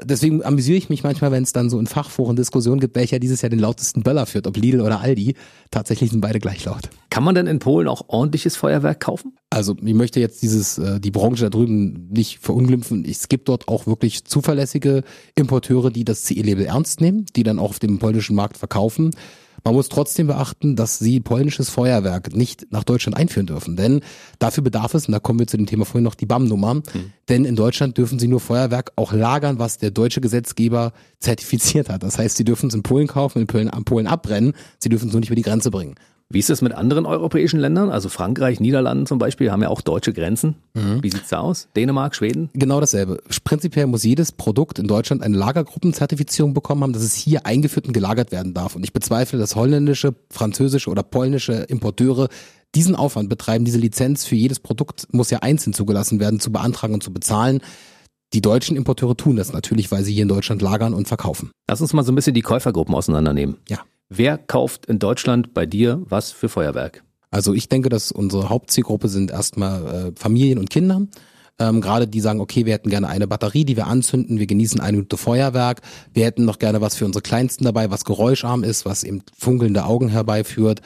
deswegen 0.04 0.44
amüsiere 0.44 0.78
ich 0.78 0.90
mich 0.90 1.04
manchmal, 1.04 1.32
wenn 1.32 1.44
es 1.44 1.54
dann 1.54 1.70
so 1.70 1.80
in 1.80 1.88
Fachforen 1.88 2.36
Diskussionen 2.36 2.80
gibt, 2.80 2.96
welcher 2.96 3.20
dieses 3.20 3.42
Jahr 3.42 3.50
den 3.50 3.60
lautesten 3.60 4.04
Böller 4.04 4.26
führt, 4.26 4.48
ob 4.48 4.56
Lidl 4.58 4.82
oder 4.82 5.02
Aldi. 5.02 5.36
Tatsächlich 5.72 6.12
sind 6.12 6.22
beide 6.22 6.40
gleich 6.40 6.66
laut. 6.66 6.90
Kann 7.10 7.24
man 7.24 7.36
denn 7.36 7.48
in 7.48 7.60
Polen 7.60 7.88
auch 7.88 8.04
ordentliches 8.08 8.56
Feuerwerk 8.56 9.00
kaufen? 9.00 9.36
Also 9.50 9.76
ich 9.84 9.94
möchte 9.94 10.20
jetzt 10.20 10.42
dieses 10.44 10.78
äh, 10.78 11.00
die 11.00 11.12
Branche 11.12 11.46
da 11.46 11.50
drüben 11.50 12.08
nicht 12.12 12.40
verunglimpfen. 12.40 13.04
Es 13.04 13.30
gibt 13.30 13.50
dort 13.50 13.68
auch 13.68 13.88
wirklich 13.88 14.26
zuverlässige 14.26 15.04
Importeure, 15.36 15.90
die 15.90 16.06
das 16.06 16.24
CE-Label 16.24 16.66
ernst 16.66 17.02
nehmen, 17.02 17.26
die 17.36 17.44
dann 17.44 17.60
auch 17.60 17.72
auf 17.72 17.80
dem 17.80 17.98
polnischen 18.00 18.36
Markt 18.36 18.58
verkaufen. 18.58 19.12
Man 19.64 19.74
muss 19.74 19.90
trotzdem 19.90 20.28
beachten, 20.28 20.76
dass 20.76 21.00
sie 21.00 21.20
polnisches 21.20 21.70
Feuerwerk 21.70 22.36
nicht 22.36 22.68
nach 22.72 22.84
Deutschland 22.84 23.18
einführen 23.18 23.48
dürfen. 23.48 23.76
Denn 23.76 24.02
dafür 24.40 24.64
bedarf 24.64 24.94
es, 24.94 25.08
und 25.08 25.12
da 25.12 25.20
kommen 25.20 25.40
wir 25.40 25.48
zu 25.48 25.58
dem 25.58 25.66
Thema 25.66 25.86
vorhin 25.86 26.04
noch, 26.04 26.16
die 26.16 26.26
BAM-Nummer. 26.26 26.76
Mhm. 26.76 26.84
Denn 27.28 27.46
in 27.46 27.56
Deutschland 27.56 27.98
dürfen 27.98 28.20
sie 28.20 28.28
nur 28.28 28.40
Feuerwerk 28.40 28.92
auch 28.96 29.14
lagern, 29.14 29.60
was 29.60 29.78
der 29.78 29.92
deutsche 29.92 30.22
Gesetzgeber 30.22 30.94
zertifiziert 31.20 31.90
hat. 31.90 32.04
Das 32.04 32.18
heißt, 32.18 32.38
sie 32.38 32.46
dürfen 32.46 32.70
es 32.70 32.76
in 32.76 32.84
Polen 32.84 33.08
kaufen, 33.08 33.42
in 33.42 33.48
Polen, 33.48 33.70
in 33.70 33.84
Polen 33.84 34.08
abbrennen, 34.08 34.54
sie 34.80 34.90
dürfen 34.90 35.08
es 35.08 35.14
nur 35.14 35.20
nicht 35.20 35.30
über 35.30 35.36
die 35.36 35.42
Grenze 35.42 35.72
bringen. 35.72 35.96
Wie 36.32 36.38
ist 36.38 36.52
es 36.52 36.62
mit 36.62 36.74
anderen 36.74 37.08
europäischen 37.08 37.60
Ländern? 37.60 37.90
Also 37.90 38.08
Frankreich, 38.08 38.60
Niederlanden 38.60 39.08
zum 39.08 39.18
Beispiel 39.18 39.52
haben 39.52 39.64
ja 39.64 39.70
auch 39.70 39.82
deutsche 39.82 40.14
Grenzen. 40.14 40.58
Mhm. 40.76 41.02
Wie 41.02 41.10
sieht's 41.10 41.30
da 41.30 41.40
aus? 41.40 41.70
Dänemark, 41.76 42.14
Schweden? 42.14 42.52
Genau 42.54 42.80
dasselbe. 42.80 43.20
Prinzipiell 43.44 43.88
muss 43.88 44.04
jedes 44.04 44.32
Produkt 44.32 44.78
in 44.78 44.88
Deutschland 44.88 45.24
eine 45.24 45.36
Lagergruppenzertifizierung 45.36 46.54
bekommen 46.54 46.84
haben, 46.84 46.94
dass 46.94 47.02
es 47.02 47.16
hier 47.16 47.48
eingeführt 47.48 47.88
und 47.88 47.94
gelagert 47.94 48.32
werden 48.32 48.54
darf. 48.54 48.76
Und 48.76 48.84
ich 48.84 48.94
bezweifle, 48.94 49.40
dass 49.40 49.56
holländische, 49.56 50.14
französische 50.30 50.92
oder 50.92 51.02
polnische 51.02 51.54
Importeure 51.54 52.30
diesen 52.76 52.96
Aufwand 52.96 53.28
betreiben. 53.30 53.66
Diese 53.66 53.80
Lizenz 53.80 54.26
für 54.26 54.36
jedes 54.36 54.60
Produkt 54.60 55.08
muss 55.12 55.32
ja 55.32 55.40
einzeln 55.40 55.74
zugelassen 55.74 56.20
werden, 56.20 56.40
zu 56.40 56.52
beantragen 56.52 56.94
und 56.94 57.02
zu 57.02 57.12
bezahlen. 57.12 57.60
Die 58.34 58.42
deutschen 58.42 58.78
Importeure 58.78 59.18
tun 59.18 59.38
das 59.38 59.52
natürlich, 59.52 59.92
weil 59.92 60.04
sie 60.04 60.14
hier 60.14 60.22
in 60.22 60.30
Deutschland 60.30 60.62
lagern 60.62 60.94
und 60.94 61.08
verkaufen. 61.08 61.50
Lass 61.68 61.82
uns 61.82 61.94
mal 61.94 62.04
so 62.04 62.12
ein 62.12 62.16
bisschen 62.16 62.36
die 62.36 62.44
Käufergruppen 62.44 62.94
auseinandernehmen. 62.94 63.58
Ja. 63.68 63.80
Wer 64.10 64.40
kauft 64.40 64.88
in 64.88 64.98
Deutschland 64.98 65.54
bei 65.54 65.68
dir 65.68 66.02
was 66.10 66.32
für 66.32 66.50
Feuerwerk? 66.50 67.04
Also 67.30 67.54
ich 67.54 67.70
denke, 67.70 67.90
dass 67.90 68.12
unsere 68.12 68.50
Hauptzielgruppe 68.50 69.08
sind 69.08 69.30
erstmal 69.30 69.86
äh, 69.86 70.12
Familien 70.20 70.58
und 70.58 70.72
Kinder. 70.72 71.04
Ähm, 71.60 71.80
Gerade 71.80 72.08
die 72.08 72.20
sagen, 72.20 72.42
okay, 72.42 72.66
wir 72.66 72.74
hätten 72.74 72.90
gerne 72.90 73.08
eine 73.08 73.28
Batterie, 73.28 73.66
die 73.66 73.78
wir 73.78 73.86
anzünden, 73.86 74.40
wir 74.40 74.48
genießen 74.48 74.82
eine 74.82 74.98
Minute 74.98 75.16
Feuerwerk, 75.16 75.82
wir 76.12 76.26
hätten 76.26 76.44
noch 76.46 76.58
gerne 76.58 76.82
was 76.82 76.96
für 76.96 77.06
unsere 77.06 77.22
Kleinsten 77.22 77.66
dabei, 77.66 77.92
was 77.92 78.04
geräuscharm 78.04 78.64
ist, 78.64 78.84
was 78.84 79.04
eben 79.04 79.22
funkelnde 79.38 79.86
Augen 79.86 80.10
herbeiführt. 80.10 80.82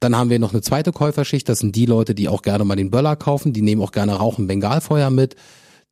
Dann 0.00 0.14
haben 0.14 0.28
wir 0.28 0.38
noch 0.38 0.52
eine 0.52 0.60
zweite 0.60 0.92
Käuferschicht, 0.92 1.48
das 1.48 1.60
sind 1.60 1.74
die 1.74 1.86
Leute, 1.86 2.14
die 2.14 2.28
auch 2.28 2.42
gerne 2.42 2.64
mal 2.64 2.76
den 2.76 2.90
Böller 2.90 3.16
kaufen, 3.16 3.54
die 3.54 3.62
nehmen 3.62 3.80
auch 3.80 3.92
gerne 3.92 4.12
Rauchen 4.12 4.46
Bengalfeuer 4.46 5.08
mit 5.08 5.36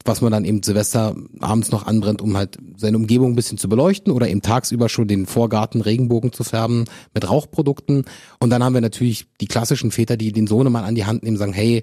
was 0.04 0.20
man 0.20 0.32
dann 0.32 0.44
eben 0.44 0.62
Silvester 0.62 1.16
abends 1.40 1.72
noch 1.72 1.86
anbrennt, 1.86 2.22
um 2.22 2.36
halt 2.36 2.58
seine 2.76 2.96
Umgebung 2.96 3.32
ein 3.32 3.36
bisschen 3.36 3.58
zu 3.58 3.68
beleuchten 3.68 4.12
oder 4.12 4.28
eben 4.28 4.42
tagsüber 4.42 4.88
schon 4.88 5.08
den 5.08 5.26
Vorgarten 5.26 5.80
Regenbogen 5.80 6.32
zu 6.32 6.44
färben 6.44 6.84
mit 7.12 7.28
Rauchprodukten. 7.28 8.04
Und 8.38 8.50
dann 8.50 8.62
haben 8.62 8.74
wir 8.74 8.80
natürlich 8.80 9.26
die 9.40 9.46
klassischen 9.46 9.90
Väter, 9.90 10.16
die 10.16 10.32
den 10.32 10.46
Sohnemann 10.46 10.84
an 10.84 10.94
die 10.94 11.06
Hand 11.06 11.22
nehmen, 11.22 11.36
sagen, 11.36 11.52
hey, 11.52 11.82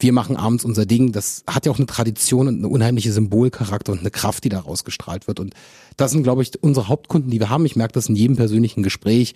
wir 0.00 0.12
machen 0.12 0.36
abends 0.36 0.64
unser 0.64 0.86
Ding. 0.86 1.12
Das 1.12 1.44
hat 1.46 1.66
ja 1.66 1.72
auch 1.72 1.78
eine 1.78 1.86
Tradition 1.86 2.48
und 2.48 2.58
eine 2.58 2.68
unheimliche 2.68 3.12
Symbolcharakter 3.12 3.92
und 3.92 4.00
eine 4.00 4.10
Kraft, 4.10 4.44
die 4.44 4.48
da 4.48 4.60
rausgestrahlt 4.60 5.28
wird. 5.28 5.40
Und 5.40 5.54
das 5.96 6.10
sind, 6.10 6.24
glaube 6.24 6.42
ich, 6.42 6.50
unsere 6.62 6.88
Hauptkunden, 6.88 7.30
die 7.30 7.40
wir 7.40 7.50
haben. 7.50 7.64
Ich 7.64 7.76
merke 7.76 7.94
das 7.94 8.08
in 8.08 8.16
jedem 8.16 8.36
persönlichen 8.36 8.82
Gespräch. 8.82 9.34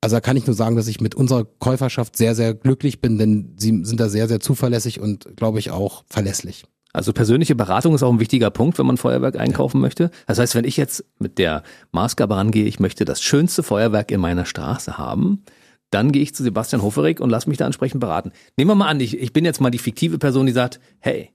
Also 0.00 0.16
da 0.16 0.20
kann 0.20 0.36
ich 0.36 0.46
nur 0.46 0.56
sagen, 0.56 0.76
dass 0.76 0.88
ich 0.88 1.00
mit 1.00 1.14
unserer 1.14 1.44
Käuferschaft 1.44 2.16
sehr, 2.16 2.34
sehr 2.34 2.54
glücklich 2.54 3.02
bin, 3.02 3.18
denn 3.18 3.54
sie 3.58 3.84
sind 3.84 4.00
da 4.00 4.08
sehr, 4.08 4.28
sehr 4.28 4.40
zuverlässig 4.40 4.98
und, 4.98 5.36
glaube 5.36 5.58
ich, 5.58 5.70
auch 5.70 6.04
verlässlich. 6.08 6.64
Also 6.92 7.12
persönliche 7.12 7.54
Beratung 7.54 7.94
ist 7.94 8.02
auch 8.02 8.12
ein 8.12 8.20
wichtiger 8.20 8.50
Punkt, 8.50 8.78
wenn 8.78 8.86
man 8.86 8.96
Feuerwerk 8.96 9.38
einkaufen 9.38 9.78
ja. 9.78 9.82
möchte. 9.82 10.10
Das 10.26 10.38
heißt, 10.38 10.54
wenn 10.54 10.64
ich 10.64 10.76
jetzt 10.76 11.04
mit 11.18 11.38
der 11.38 11.62
Maßgabe 11.92 12.36
rangehe, 12.36 12.64
ich 12.64 12.80
möchte 12.80 13.04
das 13.04 13.22
schönste 13.22 13.62
Feuerwerk 13.62 14.10
in 14.10 14.20
meiner 14.20 14.44
Straße 14.44 14.98
haben, 14.98 15.44
dann 15.90 16.12
gehe 16.12 16.22
ich 16.22 16.34
zu 16.34 16.42
Sebastian 16.42 16.82
Hoferig 16.82 17.20
und 17.20 17.30
lass 17.30 17.46
mich 17.46 17.58
da 17.58 17.66
entsprechend 17.66 18.00
beraten. 18.00 18.32
Nehmen 18.56 18.70
wir 18.70 18.74
mal 18.74 18.88
an, 18.88 19.00
ich, 19.00 19.18
ich 19.18 19.32
bin 19.32 19.44
jetzt 19.44 19.60
mal 19.60 19.70
die 19.70 19.78
fiktive 19.78 20.18
Person, 20.18 20.46
die 20.46 20.52
sagt, 20.52 20.80
hey, 21.00 21.30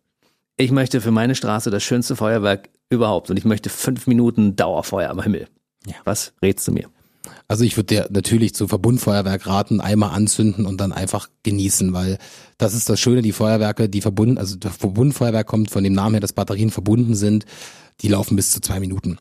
ich 0.58 0.72
möchte 0.72 1.02
für 1.02 1.12
meine 1.12 1.36
Straße 1.36 1.70
das 1.70 1.84
schönste 1.84 2.16
Feuerwerk 2.16 2.70
überhaupt 2.90 3.30
und 3.30 3.38
ich 3.38 3.46
möchte 3.46 3.70
fünf 3.70 4.08
Minuten 4.08 4.56
Dauerfeuer 4.56 5.10
am 5.10 5.22
Himmel. 5.22 5.48
Ja. 5.86 5.96
Was 6.06 6.34
rätst 6.42 6.68
du 6.68 6.72
mir? 6.72 6.90
Also 7.48 7.64
ich 7.64 7.78
würde 7.78 7.88
dir 7.88 8.08
natürlich 8.12 8.54
zu 8.56 8.68
Verbundfeuerwerk 8.68 9.48
raten, 9.48 9.82
einmal 9.82 10.12
anzünden 10.12 10.66
und 10.66 10.82
dann 10.82 10.92
einfach 10.92 11.30
genießen, 11.44 11.94
weil 11.94 12.18
das 12.58 12.74
ist 12.74 12.90
das 12.90 13.00
Schöne, 13.00 13.22
die 13.22 13.32
Feuerwerke, 13.32 13.90
die 13.90 14.02
verbunden, 14.02 14.38
also 14.38 14.56
das 14.56 14.76
Verbundfeuerwerk 14.76 15.48
kommt 15.48 15.72
von 15.72 15.84
dem 15.84 15.94
Namen 15.94 16.16
her, 16.16 16.22
dass 16.22 16.34
Batterien 16.34 16.72
verbunden 16.72 17.16
sind, 17.16 17.46
die 18.02 18.08
laufen 18.08 18.36
bis 18.36 18.52
zu 18.52 18.62
zwei 18.62 18.80
Minuten. 18.80 19.18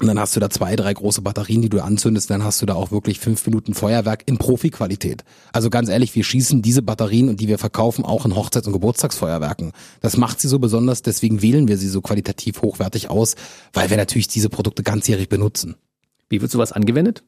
Und 0.00 0.06
dann 0.06 0.18
hast 0.18 0.34
du 0.34 0.40
da 0.40 0.48
zwei, 0.48 0.74
drei 0.74 0.92
große 0.94 1.20
Batterien, 1.20 1.60
die 1.60 1.68
du 1.68 1.80
anzündest, 1.80 2.30
dann 2.30 2.42
hast 2.42 2.62
du 2.62 2.66
da 2.66 2.74
auch 2.74 2.90
wirklich 2.90 3.20
fünf 3.20 3.44
Minuten 3.46 3.74
Feuerwerk 3.74 4.22
in 4.26 4.38
Profi-Qualität. 4.38 5.22
Also 5.52 5.68
ganz 5.68 5.90
ehrlich, 5.90 6.14
wir 6.14 6.24
schießen 6.24 6.62
diese 6.62 6.80
Batterien 6.80 7.28
und 7.28 7.40
die 7.40 7.48
wir 7.48 7.58
verkaufen 7.58 8.04
auch 8.04 8.24
in 8.24 8.34
Hochzeits- 8.34 8.66
und 8.66 8.72
Geburtstagsfeuerwerken. 8.72 9.72
Das 10.00 10.16
macht 10.16 10.40
sie 10.40 10.48
so 10.48 10.58
besonders, 10.58 11.02
deswegen 11.02 11.42
wählen 11.42 11.68
wir 11.68 11.76
sie 11.76 11.88
so 11.88 12.00
qualitativ 12.00 12.62
hochwertig 12.62 13.10
aus, 13.10 13.36
weil 13.74 13.90
wir 13.90 13.98
natürlich 13.98 14.28
diese 14.28 14.48
Produkte 14.48 14.82
ganzjährig 14.82 15.28
benutzen. 15.28 15.76
Wie 16.30 16.40
wird 16.40 16.50
sowas 16.50 16.72
angewendet? 16.72 17.22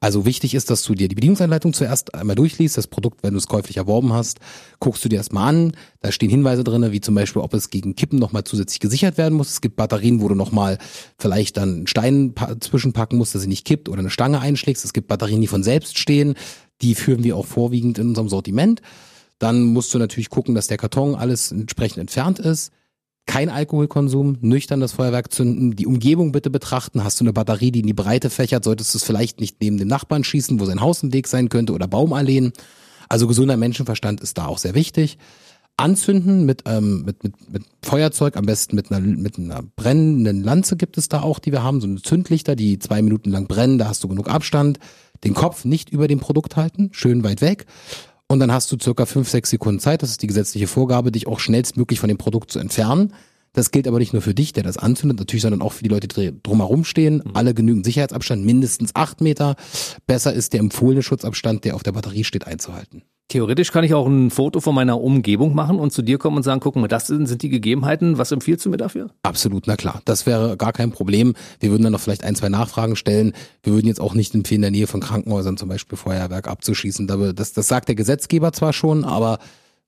Also 0.00 0.24
wichtig 0.24 0.54
ist, 0.54 0.70
dass 0.70 0.82
du 0.82 0.94
dir 0.94 1.08
die 1.08 1.14
Bedienungsanleitung 1.14 1.72
zuerst 1.72 2.14
einmal 2.14 2.36
durchliest, 2.36 2.76
das 2.76 2.86
Produkt, 2.86 3.22
wenn 3.22 3.32
du 3.32 3.38
es 3.38 3.46
käuflich 3.46 3.76
erworben 3.76 4.12
hast, 4.12 4.38
guckst 4.80 5.04
du 5.04 5.08
dir 5.08 5.16
erstmal 5.16 5.48
an. 5.48 5.72
Da 6.00 6.12
stehen 6.12 6.30
Hinweise 6.30 6.64
drin, 6.64 6.90
wie 6.92 7.00
zum 7.00 7.14
Beispiel, 7.14 7.42
ob 7.42 7.54
es 7.54 7.70
gegen 7.70 7.96
Kippen 7.96 8.18
nochmal 8.18 8.44
zusätzlich 8.44 8.80
gesichert 8.80 9.18
werden 9.18 9.34
muss. 9.34 9.50
Es 9.50 9.60
gibt 9.60 9.76
Batterien, 9.76 10.20
wo 10.20 10.28
du 10.28 10.34
nochmal 10.34 10.78
vielleicht 11.18 11.56
dann 11.56 11.68
einen 11.68 11.86
Stein 11.86 12.34
zwischenpacken 12.60 13.18
musst, 13.18 13.34
dass 13.34 13.42
sie 13.42 13.48
nicht 13.48 13.64
kippt 13.64 13.88
oder 13.88 14.00
eine 14.00 14.10
Stange 14.10 14.40
einschlägst. 14.40 14.84
Es 14.84 14.92
gibt 14.92 15.08
Batterien, 15.08 15.40
die 15.40 15.46
von 15.46 15.62
selbst 15.62 15.98
stehen. 15.98 16.34
Die 16.82 16.94
führen 16.94 17.24
wir 17.24 17.36
auch 17.36 17.46
vorwiegend 17.46 17.98
in 17.98 18.08
unserem 18.08 18.28
Sortiment. 18.28 18.82
Dann 19.38 19.62
musst 19.62 19.94
du 19.94 19.98
natürlich 19.98 20.30
gucken, 20.30 20.54
dass 20.54 20.66
der 20.66 20.78
Karton 20.78 21.14
alles 21.14 21.52
entsprechend 21.52 21.98
entfernt 21.98 22.38
ist 22.38 22.72
kein 23.28 23.50
Alkoholkonsum, 23.50 24.38
nüchtern 24.40 24.80
das 24.80 24.92
Feuerwerk 24.92 25.32
zünden, 25.32 25.76
die 25.76 25.86
Umgebung 25.86 26.32
bitte 26.32 26.48
betrachten. 26.50 27.04
Hast 27.04 27.20
du 27.20 27.24
eine 27.24 27.34
Batterie, 27.34 27.70
die 27.70 27.80
in 27.80 27.86
die 27.86 27.92
Breite 27.92 28.30
fächert, 28.30 28.64
solltest 28.64 28.94
du 28.94 28.98
es 28.98 29.04
vielleicht 29.04 29.38
nicht 29.38 29.60
neben 29.60 29.76
dem 29.76 29.86
Nachbarn 29.86 30.24
schießen, 30.24 30.58
wo 30.58 30.64
sein 30.64 30.80
Haus 30.80 31.02
im 31.02 31.12
Weg 31.12 31.28
sein 31.28 31.50
könnte 31.50 31.74
oder 31.74 31.86
Baumalleen. 31.86 32.52
Also 33.08 33.26
gesunder 33.26 33.58
Menschenverstand 33.58 34.20
ist 34.22 34.38
da 34.38 34.46
auch 34.46 34.58
sehr 34.58 34.74
wichtig. 34.74 35.18
Anzünden 35.76 36.46
mit, 36.46 36.62
ähm, 36.66 37.04
mit, 37.04 37.22
mit, 37.22 37.52
mit 37.52 37.62
Feuerzeug, 37.84 38.36
am 38.36 38.46
besten 38.46 38.74
mit 38.74 38.90
einer, 38.90 39.00
mit 39.00 39.38
einer 39.38 39.62
brennenden 39.76 40.42
Lanze 40.42 40.76
gibt 40.76 40.96
es 40.96 41.08
da 41.08 41.20
auch, 41.20 41.38
die 41.38 41.52
wir 41.52 41.62
haben, 41.62 41.80
so 41.82 41.86
eine 41.86 42.02
Zündlichter, 42.02 42.56
die 42.56 42.78
zwei 42.78 43.02
Minuten 43.02 43.30
lang 43.30 43.46
brennen, 43.46 43.78
da 43.78 43.88
hast 43.88 44.02
du 44.02 44.08
genug 44.08 44.28
Abstand. 44.28 44.78
Den 45.22 45.34
Kopf 45.34 45.64
nicht 45.66 45.90
über 45.90 46.08
dem 46.08 46.18
Produkt 46.18 46.56
halten, 46.56 46.88
schön 46.92 47.22
weit 47.24 47.42
weg. 47.42 47.66
Und 48.28 48.40
dann 48.40 48.52
hast 48.52 48.70
du 48.70 48.76
circa 48.80 49.06
fünf, 49.06 49.28
sechs 49.28 49.50
Sekunden 49.50 49.80
Zeit, 49.80 50.02
das 50.02 50.10
ist 50.10 50.22
die 50.22 50.26
gesetzliche 50.26 50.66
Vorgabe, 50.66 51.10
dich 51.10 51.26
auch 51.26 51.40
schnellstmöglich 51.40 51.98
von 51.98 52.08
dem 52.08 52.18
Produkt 52.18 52.50
zu 52.52 52.58
entfernen. 52.58 53.14
Das 53.54 53.70
gilt 53.70 53.88
aber 53.88 53.98
nicht 53.98 54.12
nur 54.12 54.20
für 54.20 54.34
dich, 54.34 54.52
der 54.52 54.62
das 54.62 54.76
anzündet, 54.76 55.18
natürlich, 55.18 55.42
sondern 55.42 55.62
auch 55.62 55.72
für 55.72 55.82
die 55.82 55.88
Leute, 55.88 56.06
die 56.06 56.38
drumherum 56.42 56.84
stehen. 56.84 57.22
Mhm. 57.24 57.30
Alle 57.34 57.54
genügend 57.54 57.86
Sicherheitsabstand, 57.86 58.44
mindestens 58.44 58.94
acht 58.94 59.22
Meter. 59.22 59.56
Besser 60.06 60.34
ist 60.34 60.52
der 60.52 60.60
empfohlene 60.60 61.02
Schutzabstand, 61.02 61.64
der 61.64 61.74
auf 61.74 61.82
der 61.82 61.92
Batterie 61.92 62.24
steht, 62.24 62.46
einzuhalten. 62.46 63.02
Theoretisch 63.28 63.72
kann 63.72 63.84
ich 63.84 63.92
auch 63.92 64.06
ein 64.06 64.30
Foto 64.30 64.58
von 64.60 64.74
meiner 64.74 64.98
Umgebung 65.02 65.54
machen 65.54 65.78
und 65.78 65.92
zu 65.92 66.00
dir 66.00 66.16
kommen 66.16 66.38
und 66.38 66.44
sagen, 66.44 66.60
guck 66.60 66.76
mal, 66.76 66.88
das 66.88 67.06
sind, 67.08 67.26
sind 67.26 67.42
die 67.42 67.50
Gegebenheiten. 67.50 68.16
Was 68.16 68.32
empfiehlst 68.32 68.64
du 68.64 68.70
mir 68.70 68.78
dafür? 68.78 69.10
Absolut, 69.22 69.66
na 69.66 69.76
klar. 69.76 70.00
Das 70.06 70.24
wäre 70.24 70.56
gar 70.56 70.72
kein 70.72 70.92
Problem. 70.92 71.34
Wir 71.60 71.70
würden 71.70 71.82
dann 71.82 71.92
noch 71.92 72.00
vielleicht 72.00 72.24
ein, 72.24 72.34
zwei 72.36 72.48
Nachfragen 72.48 72.96
stellen. 72.96 73.34
Wir 73.62 73.74
würden 73.74 73.86
jetzt 73.86 74.00
auch 74.00 74.14
nicht 74.14 74.34
empfehlen, 74.34 74.60
in 74.60 74.62
der 74.62 74.70
Nähe 74.70 74.86
von 74.86 75.00
Krankenhäusern 75.00 75.58
zum 75.58 75.68
Beispiel 75.68 75.98
Feuerwerk 75.98 76.48
abzuschießen. 76.48 77.06
Das, 77.06 77.52
das 77.52 77.68
sagt 77.68 77.88
der 77.88 77.96
Gesetzgeber 77.96 78.54
zwar 78.54 78.72
schon, 78.72 79.04
aber 79.04 79.40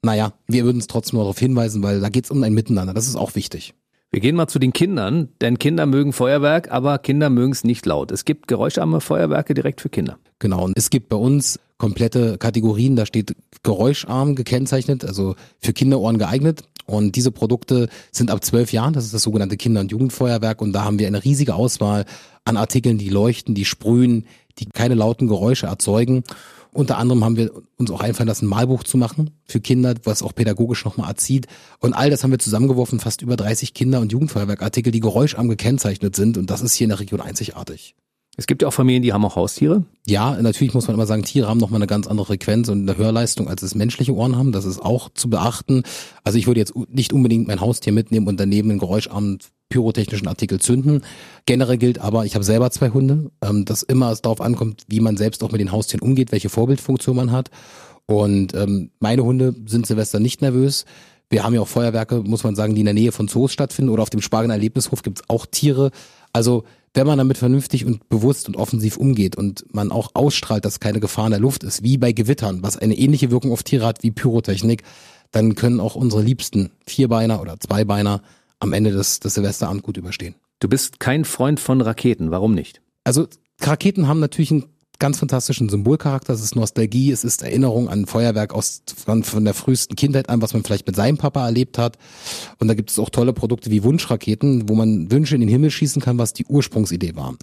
naja, 0.02 0.34
wir 0.46 0.64
würden 0.64 0.78
es 0.78 0.86
trotzdem 0.86 1.18
darauf 1.18 1.38
hinweisen, 1.38 1.82
weil 1.82 2.00
da 2.00 2.10
geht 2.10 2.26
es 2.26 2.30
um 2.30 2.42
ein 2.42 2.52
Miteinander. 2.52 2.92
Das 2.92 3.08
ist 3.08 3.16
auch 3.16 3.34
wichtig. 3.36 3.72
Wir 4.10 4.20
gehen 4.20 4.36
mal 4.36 4.48
zu 4.48 4.58
den 4.58 4.74
Kindern, 4.74 5.30
denn 5.40 5.58
Kinder 5.58 5.86
mögen 5.86 6.12
Feuerwerk, 6.12 6.70
aber 6.70 6.98
Kinder 6.98 7.30
mögen 7.30 7.52
es 7.52 7.64
nicht 7.64 7.86
laut. 7.86 8.10
Es 8.10 8.26
gibt 8.26 8.48
geräuscharme 8.48 9.00
Feuerwerke 9.00 9.54
direkt 9.54 9.80
für 9.80 9.88
Kinder. 9.88 10.18
Genau, 10.40 10.64
und 10.64 10.76
es 10.76 10.90
gibt 10.90 11.08
bei 11.08 11.16
uns 11.16 11.58
komplette 11.80 12.36
Kategorien, 12.38 12.94
da 12.94 13.06
steht 13.06 13.34
geräuscharm 13.64 14.36
gekennzeichnet, 14.36 15.04
also 15.04 15.34
für 15.58 15.72
Kinderohren 15.72 16.18
geeignet. 16.18 16.62
Und 16.86 17.16
diese 17.16 17.32
Produkte 17.32 17.88
sind 18.12 18.30
ab 18.30 18.44
zwölf 18.44 18.72
Jahren, 18.72 18.92
das 18.92 19.04
ist 19.06 19.14
das 19.14 19.22
sogenannte 19.22 19.56
Kinder- 19.56 19.80
und 19.80 19.90
Jugendfeuerwerk. 19.90 20.60
Und 20.60 20.72
da 20.72 20.84
haben 20.84 20.98
wir 20.98 21.06
eine 21.06 21.24
riesige 21.24 21.54
Auswahl 21.54 22.04
an 22.44 22.56
Artikeln, 22.56 22.98
die 22.98 23.08
leuchten, 23.08 23.54
die 23.54 23.64
sprühen, 23.64 24.26
die 24.58 24.66
keine 24.66 24.94
lauten 24.94 25.26
Geräusche 25.26 25.66
erzeugen. 25.66 26.22
Unter 26.72 26.98
anderem 26.98 27.24
haben 27.24 27.36
wir 27.36 27.50
uns 27.78 27.90
auch 27.90 28.00
einfallen 28.00 28.28
lassen, 28.28 28.44
ein 28.44 28.50
Malbuch 28.50 28.84
zu 28.84 28.98
machen 28.98 29.30
für 29.46 29.60
Kinder, 29.60 29.94
was 30.04 30.22
auch 30.22 30.34
pädagogisch 30.34 30.84
nochmal 30.84 31.08
erzieht. 31.08 31.46
Und 31.78 31.94
all 31.94 32.10
das 32.10 32.22
haben 32.22 32.30
wir 32.30 32.38
zusammengeworfen, 32.38 33.00
fast 33.00 33.22
über 33.22 33.36
30 33.36 33.72
Kinder- 33.72 34.00
und 34.00 34.12
Jugendfeuerwerkartikel, 34.12 34.92
die 34.92 35.00
geräuscharm 35.00 35.48
gekennzeichnet 35.48 36.14
sind. 36.14 36.36
Und 36.36 36.50
das 36.50 36.60
ist 36.60 36.74
hier 36.74 36.84
in 36.84 36.90
der 36.90 37.00
Region 37.00 37.22
einzigartig. 37.22 37.94
Es 38.36 38.46
gibt 38.46 38.62
ja 38.62 38.68
auch 38.68 38.72
Familien, 38.72 39.02
die 39.02 39.12
haben 39.12 39.24
auch 39.24 39.36
Haustiere. 39.36 39.84
Ja, 40.06 40.40
natürlich 40.40 40.72
muss 40.72 40.86
man 40.86 40.94
immer 40.94 41.06
sagen, 41.06 41.24
Tiere 41.24 41.48
haben 41.48 41.58
nochmal 41.58 41.78
eine 41.78 41.86
ganz 41.86 42.06
andere 42.06 42.26
Frequenz 42.26 42.68
und 42.68 42.88
eine 42.88 42.96
Hörleistung, 42.96 43.48
als 43.48 43.62
es 43.62 43.74
menschliche 43.74 44.14
Ohren 44.14 44.36
haben. 44.36 44.52
Das 44.52 44.64
ist 44.64 44.80
auch 44.80 45.10
zu 45.12 45.28
beachten. 45.28 45.82
Also 46.24 46.38
ich 46.38 46.46
würde 46.46 46.60
jetzt 46.60 46.74
nicht 46.88 47.12
unbedingt 47.12 47.48
mein 47.48 47.60
Haustier 47.60 47.92
mitnehmen 47.92 48.28
und 48.28 48.38
daneben 48.38 48.70
einen 48.70 48.78
geräuscharmen 48.78 49.40
pyrotechnischen 49.68 50.28
Artikel 50.28 50.60
zünden. 50.60 51.02
Generell 51.46 51.78
gilt 51.78 52.00
aber, 52.00 52.24
ich 52.24 52.34
habe 52.34 52.44
selber 52.44 52.70
zwei 52.70 52.90
Hunde, 52.90 53.30
ähm, 53.42 53.64
dass 53.64 53.82
immer 53.82 54.10
es 54.10 54.22
darauf 54.22 54.40
ankommt, 54.40 54.84
wie 54.88 55.00
man 55.00 55.16
selbst 55.16 55.42
auch 55.42 55.52
mit 55.52 55.60
den 55.60 55.72
Haustieren 55.72 56.06
umgeht, 56.06 56.32
welche 56.32 56.48
Vorbildfunktion 56.48 57.16
man 57.16 57.32
hat. 57.32 57.50
Und 58.06 58.54
ähm, 58.54 58.90
meine 58.98 59.24
Hunde 59.24 59.54
sind 59.66 59.86
Silvester 59.86 60.18
nicht 60.18 60.42
nervös. 60.42 60.84
Wir 61.28 61.44
haben 61.44 61.54
ja 61.54 61.60
auch 61.60 61.68
Feuerwerke, 61.68 62.22
muss 62.24 62.42
man 62.42 62.56
sagen, 62.56 62.74
die 62.74 62.80
in 62.80 62.86
der 62.86 62.94
Nähe 62.94 63.12
von 63.12 63.28
Zoos 63.28 63.52
stattfinden 63.52 63.90
oder 63.90 64.02
auf 64.02 64.10
dem 64.10 64.20
Spargener 64.20 64.54
Erlebnishof 64.54 65.02
gibt 65.02 65.20
es 65.20 65.30
auch 65.30 65.46
Tiere. 65.46 65.92
Also 66.32 66.64
wenn 66.94 67.06
man 67.06 67.18
damit 67.18 67.38
vernünftig 67.38 67.86
und 67.86 68.08
bewusst 68.08 68.48
und 68.48 68.56
offensiv 68.56 68.96
umgeht 68.96 69.36
und 69.36 69.64
man 69.72 69.92
auch 69.92 70.10
ausstrahlt, 70.14 70.64
dass 70.64 70.80
keine 70.80 71.00
Gefahr 71.00 71.26
in 71.26 71.32
der 71.32 71.40
Luft 71.40 71.62
ist, 71.62 71.82
wie 71.82 71.98
bei 71.98 72.12
Gewittern, 72.12 72.62
was 72.62 72.76
eine 72.76 72.96
ähnliche 72.96 73.30
Wirkung 73.30 73.52
auf 73.52 73.62
Tiere 73.62 73.86
hat 73.86 74.02
wie 74.02 74.10
Pyrotechnik, 74.10 74.82
dann 75.30 75.54
können 75.54 75.80
auch 75.80 75.94
unsere 75.94 76.22
liebsten 76.22 76.70
Vierbeiner 76.86 77.40
oder 77.40 77.60
Zweibeiner 77.60 78.22
am 78.58 78.72
Ende 78.72 78.90
des, 78.90 79.20
des 79.20 79.34
Silvesterabend 79.34 79.82
gut 79.82 79.96
überstehen. 79.96 80.34
Du 80.58 80.68
bist 80.68 81.00
kein 81.00 81.24
Freund 81.24 81.60
von 81.60 81.80
Raketen, 81.80 82.30
warum 82.30 82.54
nicht? 82.54 82.82
Also 83.04 83.28
Raketen 83.60 84.08
haben 84.08 84.20
natürlich 84.20 84.50
einen 84.50 84.66
ganz 85.00 85.18
fantastischen 85.18 85.68
Symbolcharakter. 85.68 86.32
Es 86.32 86.42
ist 86.42 86.54
Nostalgie, 86.54 87.10
es 87.10 87.24
ist 87.24 87.42
Erinnerung 87.42 87.88
an 87.88 88.06
Feuerwerk 88.06 88.54
aus 88.54 88.82
von, 89.04 89.24
von 89.24 89.44
der 89.44 89.54
frühesten 89.54 89.96
Kindheit 89.96 90.28
an, 90.28 90.40
was 90.40 90.52
man 90.52 90.62
vielleicht 90.62 90.86
mit 90.86 90.94
seinem 90.94 91.18
Papa 91.18 91.44
erlebt 91.44 91.78
hat. 91.78 91.98
Und 92.60 92.68
da 92.68 92.74
gibt 92.74 92.90
es 92.90 92.98
auch 93.00 93.10
tolle 93.10 93.32
Produkte 93.32 93.70
wie 93.70 93.82
Wunschraketen, 93.82 94.68
wo 94.68 94.74
man 94.74 95.10
Wünsche 95.10 95.34
in 95.34 95.40
den 95.40 95.50
Himmel 95.50 95.72
schießen 95.72 96.00
kann, 96.00 96.18
was 96.18 96.32
die 96.32 96.44
Ursprungsidee 96.44 97.16
war. 97.16 97.34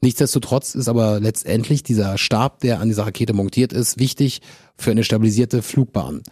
Nichtsdestotrotz 0.00 0.76
ist 0.76 0.86
aber 0.86 1.18
letztendlich 1.18 1.82
dieser 1.82 2.18
Stab, 2.18 2.60
der 2.60 2.80
an 2.80 2.88
dieser 2.88 3.04
Rakete 3.04 3.32
montiert 3.32 3.72
ist, 3.72 3.98
wichtig 3.98 4.40
für 4.76 4.92
eine 4.92 5.02
stabilisierte 5.02 5.62
Flugbahn. 5.62 6.22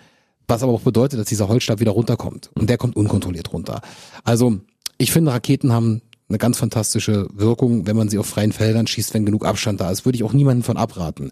Was 0.46 0.62
aber 0.62 0.72
auch 0.72 0.82
bedeutet, 0.82 1.18
dass 1.18 1.26
dieser 1.26 1.48
Holzstab 1.48 1.80
wieder 1.80 1.90
runterkommt. 1.90 2.50
Und 2.54 2.70
der 2.70 2.78
kommt 2.78 2.94
unkontrolliert 2.94 3.52
runter. 3.52 3.80
Also 4.22 4.60
ich 4.98 5.10
finde, 5.10 5.32
Raketen 5.32 5.72
haben 5.72 6.02
eine 6.28 6.38
ganz 6.38 6.58
fantastische 6.58 7.28
Wirkung, 7.32 7.86
wenn 7.86 7.96
man 7.96 8.08
sie 8.08 8.18
auf 8.18 8.26
freien 8.26 8.52
Feldern 8.52 8.86
schießt, 8.86 9.14
wenn 9.14 9.26
genug 9.26 9.44
Abstand 9.44 9.80
da 9.80 9.90
ist. 9.90 10.04
Würde 10.04 10.16
ich 10.16 10.24
auch 10.24 10.32
niemanden 10.32 10.62
von 10.62 10.76
abraten. 10.76 11.30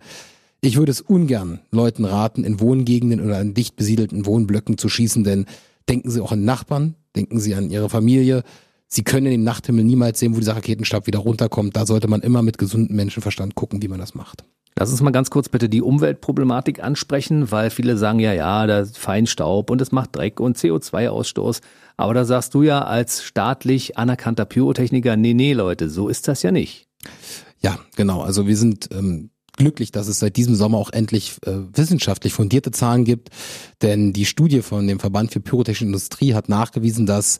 Ich 0.61 0.76
würde 0.76 0.92
es 0.92 1.00
ungern 1.00 1.61
Leuten 1.70 2.04
raten, 2.04 2.44
in 2.44 2.61
Wohngegenden 2.61 3.20
oder 3.20 3.40
in 3.40 3.54
dicht 3.54 3.76
besiedelten 3.76 4.24
Wohnblöcken 4.24 4.78
zu 4.78 4.88
schießen, 4.88 5.24
denn 5.24 5.46
denken 5.88 6.11
Sie 6.11 6.20
auch 6.20 6.33
an 6.33 6.44
Nachbarn, 6.44 6.94
denken 7.16 7.38
Sie 7.38 7.54
an 7.54 7.70
Ihre 7.70 7.90
Familie. 7.90 8.44
Sie 8.87 9.02
können 9.02 9.26
in 9.26 9.33
den 9.33 9.44
Nachthimmel 9.44 9.85
niemals 9.85 10.20
sehen, 10.20 10.35
wo 10.35 10.38
dieser 10.38 10.57
Raketenstab 10.57 11.07
wieder 11.07 11.18
runterkommt. 11.18 11.76
Da 11.76 11.85
sollte 11.85 12.09
man 12.09 12.22
immer 12.22 12.42
mit 12.42 12.59
gesundem 12.59 12.96
Menschenverstand 12.96 13.54
gucken, 13.54 13.83
wie 13.83 13.88
man 13.88 13.98
das 14.00 14.14
macht. 14.14 14.44
Lass 14.76 14.90
uns 14.90 15.00
mal 15.02 15.12
ganz 15.12 15.30
kurz 15.30 15.48
bitte 15.48 15.68
die 15.68 15.82
Umweltproblematik 15.82 16.82
ansprechen, 16.82 17.52
weil 17.52 17.70
viele 17.70 17.96
sagen 17.96 18.18
ja, 18.18 18.32
ja, 18.32 18.66
da 18.66 18.80
ist 18.80 18.98
Feinstaub 18.98 19.70
und 19.70 19.80
es 19.80 19.92
macht 19.92 20.16
Dreck 20.16 20.40
und 20.40 20.58
CO2-Ausstoß. 20.58 21.60
Aber 21.96 22.12
da 22.12 22.24
sagst 22.24 22.54
du 22.54 22.62
ja 22.62 22.82
als 22.82 23.22
staatlich 23.22 23.96
anerkannter 23.96 24.44
Pyrotechniker, 24.44 25.16
nee, 25.16 25.34
nee, 25.34 25.52
Leute, 25.52 25.88
so 25.90 26.08
ist 26.08 26.26
das 26.26 26.42
ja 26.42 26.50
nicht. 26.50 26.88
Ja, 27.60 27.78
genau. 27.94 28.22
Also 28.22 28.48
wir 28.48 28.56
sind 28.56 28.88
ähm, 28.92 29.30
glücklich, 29.56 29.92
dass 29.92 30.08
es 30.08 30.18
seit 30.18 30.37
diesem 30.37 30.56
Sommer 30.56 30.78
auch 30.78 30.90
endlich 30.92 31.37
äh, 31.46 31.52
wissenschaftlich 31.72 32.32
fundierte 32.32 32.72
Zahlen 32.72 33.04
gibt. 33.04 33.30
Denn 33.80 34.12
die 34.12 34.26
Studie 34.26 34.62
von 34.62 34.87
dem 34.88 34.98
Verband 34.98 35.32
für 35.32 35.40
Pyrotechnische 35.40 35.84
Industrie 35.84 36.34
hat 36.34 36.48
nachgewiesen, 36.48 37.06
dass 37.06 37.38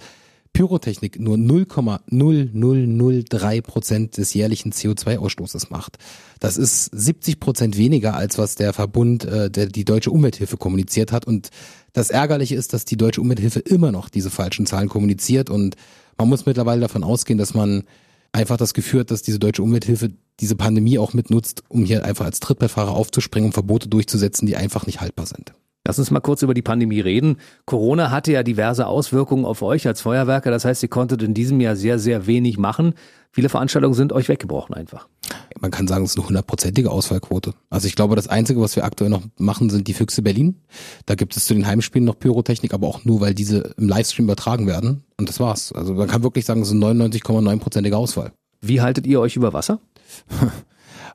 Pyrotechnik 0.55 1.21
nur 1.21 1.37
0,0003 1.37 3.61
Prozent 3.61 4.17
des 4.17 4.33
jährlichen 4.33 4.73
CO2-Ausstoßes 4.73 5.67
macht. 5.71 5.99
Das 6.40 6.57
ist 6.57 6.87
70 6.87 7.40
Prozent 7.40 7.77
weniger, 7.77 8.14
als 8.14 8.38
was 8.38 8.55
der 8.55 8.73
Verbund, 8.73 9.25
äh, 9.25 9.51
der 9.51 9.67
die 9.67 9.85
Deutsche 9.85 10.12
Umwelthilfe 10.12 10.57
kommuniziert 10.57 11.12
hat. 11.12 11.27
Und 11.27 11.51
das 11.93 12.11
Ärgerliche 12.11 12.55
ist, 12.55 12.73
dass 12.73 12.85
die 12.85 12.97
Deutsche 12.97 13.21
Umwelthilfe 13.21 13.59
immer 13.61 13.93
noch 13.93 14.09
diese 14.09 14.31
falschen 14.31 14.64
Zahlen 14.64 14.88
kommuniziert. 14.88 15.51
Und 15.51 15.75
man 16.17 16.29
muss 16.29 16.47
mittlerweile 16.47 16.81
davon 16.81 17.03
ausgehen, 17.03 17.38
dass 17.38 17.53
man 17.53 17.83
einfach 18.31 18.57
das 18.57 18.75
Gefühl 18.75 19.01
hat, 19.01 19.11
dass 19.11 19.23
diese 19.23 19.40
Deutsche 19.40 19.62
Umwelthilfe 19.62 20.12
diese 20.40 20.55
Pandemie 20.55 20.99
auch 20.99 21.14
mitnutzt, 21.14 21.64
um 21.69 21.85
hier 21.85 22.05
einfach 22.05 22.27
als 22.27 22.38
Trittbrettfahrer 22.40 22.93
aufzuspringen 22.93 23.49
und 23.49 23.55
Verbote 23.55 23.88
durchzusetzen, 23.88 24.47
die 24.47 24.57
einfach 24.57 24.87
nicht 24.87 25.01
haltbar 25.01 25.27
sind. 25.27 25.53
Lass 25.87 25.99
uns 25.99 26.11
mal 26.11 26.20
kurz 26.20 26.42
über 26.42 26.55
die 26.55 26.62
Pandemie 26.62 27.01
reden. 27.01 27.37
Corona 27.66 28.11
hatte 28.11 28.33
ja 28.33 28.42
diverse 28.42 28.87
Auswirkungen 28.87 29.44
auf 29.44 29.61
euch 29.61 29.87
als 29.87 30.01
Feuerwerker. 30.01 30.51
Das 30.51 30.64
heißt, 30.64 30.83
ihr 30.83 30.88
konntet 30.88 31.23
in 31.23 31.35
diesem 31.35 31.61
Jahr 31.61 31.77
sehr, 31.77 31.99
sehr 31.99 32.27
wenig 32.27 32.57
machen. 32.57 32.94
Viele 33.33 33.51
Veranstaltungen 33.51 33.94
sind 33.94 34.12
euch 34.12 34.29
weggebrochen 34.29 34.75
einfach. 34.75 35.09
Man 35.61 35.70
kann 35.70 35.87
sagen, 35.87 36.05
es 36.05 36.12
ist 36.12 36.18
eine 36.18 36.29
hundertprozentige 36.29 36.90
Ausfallquote. 36.90 37.53
Also 37.68 37.87
ich 37.87 37.97
glaube, 37.97 38.16
das 38.16 38.29
Einzige, 38.29 38.61
was 38.61 38.77
wir 38.77 38.85
aktuell 38.85 39.11
noch 39.11 39.23
machen, 39.38 39.68
sind 39.70 39.87
die 39.87 39.92
Füchse 39.92 40.23
Berlin. 40.23 40.61
Da 41.05 41.16
gibt 41.16 41.37
es 41.37 41.44
zu 41.44 41.53
den 41.53 41.66
Heimspielen 41.66 42.05
noch 42.05 42.18
Pyrotechnik, 42.18 42.73
aber 42.73 42.87
auch 42.87 43.05
nur, 43.05 43.20
weil 43.20 43.35
diese 43.35 43.75
im 43.77 43.88
Livestream 43.88 44.27
übertragen 44.27 44.66
werden. 44.66 45.05
Und 45.18 45.29
das 45.29 45.38
war's. 45.38 45.73
Also 45.73 45.94
man 45.94 46.09
kann 46.09 46.23
wirklich 46.23 46.47
sagen, 46.47 46.62
es 46.62 46.68
ist 46.68 46.75
ein 46.75 46.83
99,9-prozentiger 46.83 47.99
Ausfall. 47.99 48.33
Wie 48.61 48.81
haltet 48.81 49.07
ihr 49.07 49.20
euch 49.20 49.37
über 49.37 49.53
Wasser? 49.53 49.81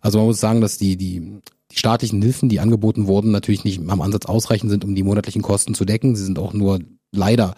Also 0.02 0.18
man 0.18 0.28
muss 0.28 0.40
sagen, 0.40 0.62
dass 0.62 0.78
die, 0.78 0.96
die 0.96 1.42
die 1.72 1.78
staatlichen 1.78 2.22
Hilfen, 2.22 2.50
die 2.50 2.60
angeboten 2.60 3.08
wurden, 3.08 3.32
natürlich 3.32 3.64
nicht 3.64 3.82
am 3.88 4.02
Ansatz 4.02 4.26
ausreichend 4.26 4.72
sind, 4.72 4.84
um 4.84 4.96
die 4.96 5.04
monatlichen 5.04 5.42
Kosten 5.42 5.76
zu 5.76 5.86
decken. 5.86 6.16
Sie 6.16 6.24
sind 6.24 6.40
auch 6.40 6.54
nur 6.54 6.80
leider 7.12 7.56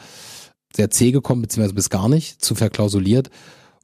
sehr 0.76 0.90
zäh 0.90 1.12
gekommen, 1.12 1.42
beziehungsweise 1.42 1.76
bis 1.76 1.90
gar 1.90 2.10
nicht 2.10 2.44
zu 2.44 2.56
verklausuliert. 2.56 3.30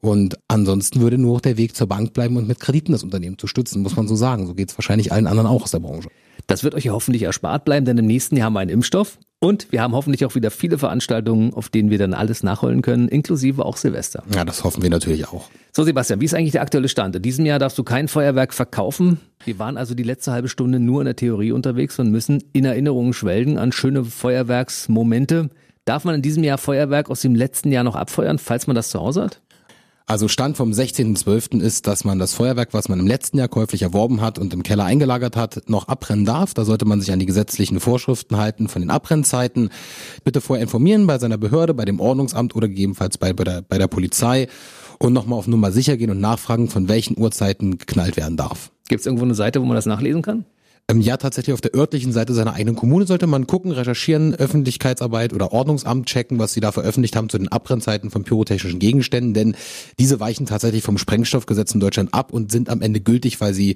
Und 0.01 0.37
ansonsten 0.47 1.01
würde 1.01 1.17
nur 1.17 1.35
noch 1.35 1.41
der 1.41 1.57
Weg 1.57 1.75
zur 1.75 1.87
Bank 1.87 2.13
bleiben 2.13 2.37
und 2.37 2.47
mit 2.47 2.59
Krediten 2.59 2.91
das 2.91 3.03
Unternehmen 3.03 3.37
zu 3.37 3.47
stützen, 3.47 3.81
muss 3.81 3.95
man 3.95 4.07
so 4.07 4.15
sagen. 4.15 4.45
So 4.45 4.53
geht 4.53 4.69
es 4.69 4.77
wahrscheinlich 4.77 5.11
allen 5.11 5.27
anderen 5.27 5.47
auch 5.47 5.63
aus 5.63 5.71
der 5.71 5.79
Branche. 5.79 6.09
Das 6.45 6.63
wird 6.63 6.75
euch 6.75 6.85
ja 6.85 6.91
hoffentlich 6.91 7.23
erspart 7.23 7.65
bleiben, 7.65 7.85
denn 7.85 7.97
im 7.97 8.05
nächsten 8.05 8.37
Jahr 8.37 8.45
haben 8.45 8.53
wir 8.53 8.59
einen 8.59 8.69
Impfstoff 8.69 9.17
und 9.39 9.71
wir 9.71 9.81
haben 9.81 9.93
hoffentlich 9.93 10.25
auch 10.25 10.33
wieder 10.33 10.49
viele 10.49 10.77
Veranstaltungen, 10.77 11.53
auf 11.53 11.69
denen 11.69 11.91
wir 11.91 11.97
dann 11.97 12.13
alles 12.13 12.41
nachholen 12.41 12.81
können, 12.81 13.07
inklusive 13.07 13.63
auch 13.63 13.77
Silvester. 13.77 14.23
Ja, 14.33 14.43
das 14.43 14.63
hoffen 14.63 14.81
wir 14.81 14.89
natürlich 14.89 15.27
auch. 15.27 15.49
So, 15.71 15.83
Sebastian, 15.83 16.19
wie 16.21 16.25
ist 16.25 16.33
eigentlich 16.33 16.53
der 16.53 16.63
aktuelle 16.63 16.89
Stand? 16.89 17.15
In 17.15 17.21
diesem 17.21 17.45
Jahr 17.45 17.59
darfst 17.59 17.77
du 17.77 17.83
kein 17.83 18.07
Feuerwerk 18.07 18.53
verkaufen. 18.53 19.19
Wir 19.45 19.59
waren 19.59 19.77
also 19.77 19.93
die 19.93 20.03
letzte 20.03 20.31
halbe 20.31 20.49
Stunde 20.49 20.79
nur 20.79 21.01
in 21.01 21.05
der 21.05 21.15
Theorie 21.15 21.51
unterwegs 21.51 21.99
und 21.99 22.09
müssen 22.09 22.43
in 22.53 22.65
Erinnerungen 22.65 23.13
schwelgen 23.13 23.59
an 23.59 23.71
schöne 23.71 24.03
Feuerwerksmomente. 24.03 25.51
Darf 25.85 26.03
man 26.03 26.15
in 26.15 26.21
diesem 26.21 26.43
Jahr 26.43 26.57
Feuerwerk 26.57 27.09
aus 27.09 27.21
dem 27.21 27.35
letzten 27.35 27.71
Jahr 27.71 27.83
noch 27.83 27.95
abfeuern, 27.95 28.39
falls 28.39 28.65
man 28.67 28.75
das 28.75 28.89
zu 28.89 28.99
Hause 28.99 29.23
hat? 29.23 29.41
Also 30.09 30.29
Stand 30.29 30.55
vom 30.55 30.71
16.12. 30.71 31.59
ist, 31.59 31.85
dass 31.85 32.05
man 32.05 32.17
das 32.17 32.33
Feuerwerk, 32.33 32.69
was 32.71 32.87
man 32.87 32.97
im 32.97 33.07
letzten 33.07 33.39
Jahr 33.39 33.49
käuflich 33.49 33.81
erworben 33.81 34.21
hat 34.21 34.39
und 34.39 34.53
im 34.53 34.63
Keller 34.63 34.85
eingelagert 34.85 35.35
hat, 35.35 35.69
noch 35.69 35.89
abbrennen 35.89 36.23
darf. 36.23 36.53
Da 36.53 36.63
sollte 36.63 36.85
man 36.85 37.01
sich 37.01 37.11
an 37.11 37.19
die 37.19 37.25
gesetzlichen 37.25 37.81
Vorschriften 37.81 38.37
halten 38.37 38.69
von 38.69 38.81
den 38.81 38.89
Abbrennzeiten. 38.89 39.69
Bitte 40.23 40.39
vorher 40.39 40.63
informieren 40.63 41.07
bei 41.07 41.19
seiner 41.19 41.37
Behörde, 41.37 41.73
bei 41.73 41.83
dem 41.83 41.99
Ordnungsamt 41.99 42.55
oder 42.55 42.69
gegebenenfalls 42.69 43.17
bei, 43.17 43.33
bei, 43.33 43.43
der, 43.43 43.63
bei 43.63 43.77
der 43.77 43.87
Polizei 43.87 44.47
und 44.97 45.11
nochmal 45.11 45.39
auf 45.39 45.47
Nummer 45.47 45.73
sicher 45.73 45.97
gehen 45.97 46.09
und 46.09 46.21
nachfragen, 46.21 46.69
von 46.69 46.87
welchen 46.87 47.19
Uhrzeiten 47.19 47.77
geknallt 47.77 48.15
werden 48.15 48.37
darf. 48.37 48.71
Gibt 48.87 49.01
es 49.01 49.07
irgendwo 49.07 49.25
eine 49.25 49.35
Seite, 49.35 49.61
wo 49.61 49.65
man 49.65 49.75
das 49.75 49.87
nachlesen 49.87 50.21
kann? 50.21 50.45
Ähm, 50.89 51.01
ja, 51.01 51.17
tatsächlich 51.17 51.53
auf 51.53 51.59
der 51.59 51.75
örtlichen 51.75 52.13
Seite 52.13 52.33
seiner 52.33 52.53
eigenen 52.53 52.77
Kommune 52.77 53.05
sollte 53.05 53.27
man 53.27 53.45
gucken, 53.45 53.71
recherchieren, 53.71 54.33
Öffentlichkeitsarbeit 54.33 55.33
oder 55.33 55.51
Ordnungsamt 55.51 56.07
checken, 56.07 56.39
was 56.39 56.53
sie 56.53 56.61
da 56.61 56.71
veröffentlicht 56.71 57.17
haben 57.17 57.27
zu 57.27 57.37
den 57.37 57.49
Abbrennzeiten 57.49 58.09
von 58.09 58.23
pyrotechnischen 58.23 58.79
Gegenständen, 58.79 59.33
denn 59.33 59.57
diese 59.99 60.21
weichen 60.21 60.45
tatsächlich 60.45 60.83
vom 60.83 60.97
Sprengstoffgesetz 60.97 61.73
in 61.73 61.81
Deutschland 61.81 62.13
ab 62.13 62.31
und 62.31 62.51
sind 62.53 62.69
am 62.69 62.81
Ende 62.81 63.01
gültig, 63.01 63.41
weil 63.41 63.53
sie 63.53 63.75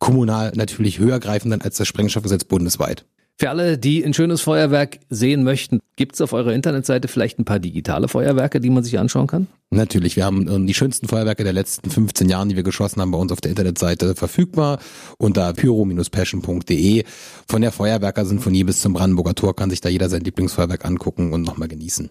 kommunal 0.00 0.52
natürlich 0.56 0.98
höher 0.98 1.20
greifen 1.20 1.50
dann 1.50 1.60
als 1.60 1.76
das 1.76 1.86
Sprengstoffgesetz 1.86 2.42
bundesweit. 2.42 3.04
Für 3.40 3.50
alle, 3.50 3.78
die 3.78 4.04
ein 4.04 4.14
schönes 4.14 4.40
Feuerwerk 4.40 4.98
sehen 5.10 5.44
möchten, 5.44 5.78
gibt 5.94 6.16
es 6.16 6.20
auf 6.20 6.32
eurer 6.32 6.52
Internetseite 6.52 7.06
vielleicht 7.06 7.38
ein 7.38 7.44
paar 7.44 7.60
digitale 7.60 8.08
Feuerwerke, 8.08 8.58
die 8.58 8.68
man 8.68 8.82
sich 8.82 8.98
anschauen 8.98 9.28
kann? 9.28 9.46
Natürlich, 9.70 10.16
wir 10.16 10.24
haben 10.24 10.48
ähm, 10.48 10.66
die 10.66 10.74
schönsten 10.74 11.06
Feuerwerke 11.06 11.44
der 11.44 11.52
letzten 11.52 11.88
15 11.88 12.28
Jahren, 12.28 12.48
die 12.48 12.56
wir 12.56 12.64
geschossen 12.64 13.00
haben, 13.00 13.12
bei 13.12 13.18
uns 13.18 13.30
auf 13.30 13.40
der 13.40 13.50
Internetseite 13.50 14.16
verfügbar 14.16 14.80
unter 15.18 15.52
pyro-passion.de. 15.52 17.04
Von 17.46 17.62
der 17.62 17.70
Feuerwerkersinfonie 17.70 18.64
bis 18.64 18.80
zum 18.80 18.94
Brandenburger 18.94 19.36
Tor 19.36 19.54
kann 19.54 19.70
sich 19.70 19.80
da 19.80 19.88
jeder 19.88 20.08
sein 20.08 20.24
Lieblingsfeuerwerk 20.24 20.84
angucken 20.84 21.32
und 21.32 21.42
nochmal 21.42 21.68
genießen. 21.68 22.10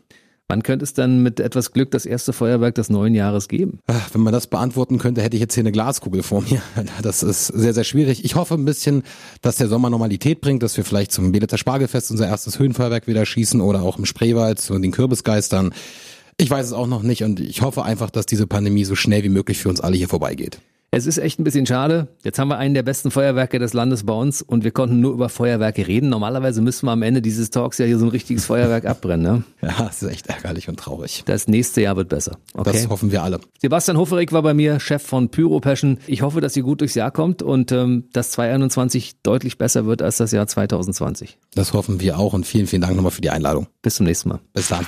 Wann 0.50 0.64
könnte 0.64 0.84
es 0.84 0.94
dann 0.94 1.22
mit 1.22 1.42
etwas 1.42 1.74
Glück 1.74 1.92
das 1.92 2.06
erste 2.06 2.32
Feuerwerk 2.32 2.74
des 2.76 2.90
neuen 2.90 3.14
Jahres 3.14 3.50
geben? 3.50 3.80
Ach, 3.88 4.14
wenn 4.14 4.22
man 4.22 4.32
das 4.32 4.48
beantworten 4.48 4.98
könnte, 4.98 5.22
hätte 5.22 5.36
ich 5.36 5.42
jetzt 5.42 5.56
hier 5.56 5.64
eine 5.64 5.74
Glaskugel 5.74 6.24
vor 6.24 6.42
mir. 6.42 6.62
Das 7.02 7.22
ist 7.22 7.48
sehr, 7.48 7.74
sehr 7.74 7.84
schwierig. 7.84 8.24
Ich 8.24 8.36
hoffe 8.36 8.54
ein 8.54 8.64
bisschen, 8.64 9.04
dass 9.42 9.58
der 9.58 9.68
Sommer 9.68 9.90
Normalität 9.90 10.40
bringt, 10.40 10.64
dass 10.64 10.78
wir 10.78 10.86
vielleicht 10.86 11.12
zum 11.12 11.34
Bedeter 11.34 11.58
Spargelfest 11.58 12.12
unser 12.12 12.28
erstes 12.28 12.60
Höhenfeuerwerk 12.60 13.08
wieder 13.08 13.26
schießen 13.26 13.60
oder 13.60 13.82
auch 13.82 13.98
im 13.98 14.06
Spreewald 14.06 14.60
zu 14.60 14.78
den 14.80 14.92
Kürbisgeistern. 14.92 15.74
Ich 16.38 16.50
weiß 16.50 16.68
es 16.68 16.74
auch 16.74 16.88
noch 16.88 17.04
nicht 17.04 17.24
und 17.24 17.42
ich 17.42 17.62
hoffe 17.62 17.84
einfach, 17.84 18.10
dass 18.10 18.26
diese 18.26 18.48
Pandemie 18.48 18.86
so 18.86 18.96
schnell 18.96 19.24
wie 19.24 19.30
möglich 19.30 19.58
für 19.58 19.70
uns 19.70 19.82
alle 19.82 19.98
hier 19.98 20.08
vorbeigeht. 20.08 20.60
Es 20.90 21.06
ist 21.06 21.18
echt 21.18 21.38
ein 21.38 21.44
bisschen 21.44 21.66
schade. 21.66 22.08
Jetzt 22.24 22.40
haben 22.40 22.48
wir 22.48 22.58
einen 22.58 22.74
der 22.74 22.82
besten 22.82 23.12
Feuerwerke 23.12 23.60
des 23.60 23.74
Landes 23.74 24.06
bei 24.06 24.14
uns 24.14 24.42
und 24.42 24.64
wir 24.64 24.72
konnten 24.72 25.02
nur 25.02 25.14
über 25.14 25.28
Feuerwerke 25.28 25.86
reden. 25.86 26.10
Normalerweise 26.10 26.62
müssten 26.62 26.86
wir 26.88 26.92
am 26.92 27.02
Ende 27.02 27.22
dieses 27.22 27.50
Talks 27.50 27.78
ja 27.78 27.86
hier 27.86 28.00
so 28.00 28.06
ein 28.06 28.12
richtiges 28.12 28.46
Feuerwerk 28.46 28.86
abbrennen. 28.86 29.22
Ne? 29.22 29.44
Ja, 29.68 29.84
das 29.86 30.02
ist 30.02 30.10
echt 30.10 30.28
ärgerlich 30.28 30.70
und 30.70 30.80
traurig. 30.80 31.24
Das 31.26 31.48
nächste 31.48 31.82
Jahr 31.82 31.98
wird 31.98 32.08
besser. 32.08 32.38
Okay? 32.54 32.72
Das 32.72 32.90
hoffen 32.90 33.12
wir 33.12 33.22
alle. 33.22 33.42
Sebastian 33.60 33.98
Hoferig 33.98 34.32
war 34.32 34.42
bei 34.42 34.54
mir, 34.54 34.80
Chef 34.80 35.04
von 35.04 35.30
Pyro 35.30 35.60
Passion. 35.60 35.98
Ich 36.08 36.22
hoffe, 36.22 36.40
dass 36.40 36.56
ihr 36.56 36.64
gut 36.64 36.80
durchs 36.80 36.96
Jahr 36.96 37.12
kommt 37.12 37.42
und 37.42 37.72
ähm, 37.74 38.06
dass 38.14 38.32
2021 38.32 39.22
deutlich 39.24 39.58
besser 39.58 39.86
wird 39.86 40.02
als 40.02 40.18
das 40.18 40.32
Jahr 40.32 40.48
2020. 40.48 41.38
Das 41.54 41.74
hoffen 41.74 42.00
wir 42.00 42.18
auch 42.18 42.34
und 42.34 42.46
vielen, 42.46 42.68
vielen 42.68 42.82
Dank 42.82 42.96
nochmal 42.96 43.12
für 43.12 43.22
die 43.22 43.30
Einladung. 43.30 43.68
Bis 43.82 43.96
zum 43.96 44.06
nächsten 44.06 44.30
Mal. 44.30 44.40
Bis 44.54 44.70
dann. 44.70 44.88